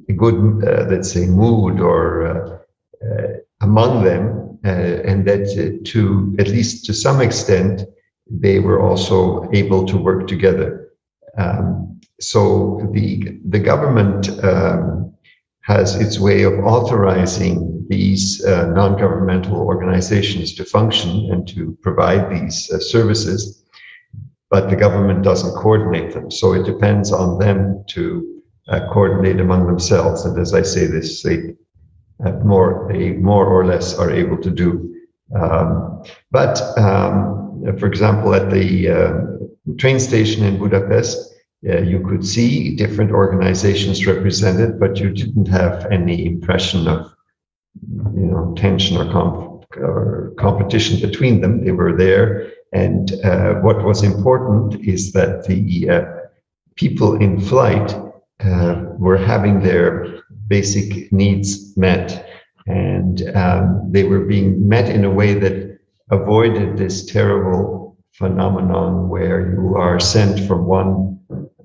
a 0.09 0.13
good, 0.13 0.63
uh, 0.63 0.85
let's 0.89 1.11
say, 1.11 1.25
mood 1.25 1.79
or 1.79 2.27
uh, 2.27 3.05
uh, 3.05 3.27
among 3.61 4.03
them, 4.03 4.59
uh, 4.65 4.67
and 4.67 5.25
that 5.27 5.81
to 5.85 6.35
at 6.39 6.47
least 6.47 6.85
to 6.85 6.93
some 6.93 7.21
extent 7.21 7.83
they 8.29 8.59
were 8.59 8.81
also 8.81 9.49
able 9.53 9.85
to 9.85 9.97
work 9.97 10.27
together. 10.27 10.89
Um, 11.37 11.99
so 12.19 12.89
the 12.93 13.39
the 13.49 13.59
government 13.59 14.29
um, 14.43 15.14
has 15.65 15.95
its 15.95 16.19
way 16.19 16.43
of 16.43 16.53
authorizing 16.59 17.85
these 17.89 18.43
uh, 18.45 18.67
non-governmental 18.67 19.57
organizations 19.57 20.53
to 20.53 20.63
function 20.63 21.29
and 21.31 21.47
to 21.47 21.75
provide 21.81 22.29
these 22.29 22.71
uh, 22.71 22.79
services, 22.79 23.63
but 24.51 24.69
the 24.69 24.75
government 24.75 25.23
doesn't 25.23 25.55
coordinate 25.55 26.13
them. 26.13 26.29
So 26.29 26.53
it 26.53 26.65
depends 26.65 27.11
on 27.11 27.39
them 27.39 27.83
to 27.89 28.41
uh, 28.67 28.87
coordinate 28.93 29.39
among 29.39 29.65
themselves. 29.65 30.25
And 30.25 30.39
as 30.39 30.53
I 30.53 30.61
say 30.61 30.85
this, 30.85 31.23
they 31.23 31.55
more, 32.43 32.87
they 32.91 33.13
more 33.13 33.47
or 33.47 33.65
less 33.65 33.97
are 33.97 34.11
able 34.11 34.37
to 34.37 34.51
do. 34.51 34.95
Um, 35.35 36.03
but 36.31 36.61
um, 36.77 37.63
for 37.79 37.87
example, 37.87 38.35
at 38.35 38.51
the 38.51 38.89
uh, 38.89 39.13
train 39.77 39.99
station 39.99 40.43
in 40.43 40.59
Budapest, 40.59 41.34
uh, 41.67 41.81
you 41.81 41.99
could 42.07 42.25
see 42.25 42.75
different 42.75 43.11
organizations 43.11 44.05
represented, 44.05 44.79
but 44.79 44.99
you 44.99 45.09
didn't 45.09 45.47
have 45.47 45.85
any 45.91 46.25
impression 46.25 46.87
of 46.87 47.11
you 48.15 48.27
know 48.27 48.53
tension 48.55 48.97
or, 48.97 49.11
comp- 49.11 49.65
or 49.77 50.33
competition 50.37 50.99
between 50.99 51.41
them. 51.41 51.63
They 51.63 51.71
were 51.71 51.97
there, 51.97 52.51
and 52.71 53.11
uh, 53.23 53.55
what 53.55 53.83
was 53.83 54.03
important 54.03 54.75
is 54.85 55.11
that 55.13 55.45
the 55.45 55.89
uh, 55.89 56.05
people 56.75 57.15
in 57.15 57.39
flight 57.41 57.95
uh, 58.43 58.83
were 58.97 59.17
having 59.17 59.61
their 59.61 60.21
basic 60.47 61.11
needs 61.11 61.75
met, 61.75 62.29
and 62.67 63.27
um, 63.35 63.91
they 63.91 64.03
were 64.03 64.25
being 64.25 64.67
met 64.67 64.89
in 64.89 65.03
a 65.03 65.09
way 65.09 65.33
that 65.33 65.79
avoided 66.11 66.77
this 66.77 67.05
terrible 67.05 67.97
phenomenon 68.11 69.09
where 69.09 69.53
you 69.53 69.75
are 69.75 69.99
sent 69.99 70.39
from 70.47 70.65
one 70.65 71.15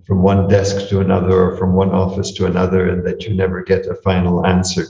from 0.07 0.23
one 0.23 0.49
desk 0.49 0.89
to 0.89 1.01
another 1.01 1.51
or 1.51 1.57
from 1.57 1.75
one 1.75 1.91
office 1.91 2.33
to 2.33 2.47
another 2.47 2.89
and 2.89 3.07
that 3.07 3.25
you 3.25 3.35
never 3.35 3.63
get 3.63 3.87
a 3.87 3.95
final 3.95 4.47
answer. 4.47 4.85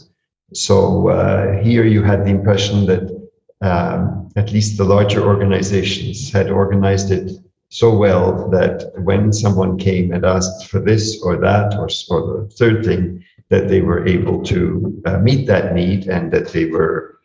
So 0.53 1.09
uh, 1.09 1.63
here 1.63 1.85
you 1.85 2.03
had 2.03 2.25
the 2.25 2.31
impression 2.31 2.87
that 2.87 3.21
um, 3.61 4.31
at 4.37 4.53
least 4.53 4.79
the 4.79 4.85
larger 4.85 5.23
organizations 5.23 6.33
had 6.33 6.51
organized 6.51 7.11
it 7.11 7.33
so 7.69 7.97
well 7.97 8.49
that 8.51 8.93
when 9.05 9.33
someone 9.33 9.79
came 9.79 10.13
and 10.13 10.25
asked 10.25 10.69
for 10.69 10.81
this 10.81 11.23
or 11.23 11.37
that 11.37 11.75
or, 11.75 11.89
or 12.11 12.43
the 12.43 12.51
third 12.51 12.85
thing, 12.85 13.25
that 13.49 13.69
they 13.69 13.81
were 13.81 14.07
able 14.07 14.43
to 14.45 15.03
uh, 15.07 15.19
meet 15.19 15.47
that 15.47 15.75
need 15.75 16.07
and 16.07 16.33
that 16.33 16.49
they 16.49 16.67
were 16.67 17.19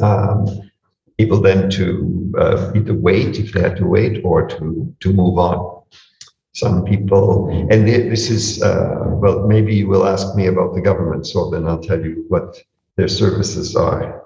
um, 0.00 0.46
able 1.18 1.40
then 1.40 1.70
to 1.70 2.32
uh, 2.36 2.72
either 2.74 2.94
wait 2.94 3.38
if 3.38 3.52
they 3.52 3.60
had 3.60 3.76
to 3.76 3.86
wait 3.86 4.22
or 4.24 4.46
to 4.46 4.94
to 5.00 5.12
move 5.12 5.38
on 5.38 5.75
some 6.56 6.84
people, 6.84 7.50
and 7.70 7.86
this 7.86 8.30
is, 8.30 8.62
uh, 8.62 8.94
well, 9.20 9.46
maybe 9.46 9.74
you 9.74 9.88
will 9.88 10.06
ask 10.06 10.34
me 10.34 10.46
about 10.46 10.74
the 10.74 10.80
government, 10.80 11.26
so 11.26 11.50
then 11.50 11.66
I'll 11.68 11.82
tell 11.82 12.00
you 12.00 12.24
what 12.28 12.56
their 12.96 13.08
services 13.08 13.76
are. 13.76 14.22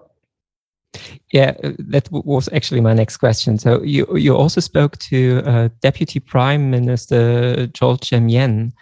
Yeah, 1.32 1.54
that 1.90 2.08
was 2.10 2.48
actually 2.52 2.80
my 2.80 2.94
next 2.94 3.16
question. 3.16 3.58
So 3.58 3.82
you 3.82 4.06
you 4.16 4.36
also 4.36 4.60
spoke 4.60 4.96
to 5.10 5.42
uh, 5.44 5.68
Deputy 5.80 6.20
Prime 6.20 6.70
Minister 6.70 7.68
Zsolt 7.72 8.02
Semjén. 8.02 8.72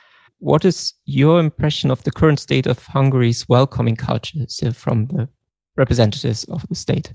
What 0.41 0.65
is 0.65 0.95
your 1.05 1.41
impression 1.41 1.91
of 1.91 2.03
the 2.03 2.11
current 2.11 2.41
state 2.41 2.67
of 2.67 2.87
Hungary's 2.87 3.49
welcoming 3.49 3.97
culture 3.97 4.47
so 4.49 4.73
from 4.73 5.07
the 5.07 5.29
representatives 5.77 6.45
of 6.45 6.67
the 6.69 6.75
state? 6.75 7.15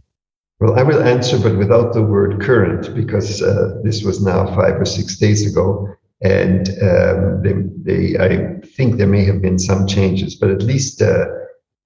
Well, 0.60 0.80
I 0.80 0.84
will 0.84 1.04
answer, 1.04 1.40
but 1.40 1.58
without 1.58 1.94
the 1.94 2.04
word 2.04 2.42
current, 2.42 2.94
because 2.96 3.42
uh, 3.42 3.82
this 3.84 4.04
was 4.04 4.24
now 4.24 4.46
five 4.56 4.80
or 4.80 4.86
six 4.86 5.18
days 5.18 5.46
ago 5.52 5.96
and 6.24 6.70
um, 6.82 7.42
they, 7.44 7.54
they, 7.84 8.18
I 8.18 8.60
think 8.66 8.98
there 8.98 9.08
may 9.08 9.26
have 9.26 9.42
been 9.42 9.60
some 9.60 9.88
changes, 9.88 10.36
but 10.36 10.50
at 10.50 10.62
least 10.62 11.02
uh, 11.02 11.26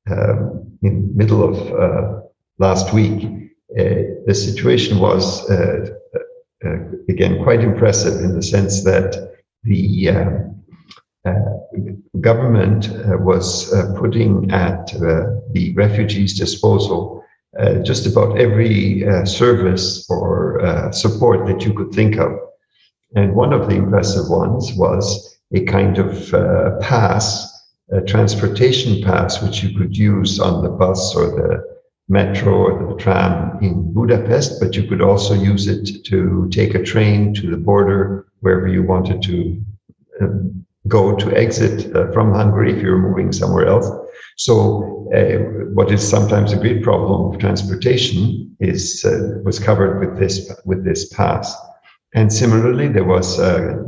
um, 0.10 0.78
in 0.82 1.16
middle 1.16 1.44
of 1.44 1.74
uh, 1.74 2.22
last 2.60 2.94
week, 2.94 3.28
the 3.76 4.34
situation 4.34 5.00
was 5.00 5.50
again 7.10 7.44
quite 7.44 7.62
impressive 7.62 8.24
in 8.24 8.34
the 8.36 8.42
sense 8.42 8.84
that 8.84 9.34
the 9.64 10.10
government 12.22 12.90
was 13.22 13.72
putting 13.98 14.50
at 14.52 14.88
the 14.88 15.74
refugees' 15.76 16.38
disposal 16.38 17.18
uh, 17.60 17.80
just 17.82 18.06
about 18.06 18.38
every 18.38 19.08
uh, 19.08 19.26
service 19.26 20.08
or 20.12 20.64
uh, 20.64 20.92
support 20.92 21.48
that 21.48 21.64
you 21.66 21.74
could 21.74 21.92
think 21.92 22.18
of. 22.18 22.32
And 23.16 23.36
one 23.36 23.54
of 23.54 23.70
the 23.70 23.76
impressive 23.76 24.30
ones 24.30 24.74
was 24.74 25.40
a 25.54 25.64
kind 25.66 25.98
of 25.98 26.34
uh, 26.34 26.78
pass, 26.82 27.68
a 27.92 28.02
transportation 28.02 29.02
pass, 29.04 29.42
which 29.42 29.64
you 29.64 29.78
could 29.78 29.96
use 29.96 30.40
on 30.40 30.64
the 30.64 30.70
bus 30.70 31.16
or 31.16 31.28
the 31.28 31.78
metro 32.10 32.54
or 32.54 32.88
the 32.88 32.96
tram 33.02 33.58
in 33.62 33.94
Budapest, 33.94 34.60
but 34.60 34.76
you 34.76 34.84
could 34.84 35.02
also 35.02 35.34
use 35.34 35.68
it 35.68 36.04
to 36.06 36.48
take 36.52 36.74
a 36.76 36.84
train 36.84 37.34
to 37.36 37.50
the 37.50 37.58
border 37.58 38.28
wherever 38.42 38.68
you 38.68 38.84
wanted 38.84 39.22
to 39.24 39.62
um, 40.22 40.66
go 40.88 41.16
to 41.16 41.36
exit 41.36 41.94
uh, 41.96 42.12
from 42.12 42.34
Hungary 42.34 42.74
if 42.74 42.82
you're 42.82 42.98
moving 42.98 43.32
somewhere 43.32 43.68
else. 43.68 43.90
So, 44.38 45.10
uh, 45.14 45.66
what 45.74 45.92
is 45.92 46.08
sometimes 46.08 46.54
a 46.54 46.58
great 46.58 46.84
problem 46.84 47.34
of 47.34 47.40
transportation 47.40 48.56
is 48.60 49.04
uh, 49.06 49.40
was 49.44 49.60
covered 49.60 50.00
with 50.00 50.20
this 50.20 50.52
with 50.66 50.86
this 50.86 51.10
pass. 51.14 51.56
And 52.14 52.32
similarly, 52.32 52.88
there 52.88 53.04
was 53.04 53.40
uh, 53.40 53.84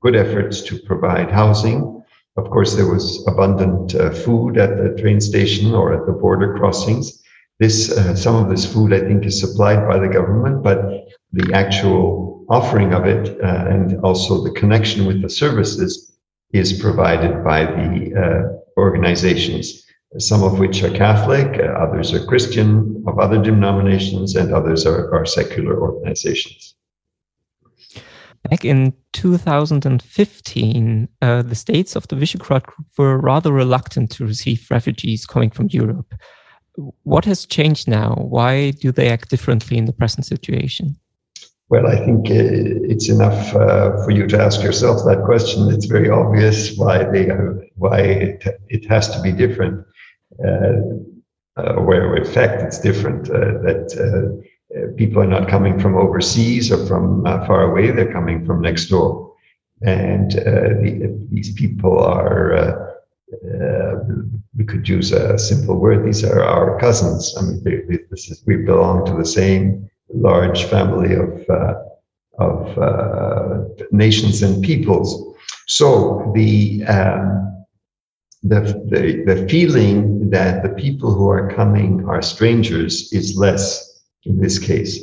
good 0.00 0.16
efforts 0.16 0.62
to 0.62 0.78
provide 0.80 1.30
housing. 1.30 2.02
Of 2.36 2.50
course, 2.50 2.74
there 2.74 2.90
was 2.90 3.24
abundant 3.28 3.94
uh, 3.94 4.10
food 4.10 4.58
at 4.58 4.76
the 4.76 5.00
train 5.00 5.20
station 5.20 5.74
or 5.74 5.94
at 5.94 6.06
the 6.06 6.12
border 6.12 6.56
crossings. 6.56 7.22
This, 7.58 7.96
uh, 7.96 8.16
some 8.16 8.34
of 8.34 8.50
this 8.50 8.70
food, 8.70 8.92
I 8.92 9.00
think, 9.00 9.24
is 9.24 9.38
supplied 9.38 9.86
by 9.86 9.98
the 9.98 10.08
government, 10.08 10.62
but 10.62 11.06
the 11.32 11.52
actual 11.54 12.44
offering 12.48 12.92
of 12.92 13.06
it 13.06 13.40
uh, 13.40 13.66
and 13.68 14.00
also 14.00 14.42
the 14.42 14.50
connection 14.50 15.06
with 15.06 15.22
the 15.22 15.28
services 15.28 16.18
is 16.52 16.72
provided 16.80 17.44
by 17.44 17.64
the 17.64 18.12
uh, 18.14 18.80
organizations, 18.80 19.84
some 20.18 20.42
of 20.42 20.58
which 20.58 20.82
are 20.82 20.90
Catholic, 20.90 21.58
uh, 21.58 21.72
others 21.84 22.12
are 22.12 22.26
Christian, 22.26 23.02
of 23.06 23.18
other 23.18 23.40
denominations, 23.42 24.36
and 24.36 24.52
others 24.52 24.84
are, 24.84 25.14
are 25.14 25.24
secular 25.24 25.80
organizations. 25.80 26.74
Back 28.50 28.64
in 28.64 28.92
2015, 29.12 31.08
uh, 31.22 31.42
the 31.42 31.54
states 31.54 31.94
of 31.94 32.08
the 32.08 32.16
Visegrad 32.16 32.64
Group 32.64 32.88
were 32.98 33.18
rather 33.18 33.52
reluctant 33.52 34.10
to 34.12 34.26
receive 34.26 34.66
refugees 34.70 35.26
coming 35.26 35.50
from 35.50 35.68
Europe. 35.70 36.12
What 37.04 37.24
has 37.24 37.46
changed 37.46 37.86
now? 37.86 38.14
Why 38.16 38.72
do 38.72 38.90
they 38.90 39.10
act 39.10 39.30
differently 39.30 39.78
in 39.78 39.84
the 39.84 39.92
present 39.92 40.26
situation? 40.26 40.96
Well, 41.68 41.86
I 41.86 41.96
think 42.04 42.28
uh, 42.28 42.90
it's 42.92 43.08
enough 43.08 43.54
uh, 43.54 44.02
for 44.04 44.10
you 44.10 44.26
to 44.26 44.38
ask 44.38 44.62
yourself 44.62 45.04
that 45.06 45.22
question. 45.24 45.70
It's 45.70 45.86
very 45.86 46.10
obvious 46.10 46.76
why 46.76 47.04
they 47.04 47.28
why 47.76 48.00
it, 48.00 48.44
it 48.68 48.84
has 48.90 49.08
to 49.10 49.22
be 49.22 49.32
different. 49.32 49.86
Uh, 50.44 50.80
uh 51.56 51.74
where 51.82 52.16
in 52.16 52.24
fact 52.24 52.62
it's 52.62 52.78
different. 52.78 53.30
Uh, 53.30 53.60
that 53.64 54.42
people 54.96 55.22
are 55.22 55.26
not 55.26 55.48
coming 55.48 55.78
from 55.78 55.96
overseas 55.96 56.72
or 56.72 56.86
from 56.86 57.26
uh, 57.26 57.46
far 57.46 57.70
away, 57.70 57.90
they're 57.90 58.12
coming 58.12 58.44
from 58.46 58.60
next 58.60 58.86
door. 58.86 59.34
And 59.82 60.38
uh, 60.38 60.74
the, 60.80 61.26
these 61.30 61.52
people 61.54 61.98
are, 61.98 62.54
uh, 62.54 63.94
we 64.56 64.64
could 64.64 64.88
use 64.88 65.12
a 65.12 65.38
simple 65.38 65.78
word, 65.78 66.06
these 66.06 66.24
are 66.24 66.42
our 66.42 66.78
cousins. 66.78 67.34
I 67.38 67.42
mean, 67.42 67.62
they, 67.64 67.98
this 68.10 68.30
is, 68.30 68.42
we 68.46 68.56
belong 68.56 69.04
to 69.06 69.14
the 69.14 69.24
same 69.24 69.90
large 70.14 70.64
family 70.64 71.14
of, 71.14 71.48
of 72.38 73.68
nations 73.90 74.42
and 74.42 74.62
peoples. 74.62 75.34
So 75.66 76.32
the, 76.34 76.84
um, 76.84 77.64
the, 78.42 78.60
the, 78.88 79.34
the 79.34 79.48
feeling 79.48 80.30
that 80.30 80.62
the 80.62 80.70
people 80.70 81.12
who 81.12 81.28
are 81.28 81.52
coming 81.52 82.04
are 82.08 82.22
strangers 82.22 83.12
is 83.12 83.36
less 83.36 83.91
in 84.24 84.40
this 84.40 84.58
case. 84.58 85.00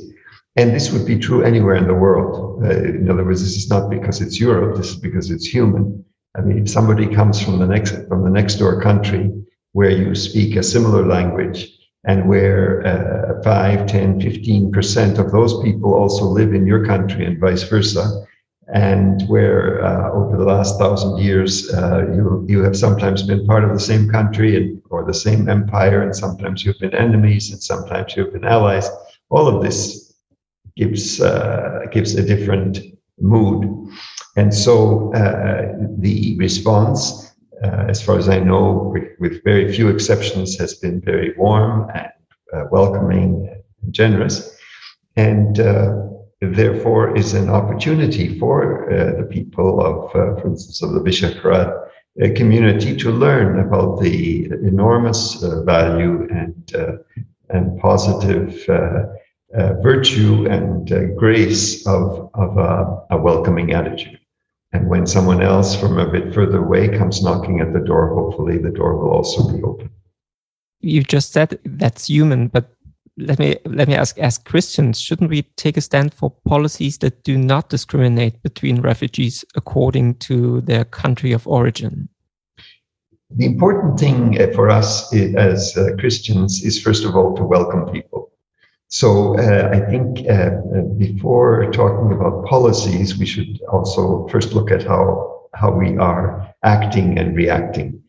And 0.55 0.75
this 0.75 0.91
would 0.91 1.05
be 1.05 1.17
true 1.17 1.43
anywhere 1.43 1.75
in 1.75 1.87
the 1.87 1.93
world. 1.93 2.63
Uh, 2.63 2.69
in 2.69 3.09
other 3.09 3.23
words, 3.23 3.41
this 3.41 3.55
is 3.55 3.69
not 3.69 3.89
because 3.89 4.19
it's 4.21 4.39
Europe, 4.39 4.75
this 4.75 4.89
is 4.89 4.95
because 4.97 5.31
it's 5.31 5.45
human. 5.45 6.03
I 6.37 6.41
mean, 6.41 6.59
if 6.59 6.69
somebody 6.69 7.07
comes 7.07 7.41
from 7.41 7.59
the 7.59 7.67
next 7.67 8.07
from 8.07 8.23
the 8.23 8.29
next 8.29 8.55
door 8.55 8.81
country 8.81 9.31
where 9.73 9.89
you 9.89 10.15
speak 10.15 10.55
a 10.55 10.63
similar 10.63 11.05
language 11.05 11.71
and 12.05 12.27
where 12.27 12.85
uh, 12.87 13.41
5, 13.43 13.87
10, 13.87 14.19
15% 14.19 15.19
of 15.19 15.31
those 15.31 15.61
people 15.61 15.93
also 15.93 16.25
live 16.25 16.53
in 16.53 16.65
your 16.65 16.85
country 16.85 17.25
and 17.25 17.39
vice 17.39 17.63
versa, 17.63 18.25
and 18.73 19.23
where 19.27 19.83
uh, 19.83 20.11
over 20.11 20.37
the 20.37 20.43
last 20.43 20.79
thousand 20.79 21.17
years 21.19 21.73
uh, 21.73 22.05
you 22.13 22.45
you 22.47 22.63
have 22.63 22.75
sometimes 22.75 23.23
been 23.23 23.45
part 23.45 23.63
of 23.63 23.71
the 23.73 23.79
same 23.79 24.09
country 24.09 24.55
and, 24.57 24.81
or 24.89 25.03
the 25.03 25.13
same 25.13 25.49
empire, 25.49 26.01
and 26.01 26.15
sometimes 26.15 26.65
you've 26.65 26.79
been 26.79 26.95
enemies, 26.95 27.51
and 27.51 27.61
sometimes 27.61 28.15
you've 28.15 28.33
been 28.33 28.45
allies 28.45 28.89
all 29.29 29.47
of 29.47 29.63
this 29.63 30.13
gives 30.75 31.21
uh, 31.21 31.85
gives 31.91 32.15
a 32.15 32.25
different 32.25 32.79
mood. 33.19 33.89
And 34.35 34.53
so 34.53 35.13
uh, 35.13 35.73
the 35.97 36.37
response, 36.37 37.35
uh, 37.63 37.85
as 37.89 38.01
far 38.01 38.17
as 38.17 38.29
I 38.29 38.39
know, 38.39 38.93
with, 39.19 39.43
very 39.43 39.71
few 39.73 39.89
exceptions, 39.89 40.57
has 40.57 40.75
been 40.75 41.01
very 41.01 41.33
warm 41.37 41.89
and 41.93 42.11
uh, 42.53 42.65
welcoming 42.71 43.49
and 43.81 43.93
generous. 43.93 44.55
And 45.15 45.59
uh, 45.59 45.95
therefore 46.41 47.17
is 47.17 47.33
an 47.33 47.49
opportunity 47.49 48.39
for 48.39 48.89
uh, 48.91 49.17
the 49.19 49.27
people 49.27 49.81
of, 49.81 50.11
for 50.11 50.47
instance, 50.47 50.81
of 50.81 50.93
the 50.93 51.01
Visegrad 51.01 51.69
community 52.35 52.95
to 52.97 53.11
learn 53.11 53.59
about 53.59 54.01
the 54.01 54.45
enormous 54.45 55.43
value 55.65 56.27
and 56.31 57.03
and 57.49 57.79
positive 57.79 58.67
uh, 58.69 59.05
uh, 59.57 59.73
virtue 59.81 60.45
and 60.49 60.91
uh, 60.91 61.05
grace 61.17 61.85
of, 61.87 62.29
of 62.35 62.57
a, 62.57 63.15
a, 63.15 63.17
welcoming 63.17 63.73
attitude. 63.73 64.19
And 64.71 64.87
when 64.87 65.07
someone 65.07 65.41
else 65.41 65.75
from 65.75 65.97
a 65.97 66.07
bit 66.07 66.33
further 66.33 66.59
away 66.63 66.95
comes 66.95 67.23
knocking 67.23 67.59
at 67.59 67.73
the 67.73 67.79
door, 67.79 68.13
hopefully 68.13 68.59
the 68.59 68.69
door 68.69 68.97
will 68.97 69.09
also 69.09 69.51
be 69.51 69.63
open. 69.63 69.89
You 70.81 71.03
just 71.03 71.31
said 71.31 71.59
that's 71.65 72.05
human, 72.07 72.47
but 72.47 72.69
let 73.17 73.39
me 73.39 73.57
let 73.65 73.87
me 73.87 73.95
ask 73.95 74.17
as 74.17 74.37
Christians, 74.37 75.01
shouldn't 75.01 75.29
we 75.29 75.41
take 75.57 75.75
a 75.75 75.81
stand 75.81 76.13
for 76.13 76.31
policies 76.47 76.99
that 76.99 77.23
do 77.23 77.37
not 77.37 77.69
discriminate 77.69 78.41
between 78.43 78.81
refugees 78.81 79.43
according 79.55 80.15
to 80.15 80.61
their 80.61 80.85
country 80.85 81.33
of 81.33 81.47
origin? 81.47 82.07
The 83.31 83.45
important 83.45 83.99
thing 83.99 84.41
uh, 84.41 84.47
for 84.55 84.69
us 84.69 85.13
uh, 85.13 85.17
as 85.37 85.77
uh, 85.77 85.95
Christians 85.99 86.63
is 86.63 86.81
first 86.81 87.05
of 87.05 87.15
all 87.15 87.35
to 87.35 87.43
welcome 87.43 87.85
people. 87.91 88.31
So 88.87 89.37
uh, 89.37 89.69
I 89.71 89.79
think 89.81 90.27
uh, 90.27 90.49
before 90.97 91.69
talking 91.71 92.11
about 92.11 92.45
policies, 92.45 93.19
we 93.19 93.27
should 93.27 93.61
also 93.71 94.27
first 94.29 94.53
look 94.53 94.71
at 94.71 94.83
how 94.83 95.47
how 95.53 95.71
we 95.71 95.95
are 95.97 96.51
acting 96.63 97.19
and 97.19 97.35
reacting. 97.35 98.01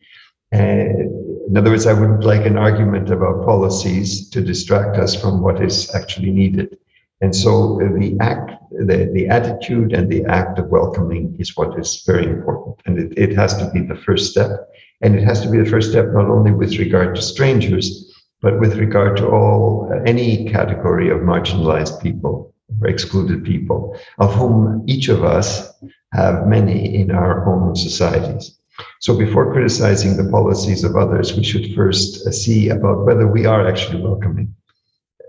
Uh, 0.53 1.05
in 1.47 1.55
other 1.55 1.69
words, 1.69 1.85
I 1.85 1.93
wouldn't 1.93 2.23
like 2.23 2.45
an 2.45 2.57
argument 2.57 3.11
about 3.11 3.45
policies 3.45 4.27
to 4.29 4.41
distract 4.41 4.97
us 4.97 5.19
from 5.19 5.41
what 5.41 5.61
is 5.61 5.93
actually 5.93 6.31
needed. 6.31 6.77
And 7.21 7.35
so 7.35 7.77
the 7.77 8.17
act, 8.19 8.51
the, 8.71 9.09
the 9.13 9.27
attitude 9.27 9.93
and 9.93 10.09
the 10.09 10.25
act 10.25 10.57
of 10.57 10.69
welcoming 10.69 11.35
is 11.37 11.55
what 11.55 11.77
is 11.79 12.03
very 12.07 12.25
important. 12.25 12.77
And 12.85 12.97
it, 12.97 13.13
it 13.17 13.35
has 13.35 13.55
to 13.57 13.69
be 13.71 13.81
the 13.81 13.95
first 13.95 14.31
step. 14.31 14.70
And 15.01 15.15
it 15.15 15.23
has 15.23 15.41
to 15.41 15.49
be 15.49 15.57
the 15.57 15.69
first 15.69 15.91
step 15.91 16.07
not 16.13 16.29
only 16.29 16.51
with 16.51 16.77
regard 16.77 17.15
to 17.15 17.21
strangers, 17.21 18.13
but 18.41 18.59
with 18.59 18.77
regard 18.77 19.17
to 19.17 19.27
all 19.27 19.91
any 20.05 20.49
category 20.49 21.09
of 21.09 21.19
marginalized 21.19 22.01
people 22.01 22.53
or 22.79 22.87
excluded 22.87 23.43
people, 23.43 23.97
of 24.19 24.33
whom 24.33 24.83
each 24.87 25.09
of 25.09 25.23
us 25.23 25.71
have 26.13 26.47
many 26.47 26.95
in 26.95 27.11
our 27.11 27.47
own 27.47 27.75
societies. 27.75 28.57
So 28.99 29.17
before 29.17 29.51
criticizing 29.51 30.17
the 30.17 30.29
policies 30.31 30.83
of 30.83 30.95
others, 30.95 31.35
we 31.35 31.43
should 31.43 31.75
first 31.75 32.25
uh, 32.25 32.31
see 32.31 32.69
about 32.69 33.05
whether 33.05 33.27
we 33.27 33.45
are 33.45 33.67
actually 33.67 34.01
welcoming. 34.01 34.53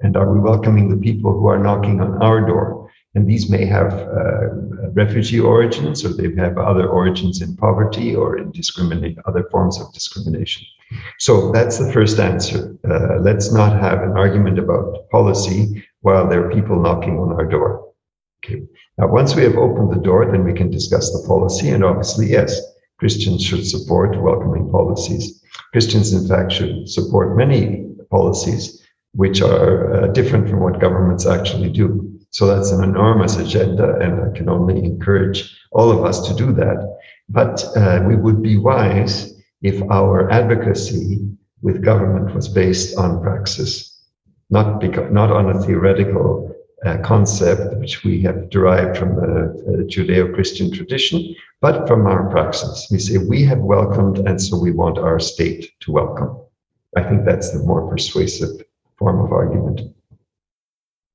And 0.02 0.16
are 0.16 0.32
we 0.32 0.40
welcoming 0.40 0.88
the 0.88 0.96
people 0.96 1.32
who 1.32 1.46
are 1.46 1.58
knocking 1.58 2.00
on 2.00 2.22
our 2.22 2.40
door? 2.40 2.81
And 3.14 3.28
these 3.28 3.50
may 3.50 3.66
have 3.66 3.92
uh, 3.92 4.48
refugee 4.94 5.40
origins, 5.40 6.04
or 6.04 6.14
they 6.14 6.34
have 6.40 6.56
other 6.56 6.88
origins 6.88 7.42
in 7.42 7.56
poverty 7.56 8.16
or 8.16 8.38
in 8.38 8.50
discriminate 8.52 9.18
other 9.26 9.44
forms 9.50 9.78
of 9.78 9.92
discrimination. 9.92 10.66
So 11.18 11.52
that's 11.52 11.78
the 11.78 11.92
first 11.92 12.18
answer. 12.18 12.74
Uh, 12.88 13.18
let's 13.20 13.52
not 13.52 13.78
have 13.80 14.02
an 14.02 14.16
argument 14.16 14.58
about 14.58 15.10
policy 15.10 15.84
while 16.00 16.28
there 16.28 16.44
are 16.44 16.50
people 16.52 16.80
knocking 16.80 17.18
on 17.18 17.32
our 17.32 17.44
door. 17.46 17.92
Okay. 18.44 18.62
Now, 18.98 19.08
once 19.08 19.34
we 19.34 19.42
have 19.42 19.56
opened 19.56 19.92
the 19.92 20.02
door, 20.02 20.30
then 20.30 20.44
we 20.44 20.52
can 20.52 20.70
discuss 20.70 21.12
the 21.12 21.26
policy. 21.26 21.70
And 21.70 21.84
obviously, 21.84 22.26
yes, 22.30 22.60
Christians 22.98 23.42
should 23.42 23.66
support 23.66 24.20
welcoming 24.20 24.70
policies. 24.70 25.42
Christians, 25.72 26.12
in 26.12 26.26
fact, 26.26 26.52
should 26.52 26.88
support 26.88 27.36
many 27.36 27.86
policies 28.10 28.82
which 29.14 29.42
are 29.42 29.92
uh, 29.94 30.06
different 30.08 30.48
from 30.48 30.60
what 30.60 30.80
governments 30.80 31.26
actually 31.26 31.70
do. 31.70 32.11
So 32.32 32.46
that's 32.46 32.70
an 32.70 32.82
enormous 32.82 33.36
agenda, 33.36 33.96
and 33.98 34.22
I 34.22 34.36
can 34.36 34.48
only 34.48 34.82
encourage 34.82 35.54
all 35.70 35.90
of 35.90 36.02
us 36.02 36.26
to 36.26 36.34
do 36.34 36.50
that. 36.54 36.98
But 37.28 37.62
uh, 37.76 38.02
we 38.08 38.16
would 38.16 38.40
be 38.40 38.56
wise 38.56 39.34
if 39.60 39.82
our 39.90 40.30
advocacy 40.30 41.28
with 41.60 41.84
government 41.84 42.34
was 42.34 42.48
based 42.48 42.96
on 42.96 43.20
praxis, 43.20 44.00
not 44.48 44.80
because, 44.80 45.12
not 45.12 45.30
on 45.30 45.50
a 45.50 45.60
theoretical 45.62 46.56
uh, 46.86 46.96
concept 47.04 47.76
which 47.78 48.02
we 48.02 48.22
have 48.22 48.48
derived 48.48 48.96
from 48.96 49.14
the 49.16 49.86
Judeo-Christian 49.86 50.72
tradition, 50.72 51.34
but 51.60 51.86
from 51.86 52.06
our 52.06 52.30
praxis. 52.30 52.88
We 52.90 52.98
say 52.98 53.18
we 53.18 53.44
have 53.44 53.58
welcomed, 53.60 54.26
and 54.26 54.40
so 54.40 54.58
we 54.58 54.72
want 54.72 54.96
our 54.96 55.20
state 55.20 55.70
to 55.80 55.92
welcome. 55.92 56.40
I 56.96 57.02
think 57.02 57.26
that's 57.26 57.52
the 57.52 57.62
more 57.62 57.90
persuasive 57.90 58.62
form 58.96 59.20
of 59.20 59.32
argument 59.32 59.82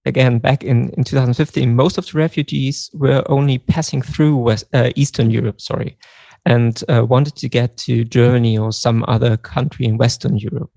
again, 0.08 0.40
back 0.40 0.64
in, 0.64 0.90
in 0.98 1.04
2015, 1.04 1.76
most 1.76 1.98
of 1.98 2.06
the 2.06 2.18
refugees 2.18 2.90
were 2.94 3.24
only 3.28 3.58
passing 3.60 4.02
through 4.02 4.38
West, 4.38 4.66
uh, 4.74 4.90
Eastern 4.96 5.30
Europe, 5.30 5.62
sorry, 5.62 5.98
and 6.46 6.84
uh, 6.90 7.06
wanted 7.06 7.36
to 7.36 7.50
get 7.50 7.78
to 7.78 8.04
Germany 8.04 8.58
or 8.58 8.72
some 8.72 9.04
other 9.08 9.38
country 9.38 9.86
in 9.86 9.98
Western 9.98 10.38
Europe. 10.38 10.72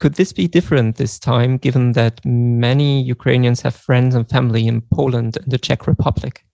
Could 0.00 0.14
this 0.14 0.32
be 0.32 0.48
different 0.48 0.96
this 0.96 1.18
time, 1.18 1.58
given 1.58 1.92
that 1.92 2.20
many 2.24 3.02
Ukrainians 3.02 3.60
have 3.62 3.76
friends 3.76 4.16
and 4.16 4.28
family 4.28 4.66
in 4.66 4.82
Poland 4.92 5.36
and 5.36 5.52
the 5.52 5.58
Czech 5.58 5.86
Republic? 5.86 6.44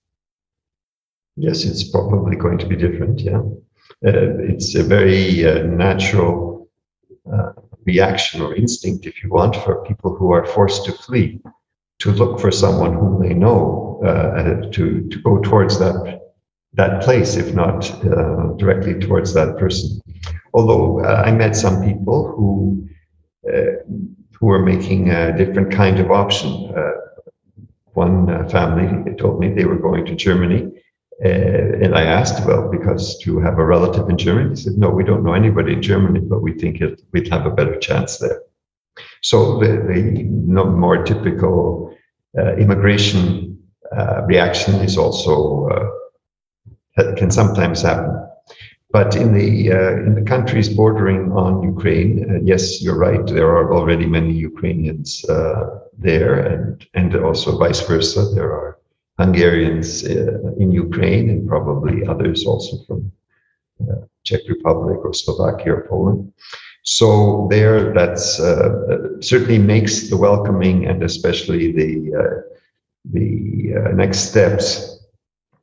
Yes, 1.36 1.64
it's 1.64 1.89
probably 1.89 2.36
going 2.36 2.59
to 2.59 2.66
be 2.66 2.76
different. 2.76 3.20
Yeah, 3.20 3.41
uh, 4.07 4.36
it's 4.53 4.74
a 4.74 4.82
very 4.82 5.47
uh, 5.47 5.62
natural 5.62 6.68
uh, 7.32 7.53
reaction 7.86 8.43
or 8.43 8.55
instinct, 8.55 9.07
if 9.07 9.22
you 9.22 9.30
want, 9.30 9.57
for 9.57 9.84
people 9.84 10.14
who 10.14 10.30
are 10.32 10.45
forced 10.45 10.84
to 10.84 10.93
flee 10.93 11.41
to 12.01 12.12
look 12.12 12.40
for 12.40 12.51
someone 12.51 12.94
whom 12.94 13.20
they 13.20 13.34
know 13.34 14.01
uh, 14.07 14.70
to 14.70 15.09
to 15.09 15.22
go 15.22 15.38
towards 15.40 15.78
that 15.78 16.18
that 16.74 17.03
place, 17.03 17.36
if 17.36 17.55
not 17.55 17.90
uh, 18.05 18.53
directly 18.57 18.94
towards 18.94 19.34
that 19.34 19.57
person. 19.59 20.01
Although 20.55 21.05
uh, 21.05 21.22
I 21.26 21.32
met 21.32 21.57
some 21.57 21.82
people 21.82 22.32
who 22.32 22.88
uh, 23.53 23.82
who 24.38 24.46
were 24.46 24.62
making 24.62 25.11
a 25.11 25.36
different 25.36 25.72
kind 25.72 25.99
of 25.99 26.11
option. 26.11 26.72
Uh, 26.76 26.92
one 27.94 28.30
uh, 28.30 28.49
family 28.49 29.14
told 29.16 29.40
me 29.40 29.49
they 29.49 29.64
were 29.64 29.78
going 29.78 30.07
to 30.07 30.14
Germany. 30.14 30.70
and 31.20 31.96
I 31.96 32.05
asked, 32.05 32.46
well, 32.46 32.70
because 32.70 33.18
to 33.24 33.40
have 33.40 33.59
a 33.59 33.64
relative 33.64 34.09
in 34.09 34.16
Germany, 34.16 34.51
they 34.51 34.61
said, 34.62 34.78
no, 34.78 34.88
we 34.90 35.03
don't 35.03 35.24
know 35.24 35.32
anybody 35.32 35.72
in 35.72 35.82
Germany, 35.82 36.20
but 36.20 36.40
we 36.40 36.53
think 36.53 36.80
it, 36.80 37.03
we'd 37.12 37.26
have 37.26 37.44
a 37.44 37.51
better 37.51 37.76
chance 37.76 38.18
there. 38.18 38.40
So 39.22 39.59
the, 39.59 39.68
the 39.88 40.64
more 40.64 41.03
typical 41.03 41.88
immigration 42.36 43.48
uh, 43.96 44.22
reaction 44.26 44.74
is 44.76 44.98
also 44.98 45.68
uh, 46.98 47.14
can 47.16 47.30
sometimes 47.30 47.82
happen. 47.82 48.14
But 48.90 49.16
in 49.16 49.32
the 49.32 49.72
uh, 49.72 49.96
in 50.06 50.14
the 50.14 50.22
countries 50.22 50.68
bordering 50.68 51.32
on 51.32 51.62
Ukraine, 51.62 52.26
uh, 52.30 52.40
yes, 52.42 52.82
you're 52.82 52.98
right. 52.98 53.26
There 53.26 53.48
are 53.48 53.72
already 53.72 54.06
many 54.06 54.32
Ukrainians 54.32 55.24
uh, 55.28 55.80
there, 55.96 56.34
and 56.40 56.86
and 56.94 57.14
also 57.16 57.56
vice 57.58 57.80
versa. 57.86 58.34
There 58.34 58.52
are 58.52 58.78
Hungarians 59.18 60.04
in 60.04 60.70
Ukraine, 60.70 61.28
and 61.30 61.48
probably 61.48 62.06
others 62.06 62.46
also 62.46 62.76
from 62.86 63.12
Czech 64.24 64.42
Republic 64.48 64.98
or 65.04 65.12
Slovakia 65.12 65.74
or 65.74 65.86
Poland. 65.88 66.32
So 66.91 67.47
there, 67.51 67.93
that's 67.93 68.41
uh, 68.41 69.20
certainly 69.20 69.59
makes 69.59 70.09
the 70.09 70.16
welcoming 70.16 70.86
and 70.86 71.03
especially 71.03 71.70
the 71.70 71.91
uh, 72.18 72.41
the 73.12 73.74
uh, 73.76 73.89
next 73.91 74.30
steps, 74.30 74.99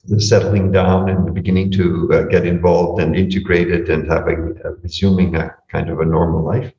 the 0.04 0.22
settling 0.22 0.72
down 0.72 1.10
and 1.10 1.34
beginning 1.34 1.72
to 1.72 2.12
uh, 2.14 2.22
get 2.26 2.46
involved 2.46 3.02
and 3.02 3.16
integrated 3.16 3.90
and 3.90 4.08
having 4.08 4.56
uh, 4.64 4.74
resuming 4.84 5.36
a 5.36 5.56
kind 5.68 5.90
of 5.90 6.00
a 6.00 6.06
normal 6.06 6.46
life. 6.46 6.72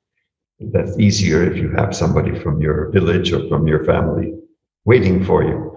That's 0.60 0.96
easier 0.96 1.42
if 1.42 1.56
you 1.56 1.72
have 1.72 1.96
somebody 1.96 2.38
from 2.38 2.60
your 2.62 2.92
village 2.92 3.32
or 3.32 3.48
from 3.48 3.66
your 3.66 3.84
family 3.84 4.32
waiting 4.84 5.24
for 5.24 5.42
you. 5.42 5.76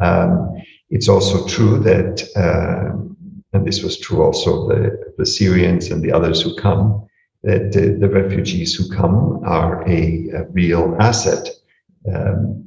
Um, 0.00 0.62
it's 0.90 1.08
also 1.08 1.44
true 1.48 1.80
that, 1.80 2.22
um, 2.36 3.16
and 3.52 3.66
this 3.66 3.82
was 3.82 3.98
true 3.98 4.22
also 4.22 4.68
the 4.68 5.12
the 5.18 5.26
Syrians 5.26 5.90
and 5.90 6.04
the 6.04 6.12
others 6.12 6.40
who 6.40 6.54
come 6.54 7.02
that 7.46 7.70
the, 7.70 7.96
the 8.00 8.08
refugees 8.08 8.74
who 8.74 8.88
come 8.90 9.40
are 9.44 9.88
a, 9.88 10.28
a 10.30 10.44
real 10.50 10.96
asset. 10.98 11.48
Um, 12.12 12.66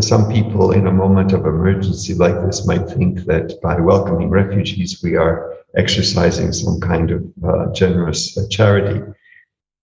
some 0.00 0.30
people 0.30 0.72
in 0.72 0.88
a 0.88 0.92
moment 0.92 1.32
of 1.32 1.46
emergency 1.46 2.12
like 2.14 2.34
this 2.44 2.66
might 2.66 2.88
think 2.88 3.20
that 3.26 3.54
by 3.62 3.80
welcoming 3.80 4.28
refugees, 4.28 5.00
we 5.00 5.14
are 5.14 5.54
exercising 5.76 6.50
some 6.52 6.80
kind 6.80 7.12
of 7.12 7.24
uh, 7.44 7.72
generous 7.72 8.36
uh, 8.36 8.48
charity. 8.50 9.00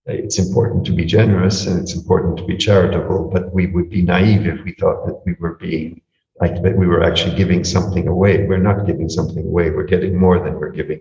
It's 0.04 0.38
important 0.38 0.84
to 0.86 0.92
be 0.92 1.06
generous 1.06 1.66
and 1.66 1.80
it's 1.80 1.94
important 1.94 2.36
to 2.36 2.44
be 2.44 2.58
charitable, 2.58 3.30
but 3.32 3.52
we 3.54 3.68
would 3.68 3.88
be 3.88 4.02
naive 4.02 4.46
if 4.46 4.62
we 4.62 4.72
thought 4.72 5.06
that 5.06 5.22
we 5.24 5.34
were 5.40 5.54
being 5.54 6.02
like 6.40 6.60
that 6.62 6.76
we 6.76 6.86
were 6.86 7.02
actually 7.02 7.36
giving 7.36 7.64
something 7.64 8.08
away. 8.08 8.44
We're 8.44 8.58
not 8.58 8.86
giving 8.86 9.08
something 9.08 9.46
away. 9.46 9.70
We're 9.70 9.84
getting 9.84 10.18
more 10.18 10.38
than 10.38 10.58
we're 10.58 10.72
giving 10.72 11.00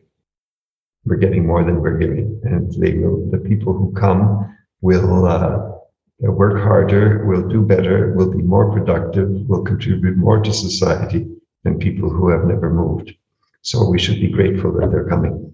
we're 1.06 1.18
getting 1.18 1.46
more 1.46 1.64
than 1.64 1.82
we're 1.82 1.98
giving. 1.98 2.40
And 2.44 2.72
they 2.74 2.94
will, 2.94 3.30
the 3.30 3.38
people 3.38 3.74
who 3.74 3.92
come 3.94 4.56
will 4.82 5.26
uh, 5.26 5.74
work 6.20 6.62
harder, 6.62 7.26
will 7.26 7.48
do 7.48 7.62
better, 7.62 8.14
will 8.14 8.32
be 8.32 8.42
more 8.42 8.72
productive, 8.72 9.30
will 9.48 9.64
contribute 9.64 10.18
more 10.18 10.42
to 10.42 10.54
society 10.54 11.28
than 11.64 11.78
people 11.78 12.10
who 12.10 12.30
have 12.30 12.46
never 12.46 12.70
moved. 12.70 13.14
So 13.62 13.90
we 13.90 14.00
should 14.00 14.20
be 14.20 14.30
grateful 14.30 14.74
that 14.74 14.92
they're 14.92 15.08
coming. 15.08 15.54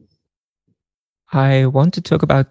I 1.32 1.68
want 1.68 1.94
to 1.94 2.02
talk 2.02 2.24
about 2.24 2.48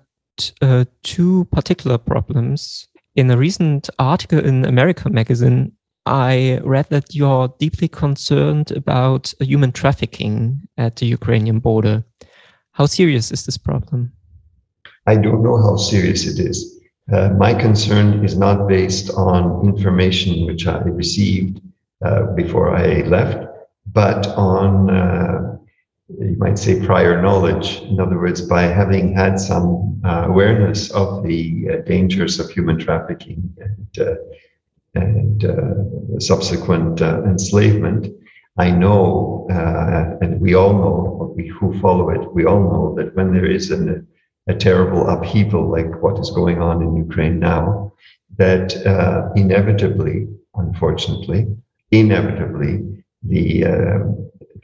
uh, 0.63 0.85
two 1.03 1.47
particular 1.47 1.99
problems. 1.99 2.87
In 3.17 3.31
a 3.31 3.37
recent 3.37 3.91
article 3.99 4.39
in 4.39 4.65
America 4.65 5.11
magazine, 5.11 5.73
I 6.07 6.61
read 6.63 6.87
that 6.91 7.15
you're 7.15 7.53
deeply 7.59 7.89
concerned 7.89 8.71
about 8.71 9.35
human 9.41 9.73
trafficking 9.73 10.63
at 10.79 10.97
the 10.97 11.07
Ukrainian 11.07 11.59
border. 11.59 12.05
How 12.79 12.87
serious 12.87 13.33
is 13.33 13.45
this 13.45 13.59
problem? 13.59 14.13
I 15.09 15.17
don't 15.17 15.43
know 15.43 15.57
how 15.57 15.77
serious 15.77 16.29
it 16.29 16.39
is. 16.39 16.79
Uh, 17.13 17.31
my 17.31 17.53
concern 17.53 18.25
is 18.25 18.39
not 18.39 18.69
based 18.69 19.11
on 19.11 19.67
information 19.67 20.47
which 20.47 20.65
I 20.69 20.79
received 20.83 21.61
uh, 22.05 22.27
before 22.37 22.77
I 22.77 23.03
left, 23.09 23.49
but 23.93 24.29
on, 24.37 24.91
uh, 24.91 25.57
you 26.21 26.37
might 26.39 26.57
say, 26.57 26.79
prior 26.87 27.21
knowledge. 27.21 27.81
In 27.81 27.99
other 27.99 28.17
words, 28.17 28.43
by 28.43 28.63
having 28.63 29.13
had 29.13 29.41
some 29.41 30.01
uh, 30.05 30.27
awareness 30.29 30.93
of 30.93 31.25
the 31.25 31.69
uh, 31.69 31.77
dangers 31.79 32.39
of 32.39 32.49
human 32.49 32.79
trafficking 32.79 33.43
and, 33.59 34.09
uh, 34.09 34.15
and 34.95 36.23
subsequent 36.23 37.01
enslavement, 37.01 38.07
I 38.59 38.73
know, 38.73 39.47
uh, 39.53 40.19
and 40.21 40.41
we 40.41 40.55
all 40.55 40.73
know, 40.73 41.33
we 41.37 41.47
who 41.47 41.79
follow 41.81 42.11
it, 42.11 42.35
we 42.35 42.45
all 42.45 42.61
know 42.61 42.95
that 42.97 43.15
when 43.15 43.33
there 43.33 43.47
is 43.47 43.71
an, 43.71 44.07
a 44.49 44.55
terrible 44.55 45.09
upheaval 45.09 45.71
like 45.71 46.03
what 46.03 46.19
is 46.19 46.33
going 46.33 46.61
on 46.61 46.83
in 46.83 46.97
Ukraine 46.97 47.39
now, 47.39 47.93
that 48.37 48.77
uh, 48.85 49.29
inevitably, 49.37 50.27
unfortunately, 50.57 51.47
inevitably, 51.93 53.05
the 53.23 53.65
uh, 53.65 53.99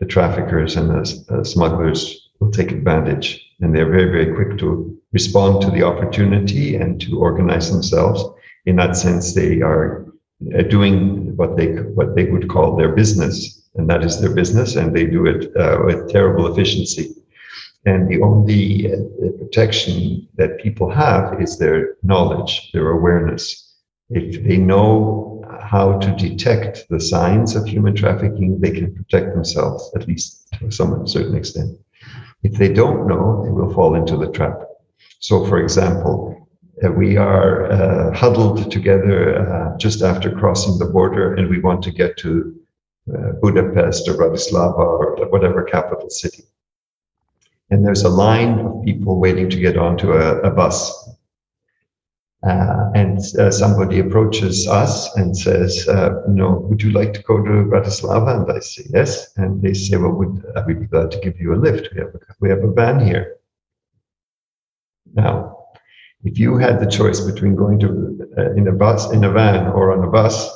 the 0.01 0.07
traffickers 0.07 0.77
and 0.77 0.91
the 0.91 1.45
smugglers 1.45 2.31
will 2.41 2.51
take 2.51 2.73
advantage, 2.73 3.41
and 3.61 3.75
they're 3.75 3.91
very, 3.91 4.11
very 4.11 4.35
quick 4.35 4.59
to 4.59 5.01
respond 5.13 5.63
to 5.63 5.71
the 5.71 5.85
opportunity 5.85 6.75
and 6.75 7.01
to 7.01 7.21
organize 7.21 7.71
themselves. 7.71 8.25
In 8.67 8.75
that 8.77 8.97
sense, 8.97 9.35
they 9.35 9.61
are 9.61 10.07
uh, 10.59 10.63
doing 10.63 11.37
what 11.37 11.57
they 11.57 11.69
what 11.99 12.17
they 12.17 12.25
would 12.25 12.49
call 12.49 12.77
their 12.77 12.93
business 12.93 13.64
and 13.77 13.89
that 13.91 14.05
is 14.05 14.21
their 14.21 14.35
business, 14.35 14.77
and 14.77 14.95
they 14.95 15.07
do 15.07 15.27
it 15.27 15.55
uh, 15.57 15.79
with 15.85 16.11
terrible 16.11 16.53
efficiency. 16.53 17.15
And 17.87 18.09
the 18.09 18.23
only 18.23 18.93
uh, 18.93 18.97
protection 19.39 20.27
that 20.37 20.59
people 20.59 20.91
have 20.91 21.41
is 21.41 21.59
their 21.59 21.97
knowledge, 22.03 22.71
their 22.73 22.91
awareness. 22.91 23.75
If 24.11 24.43
they 24.47 24.57
know 24.57 25.43
how 25.61 25.99
to 25.99 26.11
detect 26.17 26.89
the 26.89 27.01
signs 27.01 27.57
of 27.57 27.67
human 27.67 27.95
trafficking, 27.95 28.61
they 28.61 28.71
can 28.71 28.95
protect 28.95 29.35
themselves, 29.35 29.91
at 29.97 30.07
least 30.07 30.49
to 30.59 30.71
some 30.71 31.07
certain 31.07 31.37
extent. 31.37 31.79
If 32.43 32.53
they 32.53 32.73
don't 32.73 33.07
know, 33.07 33.43
they 33.45 33.51
will 33.51 33.73
fall 33.73 33.95
into 33.95 34.17
the 34.17 34.31
trap. 34.31 34.61
So, 35.21 35.47
for 35.47 35.59
example, 35.59 36.49
uh, 36.85 36.91
we 36.91 37.17
are 37.17 37.71
uh, 37.71 38.15
huddled 38.15 38.71
together 38.71 39.49
uh, 39.49 39.77
just 39.79 40.03
after 40.03 40.31
crossing 40.31 40.79
the 40.79 40.93
border, 40.93 41.35
and 41.35 41.49
we 41.49 41.61
want 41.61 41.83
to 41.85 41.91
get 41.91 42.17
to 42.19 42.55
uh, 43.13 43.33
Budapest 43.43 44.09
or 44.09 44.15
Bratislava 44.15 44.79
or 44.79 45.29
whatever 45.29 45.63
capital 45.63 46.09
city. 46.09 46.45
And 47.71 47.85
there's 47.85 48.05
a 48.05 48.09
line 48.09 48.61
of 48.61 48.85
people 48.85 49.19
waiting 49.19 49.51
to 49.51 49.59
get 49.59 49.77
onto 49.77 50.13
a, 50.13 50.41
a 50.41 50.51
bus. 50.51 51.09
Uh, 52.47 52.91
and 52.95 53.19
uh, 53.39 53.51
somebody 53.51 54.01
approaches 54.01 54.69
us 54.69 55.15
and 55.17 55.37
says, 55.37 55.89
uh, 55.89 56.23
you 56.29 56.35
know, 56.35 56.61
would 56.69 56.83
you 56.83 56.91
like 56.91 57.15
to 57.15 57.23
go 57.23 57.39
to 57.39 57.51
Bratislava? 57.71 58.39
And 58.39 58.53
I 58.53 58.61
say, 58.61 58.85
yes. 58.91 59.33
And 59.37 59.63
they 59.63 59.73
say, 59.73 59.97
well, 59.97 60.13
would 60.13 60.45
uh, 60.55 60.63
we 60.67 60.75
be 60.75 60.87
glad 60.87 61.11
to 61.13 61.21
give 61.21 61.41
you 61.41 61.55
a 61.55 61.57
lift? 61.57 61.89
We 61.95 62.01
have 62.01 62.15
a, 62.15 62.19
we 62.41 62.49
have 62.51 62.63
a 62.63 62.71
van 62.71 63.01
here. 63.01 63.37
Now, 65.15 65.69
if 66.23 66.39
you 66.39 66.59
had 66.59 66.81
the 66.81 66.87
choice 66.87 67.21
between 67.21 67.55
going 67.55 67.79
to 67.81 68.29
uh, 68.37 68.53
in 68.53 68.69
a 68.69 68.73
bus, 68.73 69.11
in 69.13 69.25
a 69.25 69.31
van, 69.31 69.69
or 69.69 69.93
on 69.93 70.05
a 70.05 70.11
bus, 70.11 70.51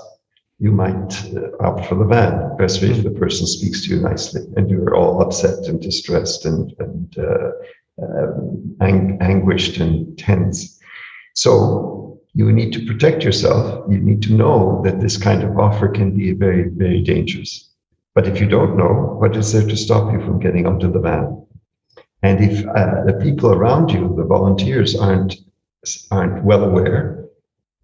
you 0.58 0.72
might 0.72 1.12
uh, 1.36 1.50
opt 1.60 1.86
for 1.86 1.94
the 1.94 2.04
van, 2.04 2.56
especially 2.60 2.98
if 2.98 3.04
the 3.04 3.10
person 3.10 3.46
speaks 3.46 3.84
to 3.84 3.94
you 3.94 4.00
nicely 4.00 4.42
and 4.56 4.70
you're 4.70 4.96
all 4.96 5.22
upset 5.22 5.66
and 5.66 5.80
distressed 5.80 6.44
and, 6.44 6.74
and 6.78 7.16
um, 8.02 8.76
ang- 8.80 9.18
anguished 9.20 9.78
and 9.78 10.18
tense 10.18 10.78
so 11.38 12.20
you 12.34 12.50
need 12.50 12.72
to 12.72 12.84
protect 12.84 13.22
yourself. 13.22 13.84
You 13.88 14.00
need 14.00 14.22
to 14.22 14.34
know 14.34 14.82
that 14.84 15.00
this 15.00 15.16
kind 15.16 15.44
of 15.44 15.56
offer 15.56 15.86
can 15.86 16.16
be 16.16 16.32
very, 16.32 16.68
very 16.68 17.00
dangerous. 17.00 17.70
But 18.12 18.26
if 18.26 18.40
you 18.40 18.48
don't 18.48 18.76
know, 18.76 19.16
what 19.20 19.36
is 19.36 19.52
there 19.52 19.64
to 19.64 19.76
stop 19.76 20.12
you 20.12 20.18
from 20.18 20.40
getting 20.40 20.66
onto 20.66 20.90
the 20.90 20.98
van? 20.98 21.46
And 22.24 22.42
if 22.42 22.66
uh, 22.66 23.04
the 23.04 23.20
people 23.22 23.52
around 23.52 23.92
you, 23.92 24.16
the 24.16 24.24
volunteers, 24.24 24.96
aren't 24.96 25.36
aren't 26.10 26.42
well 26.42 26.64
aware, 26.64 27.27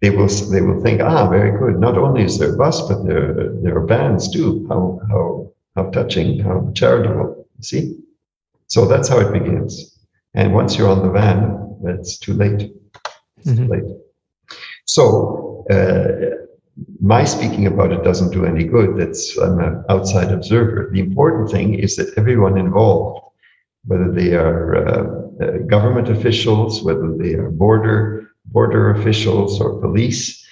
they 0.01 0.09
will 0.09 0.27
they 0.27 0.61
will 0.61 0.81
think, 0.81 1.01
ah, 1.01 1.29
very 1.29 1.57
good. 1.57 1.79
Not 1.79 1.97
only 1.97 2.23
is 2.23 2.37
there 2.37 2.53
a 2.53 2.57
bus, 2.57 2.87
but 2.87 3.03
there 3.05 3.53
there 3.61 3.77
are 3.77 3.85
vans 3.85 4.31
too. 4.31 4.65
How 4.69 4.99
how 5.09 5.51
how 5.75 5.89
touching, 5.91 6.39
how 6.39 6.71
charitable. 6.75 7.47
See, 7.61 7.97
so 8.67 8.85
that's 8.85 9.07
how 9.07 9.19
it 9.19 9.31
begins. 9.31 9.97
And 10.33 10.53
once 10.53 10.77
you're 10.77 10.89
on 10.89 11.01
the 11.01 11.11
van, 11.11 11.77
it's 11.85 12.17
too 12.17 12.33
late. 12.33 12.71
Mm-hmm. 13.45 13.93
So 14.85 15.65
uh, 15.69 16.35
my 16.99 17.23
speaking 17.23 17.67
about 17.67 17.91
it 17.91 18.03
doesn't 18.03 18.31
do 18.31 18.45
any 18.45 18.65
good. 18.65 18.97
That's 18.97 19.37
I'm 19.37 19.59
an 19.59 19.83
outside 19.89 20.31
observer. 20.31 20.89
The 20.91 20.99
important 20.99 21.51
thing 21.51 21.75
is 21.75 21.95
that 21.95 22.13
everyone 22.17 22.57
involved, 22.57 23.21
whether 23.85 24.11
they 24.11 24.33
are 24.33 24.75
uh, 24.75 25.43
uh, 25.43 25.57
government 25.67 26.09
officials, 26.09 26.83
whether 26.83 27.15
they 27.15 27.33
are 27.33 27.49
border 27.49 28.24
border 28.47 28.91
officials 28.91 29.59
or 29.59 29.79
police, 29.79 30.45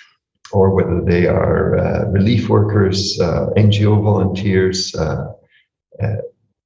or 0.52 0.74
whether 0.74 1.02
they 1.02 1.28
are 1.28 1.78
uh, 1.78 2.06
relief 2.10 2.50
workers, 2.50 3.20
uh, 3.20 3.48
NGO 3.58 4.02
volunteers, 4.04 4.94
uh, 4.96 5.34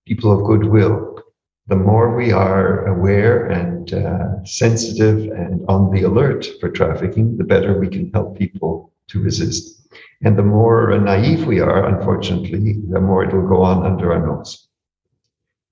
people 0.05 0.31
of 0.31 0.45
goodwill, 0.45 1.21
the 1.67 1.75
more 1.75 2.15
we 2.15 2.31
are 2.31 2.85
aware 2.87 3.47
and 3.47 3.93
uh, 3.93 4.43
sensitive 4.45 5.29
and 5.31 5.65
on 5.67 5.91
the 5.91 6.03
alert 6.03 6.47
for 6.59 6.69
trafficking, 6.69 7.37
the 7.37 7.43
better 7.43 7.77
we 7.77 7.89
can 7.89 8.09
help 8.13 8.37
people 8.37 8.93
to 9.09 9.21
resist. 9.21 9.89
And 10.23 10.37
the 10.37 10.43
more 10.43 10.97
naive 10.97 11.45
we 11.45 11.59
are, 11.59 11.85
unfortunately, 11.85 12.77
the 12.89 13.01
more 13.01 13.23
it 13.25 13.33
will 13.33 13.47
go 13.47 13.61
on 13.61 13.85
under 13.85 14.13
our 14.13 14.25
nose. 14.25 14.67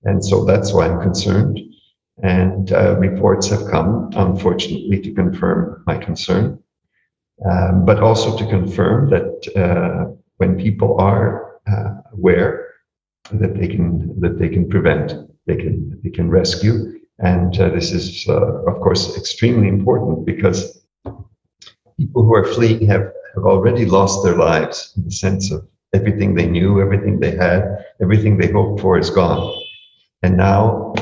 And 0.04 0.24
so 0.24 0.46
that's 0.46 0.74
why 0.74 0.88
I'm 0.88 1.02
concerned. 1.02 1.60
And 2.24 2.72
uh, 2.72 2.98
reports 2.98 3.50
have 3.50 3.70
come, 3.70 4.10
unfortunately, 4.16 5.02
to 5.02 5.14
confirm 5.14 5.84
my 5.86 5.98
concern, 5.98 6.64
um, 7.50 7.86
but 7.86 8.00
also 8.00 8.38
to 8.38 8.46
confirm 8.48 9.10
that 9.10 9.48
uh, 9.56 10.16
when 10.38 10.58
people 10.58 10.98
are 11.00 11.60
uh, 11.70 11.96
aware 12.14 12.68
that 13.32 13.56
they 13.58 13.68
can 13.68 14.20
that 14.22 14.38
they 14.38 14.48
can 14.48 14.70
prevent 14.70 15.14
they 15.46 15.56
can 15.56 16.00
they 16.04 16.10
can 16.10 16.30
rescue. 16.30 17.00
And 17.20 17.58
uh, 17.60 17.70
this 17.70 17.92
is, 17.92 18.28
uh, 18.28 18.64
of 18.66 18.82
course, 18.82 19.18
extremely 19.18 19.70
important 19.70 20.26
because 20.26 20.86
people 21.98 22.24
who 22.24 22.36
are 22.36 22.46
fleeing 22.46 22.86
have, 22.88 23.10
have 23.36 23.46
already 23.46 23.86
lost 23.86 24.24
their 24.24 24.36
lives 24.36 24.94
in 24.98 25.06
the 25.06 25.12
sense 25.12 25.52
of 25.52 25.66
everything 25.94 26.36
they 26.36 26.48
knew, 26.48 26.82
everything 26.82 27.20
they 27.20 27.32
had, 27.32 27.86
everything 28.02 28.38
they 28.38 28.52
hoped 28.52 28.82
for 28.82 29.00
is 29.00 29.10
gone. 29.10 29.54
And 30.24 30.36
now, 30.36 30.94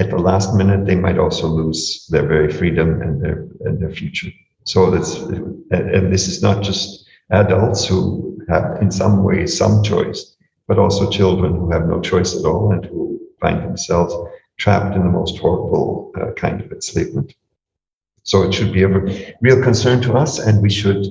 at 0.00 0.10
the 0.10 0.18
last 0.18 0.54
minute, 0.54 0.86
they 0.86 0.94
might 0.94 1.18
also 1.18 1.48
lose 1.48 2.06
their 2.08 2.26
very 2.26 2.52
freedom 2.52 3.02
and 3.02 3.20
their 3.20 3.48
and 3.64 3.80
their 3.80 3.90
future. 3.90 4.30
So 4.64 4.90
that's 4.90 5.16
and, 5.16 6.12
this 6.12 6.28
is 6.28 6.42
not 6.42 6.62
just 6.62 7.06
adults 7.30 7.86
who 7.86 8.38
have, 8.48 8.80
in 8.80 8.90
some 8.90 9.24
ways, 9.24 9.56
some 9.56 9.82
choice, 9.82 10.36
but 10.68 10.78
also 10.78 11.10
children 11.10 11.54
who 11.54 11.70
have 11.70 11.88
no 11.88 12.00
choice 12.00 12.36
at 12.36 12.44
all 12.44 12.72
and 12.72 12.84
who 12.84 13.20
find 13.40 13.62
themselves 13.62 14.14
trapped 14.56 14.94
in 14.96 15.02
the 15.02 15.10
most 15.10 15.38
horrible 15.38 16.12
uh, 16.20 16.32
kind 16.32 16.60
of 16.60 16.70
enslavement. 16.72 17.34
So 18.22 18.42
it 18.42 18.52
should 18.52 18.72
be 18.72 18.82
a 18.82 18.88
real 19.40 19.62
concern 19.62 20.00
to 20.02 20.14
us, 20.14 20.38
and 20.38 20.62
we 20.62 20.70
should 20.70 21.06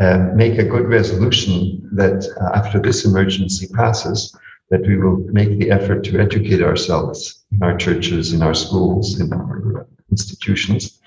um, 0.00 0.36
make 0.36 0.58
a 0.58 0.64
good 0.64 0.86
resolution 0.86 1.88
that 1.94 2.24
uh, 2.40 2.56
after 2.56 2.80
this 2.80 3.04
emergency 3.04 3.68
passes, 3.74 4.36
that 4.70 4.82
we 4.82 4.96
will 4.96 5.18
make 5.32 5.58
the 5.58 5.70
effort 5.70 6.04
to 6.04 6.20
educate 6.20 6.62
ourselves 6.62 7.37
in 7.52 7.62
our 7.62 7.76
churches, 7.76 8.32
in 8.32 8.42
our 8.42 8.54
schools, 8.54 9.20
in 9.20 9.32
our 9.32 9.86
institutions, 10.10 11.00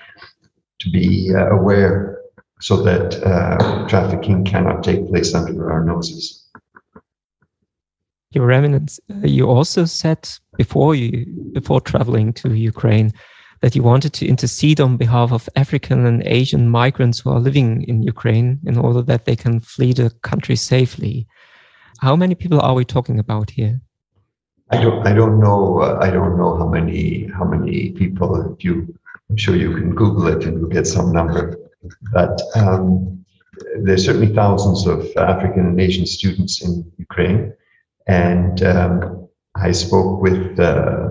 to 0.80 0.90
be 0.90 1.32
uh, 1.34 1.50
aware 1.50 2.18
so 2.60 2.82
that 2.82 3.22
uh, 3.24 3.88
trafficking 3.88 4.44
cannot 4.44 4.84
take 4.84 5.06
place 5.08 5.34
under 5.34 5.72
our 5.72 5.84
noses. 5.84 6.48
Your 8.30 8.50
Eminence, 8.50 8.98
uh, 9.10 9.26
you 9.26 9.48
also 9.48 9.84
said 9.84 10.28
before 10.56 10.94
you 10.94 11.26
before 11.52 11.80
traveling 11.80 12.32
to 12.34 12.54
Ukraine 12.54 13.12
that 13.60 13.76
you 13.76 13.82
wanted 13.82 14.12
to 14.14 14.26
intercede 14.26 14.80
on 14.80 14.96
behalf 14.96 15.32
of 15.32 15.48
African 15.54 16.06
and 16.06 16.22
Asian 16.24 16.68
migrants 16.68 17.20
who 17.20 17.30
are 17.30 17.40
living 17.40 17.82
in 17.84 18.02
Ukraine 18.02 18.58
in 18.64 18.76
order 18.76 19.02
that 19.02 19.24
they 19.24 19.36
can 19.36 19.60
flee 19.60 19.92
the 19.92 20.10
country 20.22 20.56
safely. 20.56 21.26
How 22.00 22.16
many 22.16 22.34
people 22.34 22.60
are 22.60 22.74
we 22.74 22.84
talking 22.84 23.18
about 23.18 23.50
here? 23.50 23.80
I 24.72 24.80
don't. 24.80 25.06
I 25.06 25.12
don't 25.12 25.38
know. 25.38 25.80
Uh, 25.80 25.98
I 26.00 26.10
don't 26.10 26.38
know 26.38 26.56
how 26.56 26.66
many. 26.66 27.28
How 27.28 27.44
many 27.44 27.90
people? 27.90 28.56
You, 28.60 28.92
I'm 29.28 29.36
sure 29.36 29.54
you 29.54 29.74
can 29.74 29.94
Google 29.94 30.26
it 30.28 30.44
and 30.46 30.58
you'll 30.58 30.70
get 30.70 30.86
some 30.86 31.12
number. 31.12 31.58
But 32.12 32.40
um, 32.56 33.24
there's 33.80 34.06
certainly 34.06 34.34
thousands 34.34 34.86
of 34.86 35.06
African 35.16 35.66
and 35.66 35.80
Asian 35.80 36.06
students 36.06 36.62
in 36.64 36.90
Ukraine, 36.96 37.52
and 38.06 38.62
um, 38.62 39.28
I 39.56 39.72
spoke 39.72 40.22
with 40.22 40.58
uh, 40.58 41.08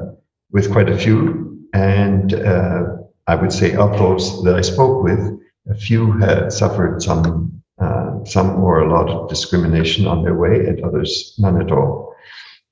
with 0.51 0.71
quite 0.71 0.89
a 0.89 0.97
few, 0.97 1.67
and 1.73 2.33
uh, 2.33 2.83
I 3.27 3.35
would 3.35 3.53
say 3.53 3.75
of 3.75 3.91
those 3.97 4.43
that 4.43 4.55
I 4.55 4.61
spoke 4.61 5.03
with, 5.03 5.39
a 5.69 5.75
few 5.75 6.13
had 6.13 6.51
suffered 6.51 7.03
some 7.03 7.61
uh, 7.79 8.23
some 8.25 8.63
or 8.63 8.81
a 8.81 8.89
lot 8.89 9.07
of 9.09 9.29
discrimination 9.29 10.07
on 10.07 10.23
their 10.23 10.35
way, 10.35 10.65
and 10.65 10.83
others 10.83 11.35
none 11.37 11.61
at 11.61 11.71
all. 11.71 12.10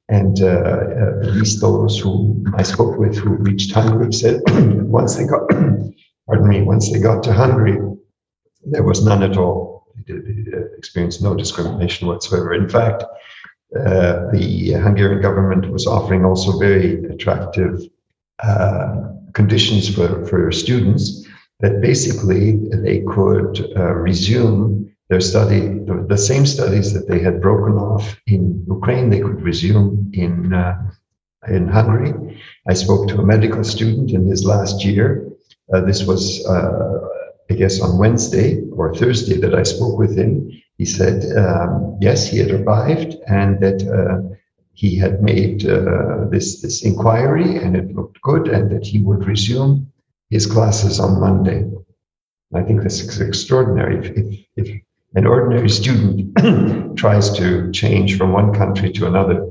And 0.10 0.42
uh, 0.42 0.48
uh, 0.48 1.20
at 1.22 1.36
least 1.36 1.62
those 1.62 2.00
who 2.00 2.44
I 2.56 2.64
spoke 2.64 2.98
with 2.98 3.16
who 3.18 3.30
reached 3.30 3.72
Hungary 3.72 4.12
said 4.12 4.42
once 4.50 5.16
they 5.16 5.26
got, 5.26 5.48
pardon 6.28 6.50
me, 6.50 6.62
once 6.64 6.92
they 6.92 7.00
got 7.00 7.22
to 7.24 7.34
Hungary, 7.34 7.78
there 8.66 8.84
was 8.84 9.06
none 9.06 9.24
at 9.24 9.38
all. 9.38 9.88
They, 10.08 10.16
experienced 10.78 11.22
no 11.22 11.36
discrimination 11.36 12.08
whatsoever. 12.08 12.54
In 12.54 12.70
fact, 12.70 13.04
uh, 13.78 14.32
the 14.32 14.72
Hungarian 14.86 15.22
government 15.22 15.70
was 15.72 15.86
offering 15.86 16.26
also 16.26 16.58
very 16.58 17.04
attractive 17.06 17.82
uh, 18.42 18.96
conditions 19.34 19.94
for, 19.94 20.26
for 20.26 20.52
students 20.52 21.28
that 21.60 21.82
basically 21.82 22.58
they 22.86 23.02
could 23.02 23.74
uh, 23.76 23.94
resume 23.94 24.90
their 25.10 25.20
study, 25.20 25.60
the, 25.60 26.06
the, 26.08 26.18
same 26.18 26.46
studies 26.46 26.94
that 26.94 27.08
they 27.08 27.20
had 27.20 27.42
broken 27.42 27.74
off 27.78 28.20
in 28.28 28.64
Ukraine, 28.90 29.10
they 29.10 29.20
could 29.20 29.42
resume 29.42 30.12
in, 30.14 30.54
uh, 30.54 30.76
in 31.48 31.68
Hungary. 31.68 32.14
I 32.68 32.74
spoke 32.74 33.08
to 33.10 33.20
a 33.20 33.26
medical 33.26 33.64
student 33.64 34.12
in 34.12 34.26
his 34.26 34.46
last 34.46 34.84
year. 34.84 35.30
Uh, 35.74 35.82
this 35.82 36.04
was, 36.06 36.24
I 37.52 37.54
guess, 37.56 37.82
on 37.82 37.98
Wednesday 37.98 38.62
or 38.72 38.94
Thursday 38.94 39.38
that 39.38 39.54
I 39.54 39.64
spoke 39.64 39.98
with 39.98 40.18
him 40.18 40.60
he 40.80 40.86
said, 40.86 41.26
um, 41.38 41.98
yes, 42.00 42.26
he 42.26 42.38
had 42.38 42.52
arrived 42.52 43.18
and 43.28 43.60
that 43.60 43.84
uh, 43.86 44.34
he 44.72 44.96
had 44.96 45.22
made 45.22 45.68
uh, 45.68 46.24
this, 46.32 46.62
this 46.62 46.86
inquiry 46.86 47.58
and 47.58 47.76
it 47.76 47.94
looked 47.94 48.22
good 48.22 48.48
and 48.48 48.72
that 48.72 48.86
he 48.86 49.00
would 49.00 49.28
resume 49.28 49.92
his 50.30 50.46
classes 50.46 51.02
on 51.02 51.20
Monday. 51.20 51.70
I 52.56 52.62
think 52.62 52.82
this 52.82 53.02
is 53.02 53.20
extraordinary. 53.20 53.98
If, 53.98 54.06
if, 54.16 54.46
if 54.56 54.82
an 55.16 55.26
ordinary 55.26 55.70
student 55.70 56.98
tries 56.98 57.30
to 57.38 57.72
change 57.72 58.18
from 58.18 58.32
one 58.32 58.54
country 58.54 58.92
to 58.94 59.08
another 59.08 59.50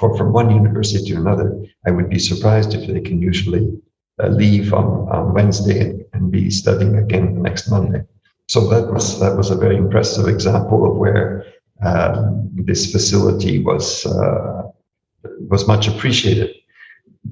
or 0.00 0.16
from 0.16 0.32
one 0.32 0.50
university 0.50 1.10
to 1.10 1.16
another, 1.16 1.64
I 1.86 1.90
would 1.90 2.08
be 2.08 2.18
surprised 2.18 2.74
if 2.74 2.86
they 2.86 3.00
can 3.00 3.20
usually 3.20 3.80
uh, 4.22 4.28
leave 4.28 4.72
on, 4.72 5.08
on 5.08 5.34
Wednesday 5.34 5.80
and, 5.80 6.04
and 6.12 6.30
be 6.30 6.50
studying 6.50 6.96
again 6.96 7.34
the 7.34 7.40
next 7.40 7.68
Monday. 7.68 8.02
So 8.48 8.66
that 8.68 8.90
was 8.92 9.20
that 9.20 9.36
was 9.36 9.50
a 9.50 9.56
very 9.56 9.76
impressive 9.76 10.26
example 10.26 10.90
of 10.90 10.96
where 10.96 11.44
um, 11.84 12.50
this 12.54 12.90
facility 12.90 13.62
was 13.62 14.06
uh, 14.06 14.62
was 15.48 15.68
much 15.68 15.86
appreciated. 15.86 16.54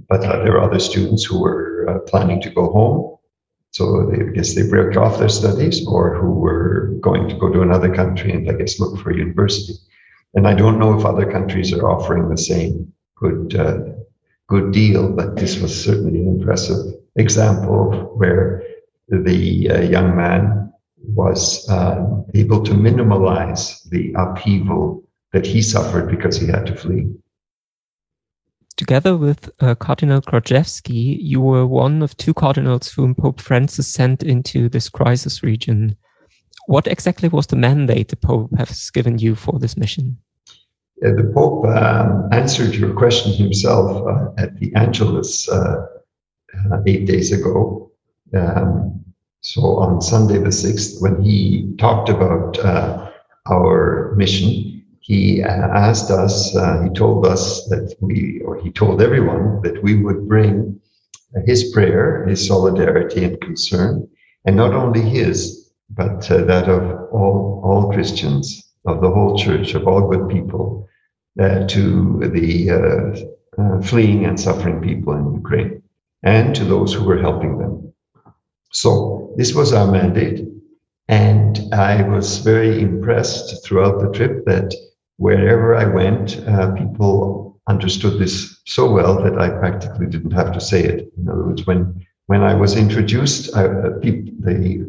But 0.09 0.25
uh, 0.25 0.45
there 0.45 0.57
are 0.57 0.63
other 0.63 0.79
students 0.79 1.25
who 1.25 1.41
were 1.41 1.87
uh, 1.89 1.99
planning 2.01 2.43
to 2.43 2.51
go 2.51 2.71
home, 2.71 3.16
So 3.77 4.07
they, 4.07 4.25
I 4.25 4.29
guess 4.31 4.55
they 4.55 4.67
broke 4.67 4.97
off 4.97 5.19
their 5.19 5.29
studies 5.29 5.87
or 5.87 6.17
who 6.17 6.31
were 6.31 6.95
going 7.03 7.29
to 7.29 7.37
go 7.37 7.53
to 7.53 7.61
another 7.61 7.95
country 7.95 8.33
and 8.33 8.49
I 8.51 8.55
guess 8.55 8.81
look 8.81 8.99
for 8.99 9.11
a 9.11 9.19
university. 9.19 9.75
And 10.33 10.49
I 10.49 10.55
don't 10.55 10.79
know 10.79 10.99
if 10.99 11.05
other 11.05 11.31
countries 11.31 11.75
are 11.75 11.87
offering 11.87 12.31
the 12.31 12.39
same 12.39 12.91
good 13.17 13.55
uh, 13.55 13.81
good 14.49 14.73
deal, 14.73 15.13
but 15.13 15.37
this 15.37 15.61
was 15.61 15.85
certainly 15.85 16.21
an 16.21 16.41
impressive 16.41 16.95
example 17.17 18.15
where 18.17 18.63
the 19.09 19.71
uh, 19.71 19.81
young 19.83 20.17
man 20.17 20.73
was 20.97 21.69
uh, 21.69 22.03
able 22.33 22.63
to 22.63 22.73
minimalize 22.73 23.87
the 23.91 24.15
upheaval 24.17 25.05
that 25.35 25.45
he 25.45 25.61
suffered 25.61 26.09
because 26.09 26.41
he 26.41 26.47
had 26.47 26.65
to 26.65 26.75
flee. 26.75 27.13
Together 28.77 29.17
with 29.17 29.51
uh, 29.61 29.75
Cardinal 29.75 30.21
Krajewski, 30.21 31.17
you 31.21 31.41
were 31.41 31.67
one 31.67 32.03
of 32.03 32.17
two 32.19 32.35
cardinals 32.35 32.93
whom 32.93 33.15
Pope 33.15 33.41
Francis 33.41 33.87
sent 33.87 34.23
into 34.23 34.69
this 34.69 34.91
crisis 34.91 35.43
region. 35.43 35.97
What 36.67 36.87
exactly 36.87 37.31
was 37.31 37.47
the 37.47 37.57
mandate 37.57 38.09
the 38.09 38.17
Pope 38.17 38.51
has 38.59 38.91
given 38.91 39.19
you 39.19 39.35
for 39.35 39.59
this 39.59 39.79
mission? 39.79 40.19
Uh, 41.05 41.13
the 41.17 41.33
Pope 41.35 41.65
um, 41.67 42.29
answered 42.33 42.75
your 42.75 42.93
question 42.93 43.33
himself 43.33 44.07
uh, 44.07 44.43
at 44.43 44.59
the 44.61 44.75
Angelus 44.75 45.49
uh, 45.49 45.87
uh, 46.55 46.79
eight 46.87 47.07
days 47.07 47.33
ago. 47.33 47.91
Um, 48.35 49.05
so 49.41 49.79
on 49.79 50.03
Sunday 50.03 50.39
the 50.39 50.51
6th, 50.51 51.01
when 51.01 51.23
he 51.23 51.75
talked 51.79 52.11
about 52.11 52.59
uh, 52.59 53.11
our 53.51 54.15
mission, 54.17 54.76
he 55.07 55.41
asked 55.41 56.11
us, 56.11 56.57
uh, 56.57 56.83
he 56.83 56.91
told 56.91 57.27
us 57.27 57.65
that 57.69 57.95
we, 58.01 58.41
or 58.45 58.59
he 58.61 58.73
told 58.73 59.01
everyone 59.01 59.63
that 59.63 59.81
we 59.81 60.03
would 60.03 60.27
bring 60.27 60.81
his 61.45 61.71
prayer, 61.73 62.27
his 62.27 62.45
solidarity 62.45 63.23
and 63.23 63.41
concern, 63.41 64.09
and 64.47 64.57
not 64.57 64.75
only 64.75 65.01
his, 65.01 65.71
but 65.91 66.29
uh, 66.29 66.43
that 66.45 66.69
of 66.69 66.83
all, 67.13 67.63
all 67.65 67.93
Christians, 67.93 68.75
of 68.85 69.01
the 69.01 69.09
whole 69.09 69.39
church, 69.39 69.75
of 69.75 69.87
all 69.87 70.11
good 70.11 70.29
people, 70.29 70.89
uh, 71.41 71.65
to 71.69 72.19
the 72.35 72.71
uh, 72.71 73.63
uh, 73.63 73.81
fleeing 73.83 74.25
and 74.25 74.41
suffering 74.41 74.81
people 74.81 75.13
in 75.13 75.35
Ukraine, 75.35 75.83
and 76.25 76.53
to 76.57 76.65
those 76.65 76.93
who 76.93 77.05
were 77.05 77.23
helping 77.29 77.59
them. 77.59 77.93
So 78.73 79.33
this 79.37 79.55
was 79.55 79.73
our 79.73 79.89
mandate. 79.89 80.49
And 81.09 81.73
I 81.73 82.03
was 82.03 82.39
very 82.39 82.81
impressed 82.81 83.65
throughout 83.65 84.01
the 84.01 84.11
trip 84.11 84.45
that 84.47 84.75
wherever 85.17 85.75
I 85.75 85.87
went, 85.87 86.39
uh, 86.47 86.75
people 86.75 87.61
understood 87.69 88.19
this 88.19 88.61
so 88.67 88.91
well 88.91 89.23
that 89.23 89.39
I 89.39 89.49
practically 89.49 90.07
didn't 90.07 90.33
have 90.33 90.53
to 90.53 90.61
say 90.61 90.83
it. 90.85 91.13
In 91.17 91.29
other 91.29 91.45
words, 91.45 91.67
when 91.67 92.07
when 92.27 92.43
I 92.43 92.55
was 92.55 92.77
introduced, 92.77 93.57
I, 93.57 93.67
uh, 93.67 93.99
the 94.01 94.87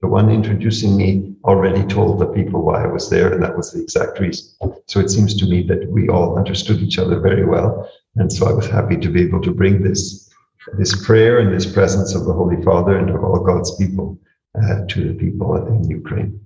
the 0.00 0.08
one 0.08 0.30
introducing 0.30 0.96
me 0.96 1.34
already 1.44 1.82
told 1.86 2.18
the 2.18 2.26
people 2.26 2.62
why 2.62 2.84
I 2.84 2.86
was 2.86 3.08
there, 3.08 3.32
and 3.32 3.42
that 3.42 3.56
was 3.56 3.72
the 3.72 3.82
exact 3.82 4.20
reason. 4.20 4.50
So 4.86 5.00
it 5.00 5.10
seems 5.10 5.34
to 5.36 5.46
me 5.46 5.62
that 5.62 5.88
we 5.90 6.08
all 6.08 6.36
understood 6.36 6.80
each 6.80 6.98
other 6.98 7.20
very 7.20 7.46
well, 7.46 7.88
and 8.16 8.30
so 8.32 8.46
I 8.46 8.52
was 8.52 8.68
happy 8.68 8.96
to 8.98 9.08
be 9.08 9.22
able 9.22 9.40
to 9.42 9.52
bring 9.52 9.82
this 9.82 10.30
this 10.78 11.04
prayer 11.06 11.38
and 11.40 11.52
this 11.52 11.70
presence 11.70 12.14
of 12.14 12.24
the 12.24 12.32
Holy 12.32 12.62
Father 12.62 12.96
and 12.96 13.10
of 13.10 13.22
all 13.22 13.40
God's 13.40 13.76
people 13.76 14.18
uh, 14.62 14.84
to 14.88 15.08
the 15.08 15.14
people 15.14 15.56
in 15.66 15.84
Ukraine. 15.90 16.43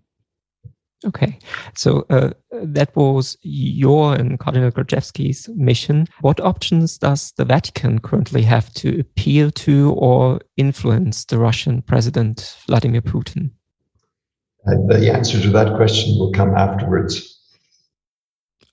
Okay, 1.06 1.38
so 1.76 2.04
uh, 2.10 2.30
that 2.50 2.94
was 2.96 3.36
your 3.42 4.14
and 4.14 4.38
Cardinal 4.40 4.72
Krajewski's 4.72 5.48
mission. 5.50 6.08
What 6.22 6.40
options 6.40 6.98
does 6.98 7.32
the 7.36 7.44
Vatican 7.44 8.00
currently 8.00 8.42
have 8.42 8.72
to 8.74 8.98
appeal 9.00 9.52
to 9.52 9.92
or 9.92 10.40
influence 10.56 11.24
the 11.24 11.38
Russian 11.38 11.82
President 11.82 12.56
Vladimir 12.66 13.00
Putin? 13.00 13.50
Uh, 14.66 14.74
the 14.88 15.12
answer 15.12 15.40
to 15.40 15.50
that 15.50 15.76
question 15.76 16.18
will 16.18 16.32
come 16.32 16.54
afterwards. 16.56 17.38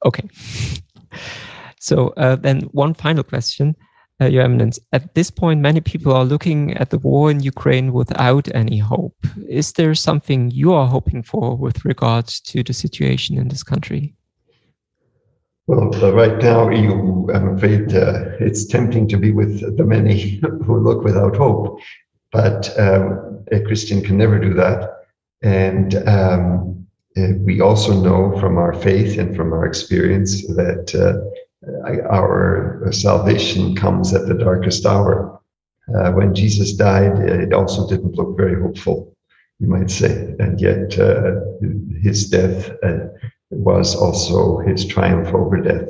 Okay. 0.04 0.28
So 1.86 2.16
uh, 2.18 2.36
then, 2.36 2.62
one 2.72 2.96
final 2.96 3.24
question 3.24 3.76
uh, 4.22 4.26
Your 4.26 4.44
Eminence, 4.44 4.80
at 4.94 5.14
this 5.14 5.30
point, 5.30 5.60
many 5.60 5.82
people 5.82 6.14
are 6.14 6.24
looking 6.24 6.74
at 6.78 6.90
the 6.90 6.98
war 6.98 7.30
in 7.30 7.42
Ukraine 7.42 7.92
without 7.92 8.48
any 8.56 8.78
hope. 8.78 9.16
Is 9.50 9.74
there 9.74 9.94
something 9.94 10.52
you 10.52 10.74
are 10.74 10.88
hoping 10.88 11.22
for 11.22 11.58
with 11.58 11.84
regards 11.84 12.40
to 12.42 12.64
the 12.64 12.74
situation 12.74 13.38
in 13.38 13.50
this 13.50 13.64
country? 13.64 14.16
Well, 15.68 15.94
uh, 15.96 16.14
right 16.14 16.38
now, 16.42 16.70
you, 16.70 17.30
I'm 17.34 17.58
afraid 17.58 17.94
uh, 17.94 18.38
it's 18.40 18.66
tempting 18.66 19.08
to 19.10 19.18
be 19.18 19.32
with 19.32 19.78
the 19.78 19.84
many 19.84 20.40
who 20.66 20.80
look 20.80 21.04
without 21.04 21.36
hope, 21.36 21.80
but 22.32 22.70
um, 22.80 23.44
a 23.52 23.60
Christian 23.62 24.02
can 24.02 24.18
never 24.18 24.40
do 24.40 24.54
that. 24.54 24.92
And 25.42 25.96
um, 26.08 26.88
uh, 27.18 27.34
we 27.40 27.62
also 27.62 28.00
know 28.00 28.38
from 28.40 28.58
our 28.58 28.74
faith 28.74 29.18
and 29.18 29.36
from 29.36 29.54
our 29.54 29.66
experience 29.66 30.46
that 30.56 30.94
uh, 30.96 31.45
our 32.10 32.88
salvation 32.92 33.76
comes 33.76 34.14
at 34.14 34.28
the 34.28 34.34
darkest 34.36 34.86
hour. 34.86 35.40
Uh, 35.96 36.12
when 36.12 36.34
Jesus 36.34 36.74
died, 36.74 37.18
it 37.20 37.54
also 37.54 37.88
didn't 37.88 38.16
look 38.16 38.36
very 38.38 38.60
hopeful, 38.60 39.16
you 39.60 39.68
might 39.68 39.92
say. 39.92 40.36
And 40.40 40.60
yet, 40.60 40.98
uh, 40.98 41.42
his 42.02 42.30
death 42.30 42.72
uh, 42.84 43.08
was 43.52 43.96
also 43.96 44.60
his 44.60 44.86
triumph 44.86 45.34
over 45.34 45.62
death. 45.62 45.90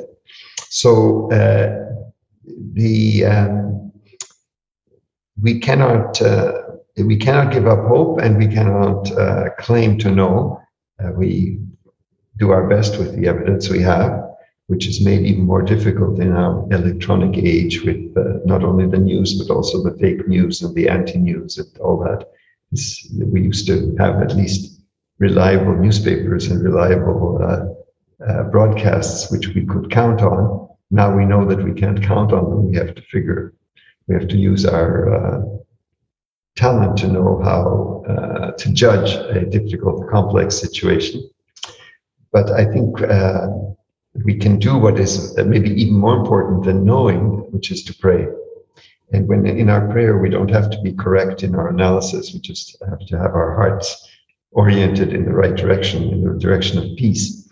So, 0.68 1.30
uh, 1.32 1.84
the 2.72 3.24
um, 3.24 3.92
we 5.40 5.58
cannot 5.60 6.20
uh, 6.20 6.62
we 6.96 7.16
cannot 7.16 7.52
give 7.52 7.66
up 7.66 7.86
hope, 7.86 8.20
and 8.20 8.36
we 8.36 8.48
cannot 8.48 9.10
uh, 9.12 9.50
claim 9.58 9.98
to 9.98 10.10
know. 10.10 10.60
we 11.14 11.58
do 12.38 12.50
our 12.50 12.68
best 12.68 12.98
with 12.98 13.16
the 13.16 13.28
evidence 13.28 13.70
we 13.70 13.80
have 13.80 14.25
which 14.68 14.86
is 14.88 15.04
made 15.04 15.24
even 15.26 15.44
more 15.44 15.62
difficult 15.62 16.18
in 16.18 16.32
our 16.32 16.66
electronic 16.72 17.36
age 17.38 17.82
with 17.82 18.16
uh, 18.16 18.38
not 18.44 18.64
only 18.64 18.86
the 18.86 18.98
news, 18.98 19.40
but 19.40 19.52
also 19.52 19.82
the 19.82 19.96
fake 19.98 20.26
news 20.26 20.62
and 20.62 20.74
the 20.74 20.88
anti 20.88 21.18
news 21.18 21.58
and 21.58 21.78
all 21.78 21.98
that. 21.98 22.26
It's, 22.72 23.08
we 23.32 23.42
used 23.42 23.66
to 23.68 23.94
have 23.98 24.20
at 24.22 24.34
least 24.34 24.80
reliable 25.18 25.76
newspapers 25.76 26.48
and 26.48 26.62
reliable 26.62 27.38
uh, 27.42 28.24
uh, 28.24 28.42
broadcasts, 28.44 29.30
which 29.30 29.48
we 29.48 29.64
could 29.64 29.90
count 29.90 30.20
on. 30.20 30.68
Now 30.90 31.16
we 31.16 31.24
know 31.24 31.44
that 31.44 31.62
we 31.62 31.72
can't 31.72 32.02
count 32.02 32.32
on 32.32 32.50
them. 32.50 32.70
We 32.70 32.76
have 32.76 32.94
to 32.94 33.02
figure, 33.02 33.54
we 34.08 34.14
have 34.14 34.28
to 34.28 34.36
use 34.36 34.66
our 34.66 35.14
uh, 35.14 35.42
talent 36.56 36.96
to 36.98 37.08
know 37.08 37.40
how 37.44 38.04
uh, 38.08 38.52
to 38.52 38.72
judge 38.72 39.14
a 39.14 39.44
difficult, 39.44 40.08
complex 40.10 40.58
situation. 40.58 41.28
But 42.32 42.50
I 42.50 42.64
think 42.64 43.00
uh, 43.02 43.48
we 44.24 44.36
can 44.36 44.58
do 44.58 44.78
what 44.78 44.98
is 44.98 45.36
maybe 45.36 45.70
even 45.70 45.94
more 45.94 46.16
important 46.16 46.64
than 46.64 46.84
knowing, 46.84 47.50
which 47.52 47.70
is 47.70 47.82
to 47.84 47.94
pray. 47.94 48.26
And 49.12 49.28
when 49.28 49.46
in 49.46 49.70
our 49.70 49.88
prayer, 49.88 50.18
we 50.18 50.28
don't 50.28 50.50
have 50.50 50.70
to 50.70 50.80
be 50.82 50.92
correct 50.92 51.42
in 51.42 51.54
our 51.54 51.68
analysis, 51.68 52.32
we 52.32 52.40
just 52.40 52.76
have 52.88 52.98
to 53.06 53.18
have 53.18 53.34
our 53.34 53.54
hearts 53.54 54.08
oriented 54.50 55.12
in 55.12 55.24
the 55.24 55.32
right 55.32 55.54
direction, 55.54 56.02
in 56.04 56.24
the 56.24 56.38
direction 56.38 56.78
of 56.78 56.96
peace. 56.96 57.48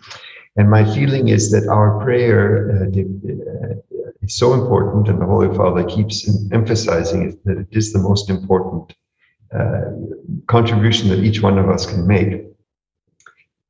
And 0.56 0.70
my 0.70 0.84
feeling 0.94 1.28
is 1.28 1.50
that 1.50 1.68
our 1.68 2.02
prayer 2.02 2.70
uh, 2.70 3.00
uh 3.00 3.74
is 4.22 4.34
so 4.34 4.54
important, 4.54 5.08
and 5.08 5.20
the 5.20 5.26
Holy 5.26 5.54
Father 5.54 5.84
keeps 5.84 6.28
emphasizing 6.52 7.28
it, 7.28 7.44
that 7.44 7.58
it 7.58 7.68
is 7.72 7.92
the 7.92 7.98
most 7.98 8.30
important 8.30 8.94
uh, 9.52 9.90
contribution 10.46 11.08
that 11.10 11.20
each 11.20 11.42
one 11.42 11.58
of 11.58 11.68
us 11.68 11.86
can 11.86 12.06
make. 12.06 12.42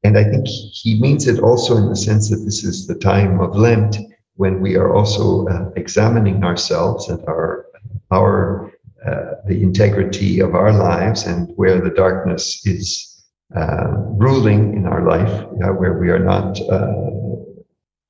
And 0.05 0.19
I 0.19 0.25
think 0.25 0.47
he 0.47 1.01
means 1.01 1.27
it 1.27 1.41
also 1.41 1.77
in 1.77 1.89
the 1.89 1.97
sense 1.97 2.29
that 2.31 2.45
this 2.45 2.63
is 2.63 2.87
the 2.87 2.95
time 2.95 3.41
of 3.41 3.57
Lent 3.57 3.97
when 4.37 4.61
we 4.61 4.77
are 4.77 4.95
also 4.95 5.47
uh, 5.47 5.71
examining 5.77 6.45
ourselves 6.45 7.09
and 7.09 7.25
our 7.27 7.67
our 8.11 8.71
uh, 9.07 9.35
the 9.47 9.63
integrity 9.63 10.41
of 10.41 10.55
our 10.55 10.73
lives 10.73 11.27
and 11.27 11.53
where 11.57 11.81
the 11.81 11.91
darkness 11.91 12.67
is 12.67 13.25
uh, 13.55 13.89
ruling 14.17 14.75
in 14.77 14.87
our 14.87 15.03
life, 15.07 15.47
where 15.79 15.99
we 15.99 16.09
are 16.09 16.25
not 16.25 16.59
uh, 16.71 16.93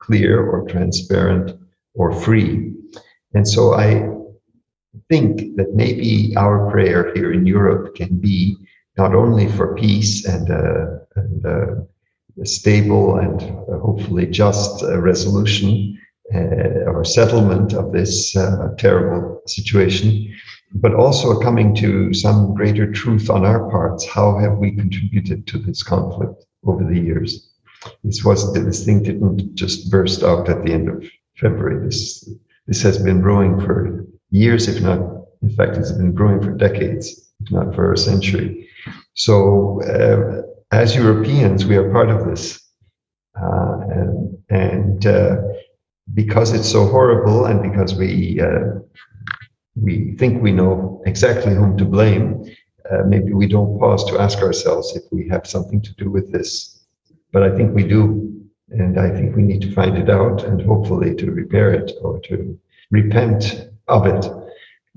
clear 0.00 0.46
or 0.46 0.68
transparent 0.68 1.52
or 1.94 2.12
free. 2.12 2.72
And 3.34 3.46
so 3.46 3.74
I 3.74 4.08
think 5.10 5.56
that 5.56 5.74
maybe 5.74 6.34
our 6.36 6.70
prayer 6.70 7.12
here 7.14 7.32
in 7.32 7.44
Europe 7.44 7.94
can 7.96 8.18
be 8.18 8.56
not 8.96 9.14
only 9.14 9.48
for 9.48 9.74
peace 9.74 10.24
and, 10.26 10.50
uh, 10.50 11.03
and 11.16 11.46
uh, 11.46 11.66
a 12.40 12.46
stable 12.46 13.16
and 13.16 13.42
uh, 13.42 13.78
hopefully 13.78 14.26
just 14.26 14.82
uh, 14.82 15.00
resolution 15.00 15.98
uh, 16.34 16.90
or 16.90 17.04
settlement 17.04 17.72
of 17.74 17.92
this 17.92 18.32
terrible 18.78 19.40
situation, 19.46 20.34
but 20.74 20.94
also 20.94 21.38
coming 21.38 21.74
to 21.76 22.12
some 22.14 22.54
greater 22.54 22.90
truth 22.90 23.30
on 23.30 23.44
our 23.44 23.70
parts. 23.70 24.06
How 24.06 24.38
have 24.38 24.58
we 24.58 24.72
contributed 24.72 25.46
to 25.48 25.58
this 25.58 25.82
conflict 25.82 26.44
over 26.66 26.82
the 26.82 26.98
years? 26.98 27.50
This 28.02 28.24
was 28.24 28.52
this 28.54 28.84
thing 28.84 29.02
didn't 29.02 29.54
just 29.54 29.90
burst 29.90 30.22
out 30.22 30.48
at 30.48 30.64
the 30.64 30.72
end 30.72 30.88
of 30.88 31.04
February. 31.36 31.84
This 31.84 32.28
this 32.66 32.82
has 32.82 32.96
been 32.96 33.20
brewing 33.20 33.60
for 33.60 34.06
years, 34.30 34.66
if 34.68 34.82
not, 34.82 35.14
in 35.44 35.50
fact, 35.50 35.76
it's 35.76 35.92
been 35.92 36.12
brewing 36.12 36.40
for 36.42 36.52
decades. 36.52 37.32
if 37.40 37.50
not 37.50 37.74
for 37.74 37.92
a 37.92 37.98
century. 37.98 38.66
So, 39.14 39.82
uh, 39.82 40.42
as 40.74 40.94
Europeans, 40.96 41.64
we 41.64 41.76
are 41.76 41.90
part 41.92 42.10
of 42.10 42.26
this. 42.26 42.60
Uh, 43.40 43.78
and, 43.90 44.38
and 44.50 45.06
uh, 45.06 45.36
because 46.14 46.52
it's 46.52 46.70
so 46.70 46.86
horrible 46.86 47.46
and 47.46 47.62
because 47.62 47.94
we, 47.94 48.40
uh, 48.40 48.80
we 49.76 50.14
think 50.18 50.42
we 50.42 50.52
know 50.52 51.02
exactly 51.06 51.54
whom 51.54 51.76
to 51.78 51.84
blame, 51.84 52.44
uh, 52.90 53.02
maybe 53.06 53.32
we 53.32 53.46
don't 53.46 53.78
pause 53.78 54.04
to 54.04 54.20
ask 54.20 54.38
ourselves 54.38 54.94
if 54.96 55.04
we 55.10 55.28
have 55.28 55.46
something 55.46 55.80
to 55.80 55.94
do 55.94 56.10
with 56.10 56.32
this. 56.32 56.86
But 57.32 57.42
I 57.42 57.56
think 57.56 57.74
we 57.74 57.84
do. 57.84 58.30
And 58.70 58.98
I 58.98 59.10
think 59.10 59.36
we 59.36 59.42
need 59.42 59.62
to 59.62 59.72
find 59.72 59.96
it 59.96 60.10
out 60.10 60.42
and 60.42 60.60
hopefully 60.60 61.14
to 61.16 61.30
repair 61.30 61.72
it 61.72 61.92
or 62.02 62.18
to 62.20 62.58
repent 62.90 63.68
of 63.88 64.06
it. 64.06 64.24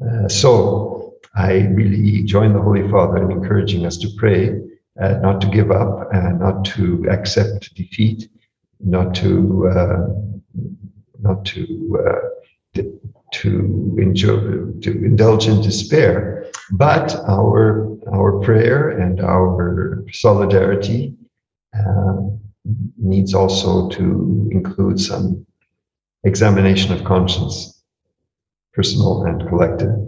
Uh, 0.04 0.28
so 0.28 1.16
I 1.36 1.68
really 1.80 2.24
join 2.24 2.54
the 2.54 2.62
Holy 2.62 2.90
Father 2.90 3.18
in 3.24 3.32
encouraging 3.32 3.86
us 3.86 3.98
to 3.98 4.10
pray, 4.18 4.60
uh, 5.02 5.14
not 5.22 5.42
to 5.42 5.48
give 5.48 5.72
up, 5.72 6.08
and 6.14 6.40
not 6.40 6.66
to 6.66 7.06
accept 7.10 7.74
defeat, 7.76 8.30
not 8.80 9.14
to 9.16 9.68
uh, 9.68 10.08
not 11.22 11.46
to 11.46 12.06
uh, 12.08 12.82
to 13.32 13.98
enjoy 14.00 14.40
to 14.82 14.92
indulge 15.06 15.48
in 15.48 15.62
despair, 15.62 16.48
but 16.72 17.16
our 17.28 17.98
our 18.12 18.40
prayer 18.40 18.90
and 18.90 19.20
our 19.20 20.04
solidarity 20.12 21.14
um, 21.78 22.40
needs 22.98 23.34
also 23.34 23.90
to 23.90 24.50
include 24.52 25.00
some 25.00 25.46
examination 26.24 26.94
of 26.94 27.04
conscience, 27.04 27.82
personal 28.74 29.24
and 29.24 29.48
collective, 29.48 30.07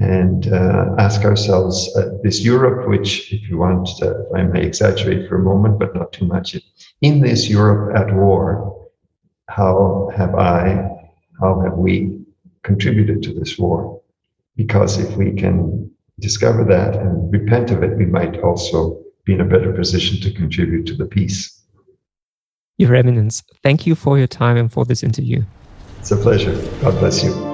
and 0.00 0.52
uh, 0.52 0.94
ask 0.98 1.22
ourselves 1.22 1.94
uh, 1.96 2.10
this 2.22 2.40
Europe, 2.40 2.88
which, 2.88 3.32
if 3.32 3.48
you 3.48 3.58
want, 3.58 3.88
uh, 4.00 4.20
if 4.20 4.26
I 4.34 4.42
may 4.44 4.62
exaggerate 4.62 5.28
for 5.28 5.36
a 5.36 5.42
moment, 5.42 5.78
but 5.78 5.94
not 5.94 6.12
too 6.12 6.26
much, 6.26 6.56
in 7.00 7.20
this 7.20 7.48
Europe 7.48 7.96
at 7.96 8.14
war, 8.14 8.88
how 9.48 10.10
have 10.16 10.34
I, 10.34 10.88
how 11.40 11.60
have 11.60 11.78
we 11.78 12.16
contributed 12.62 13.22
to 13.24 13.34
this 13.34 13.58
war? 13.58 14.00
Because 14.56 14.98
if 14.98 15.16
we 15.16 15.32
can 15.32 15.90
discover 16.20 16.64
that 16.64 16.96
and 16.96 17.32
repent 17.32 17.70
of 17.70 17.82
it, 17.82 17.96
we 17.96 18.06
might 18.06 18.40
also 18.40 19.02
be 19.24 19.34
in 19.34 19.40
a 19.40 19.44
better 19.44 19.72
position 19.72 20.20
to 20.20 20.36
contribute 20.36 20.86
to 20.86 20.94
the 20.94 21.06
peace. 21.06 21.62
Your 22.76 22.94
Eminence, 22.94 23.42
thank 23.64 23.86
you 23.86 23.94
for 23.96 24.18
your 24.18 24.28
time 24.28 24.56
and 24.56 24.72
for 24.72 24.84
this 24.84 25.02
interview. 25.02 25.42
It's 25.98 26.12
a 26.12 26.16
pleasure. 26.16 26.54
God 26.80 26.98
bless 27.00 27.24
you. 27.24 27.47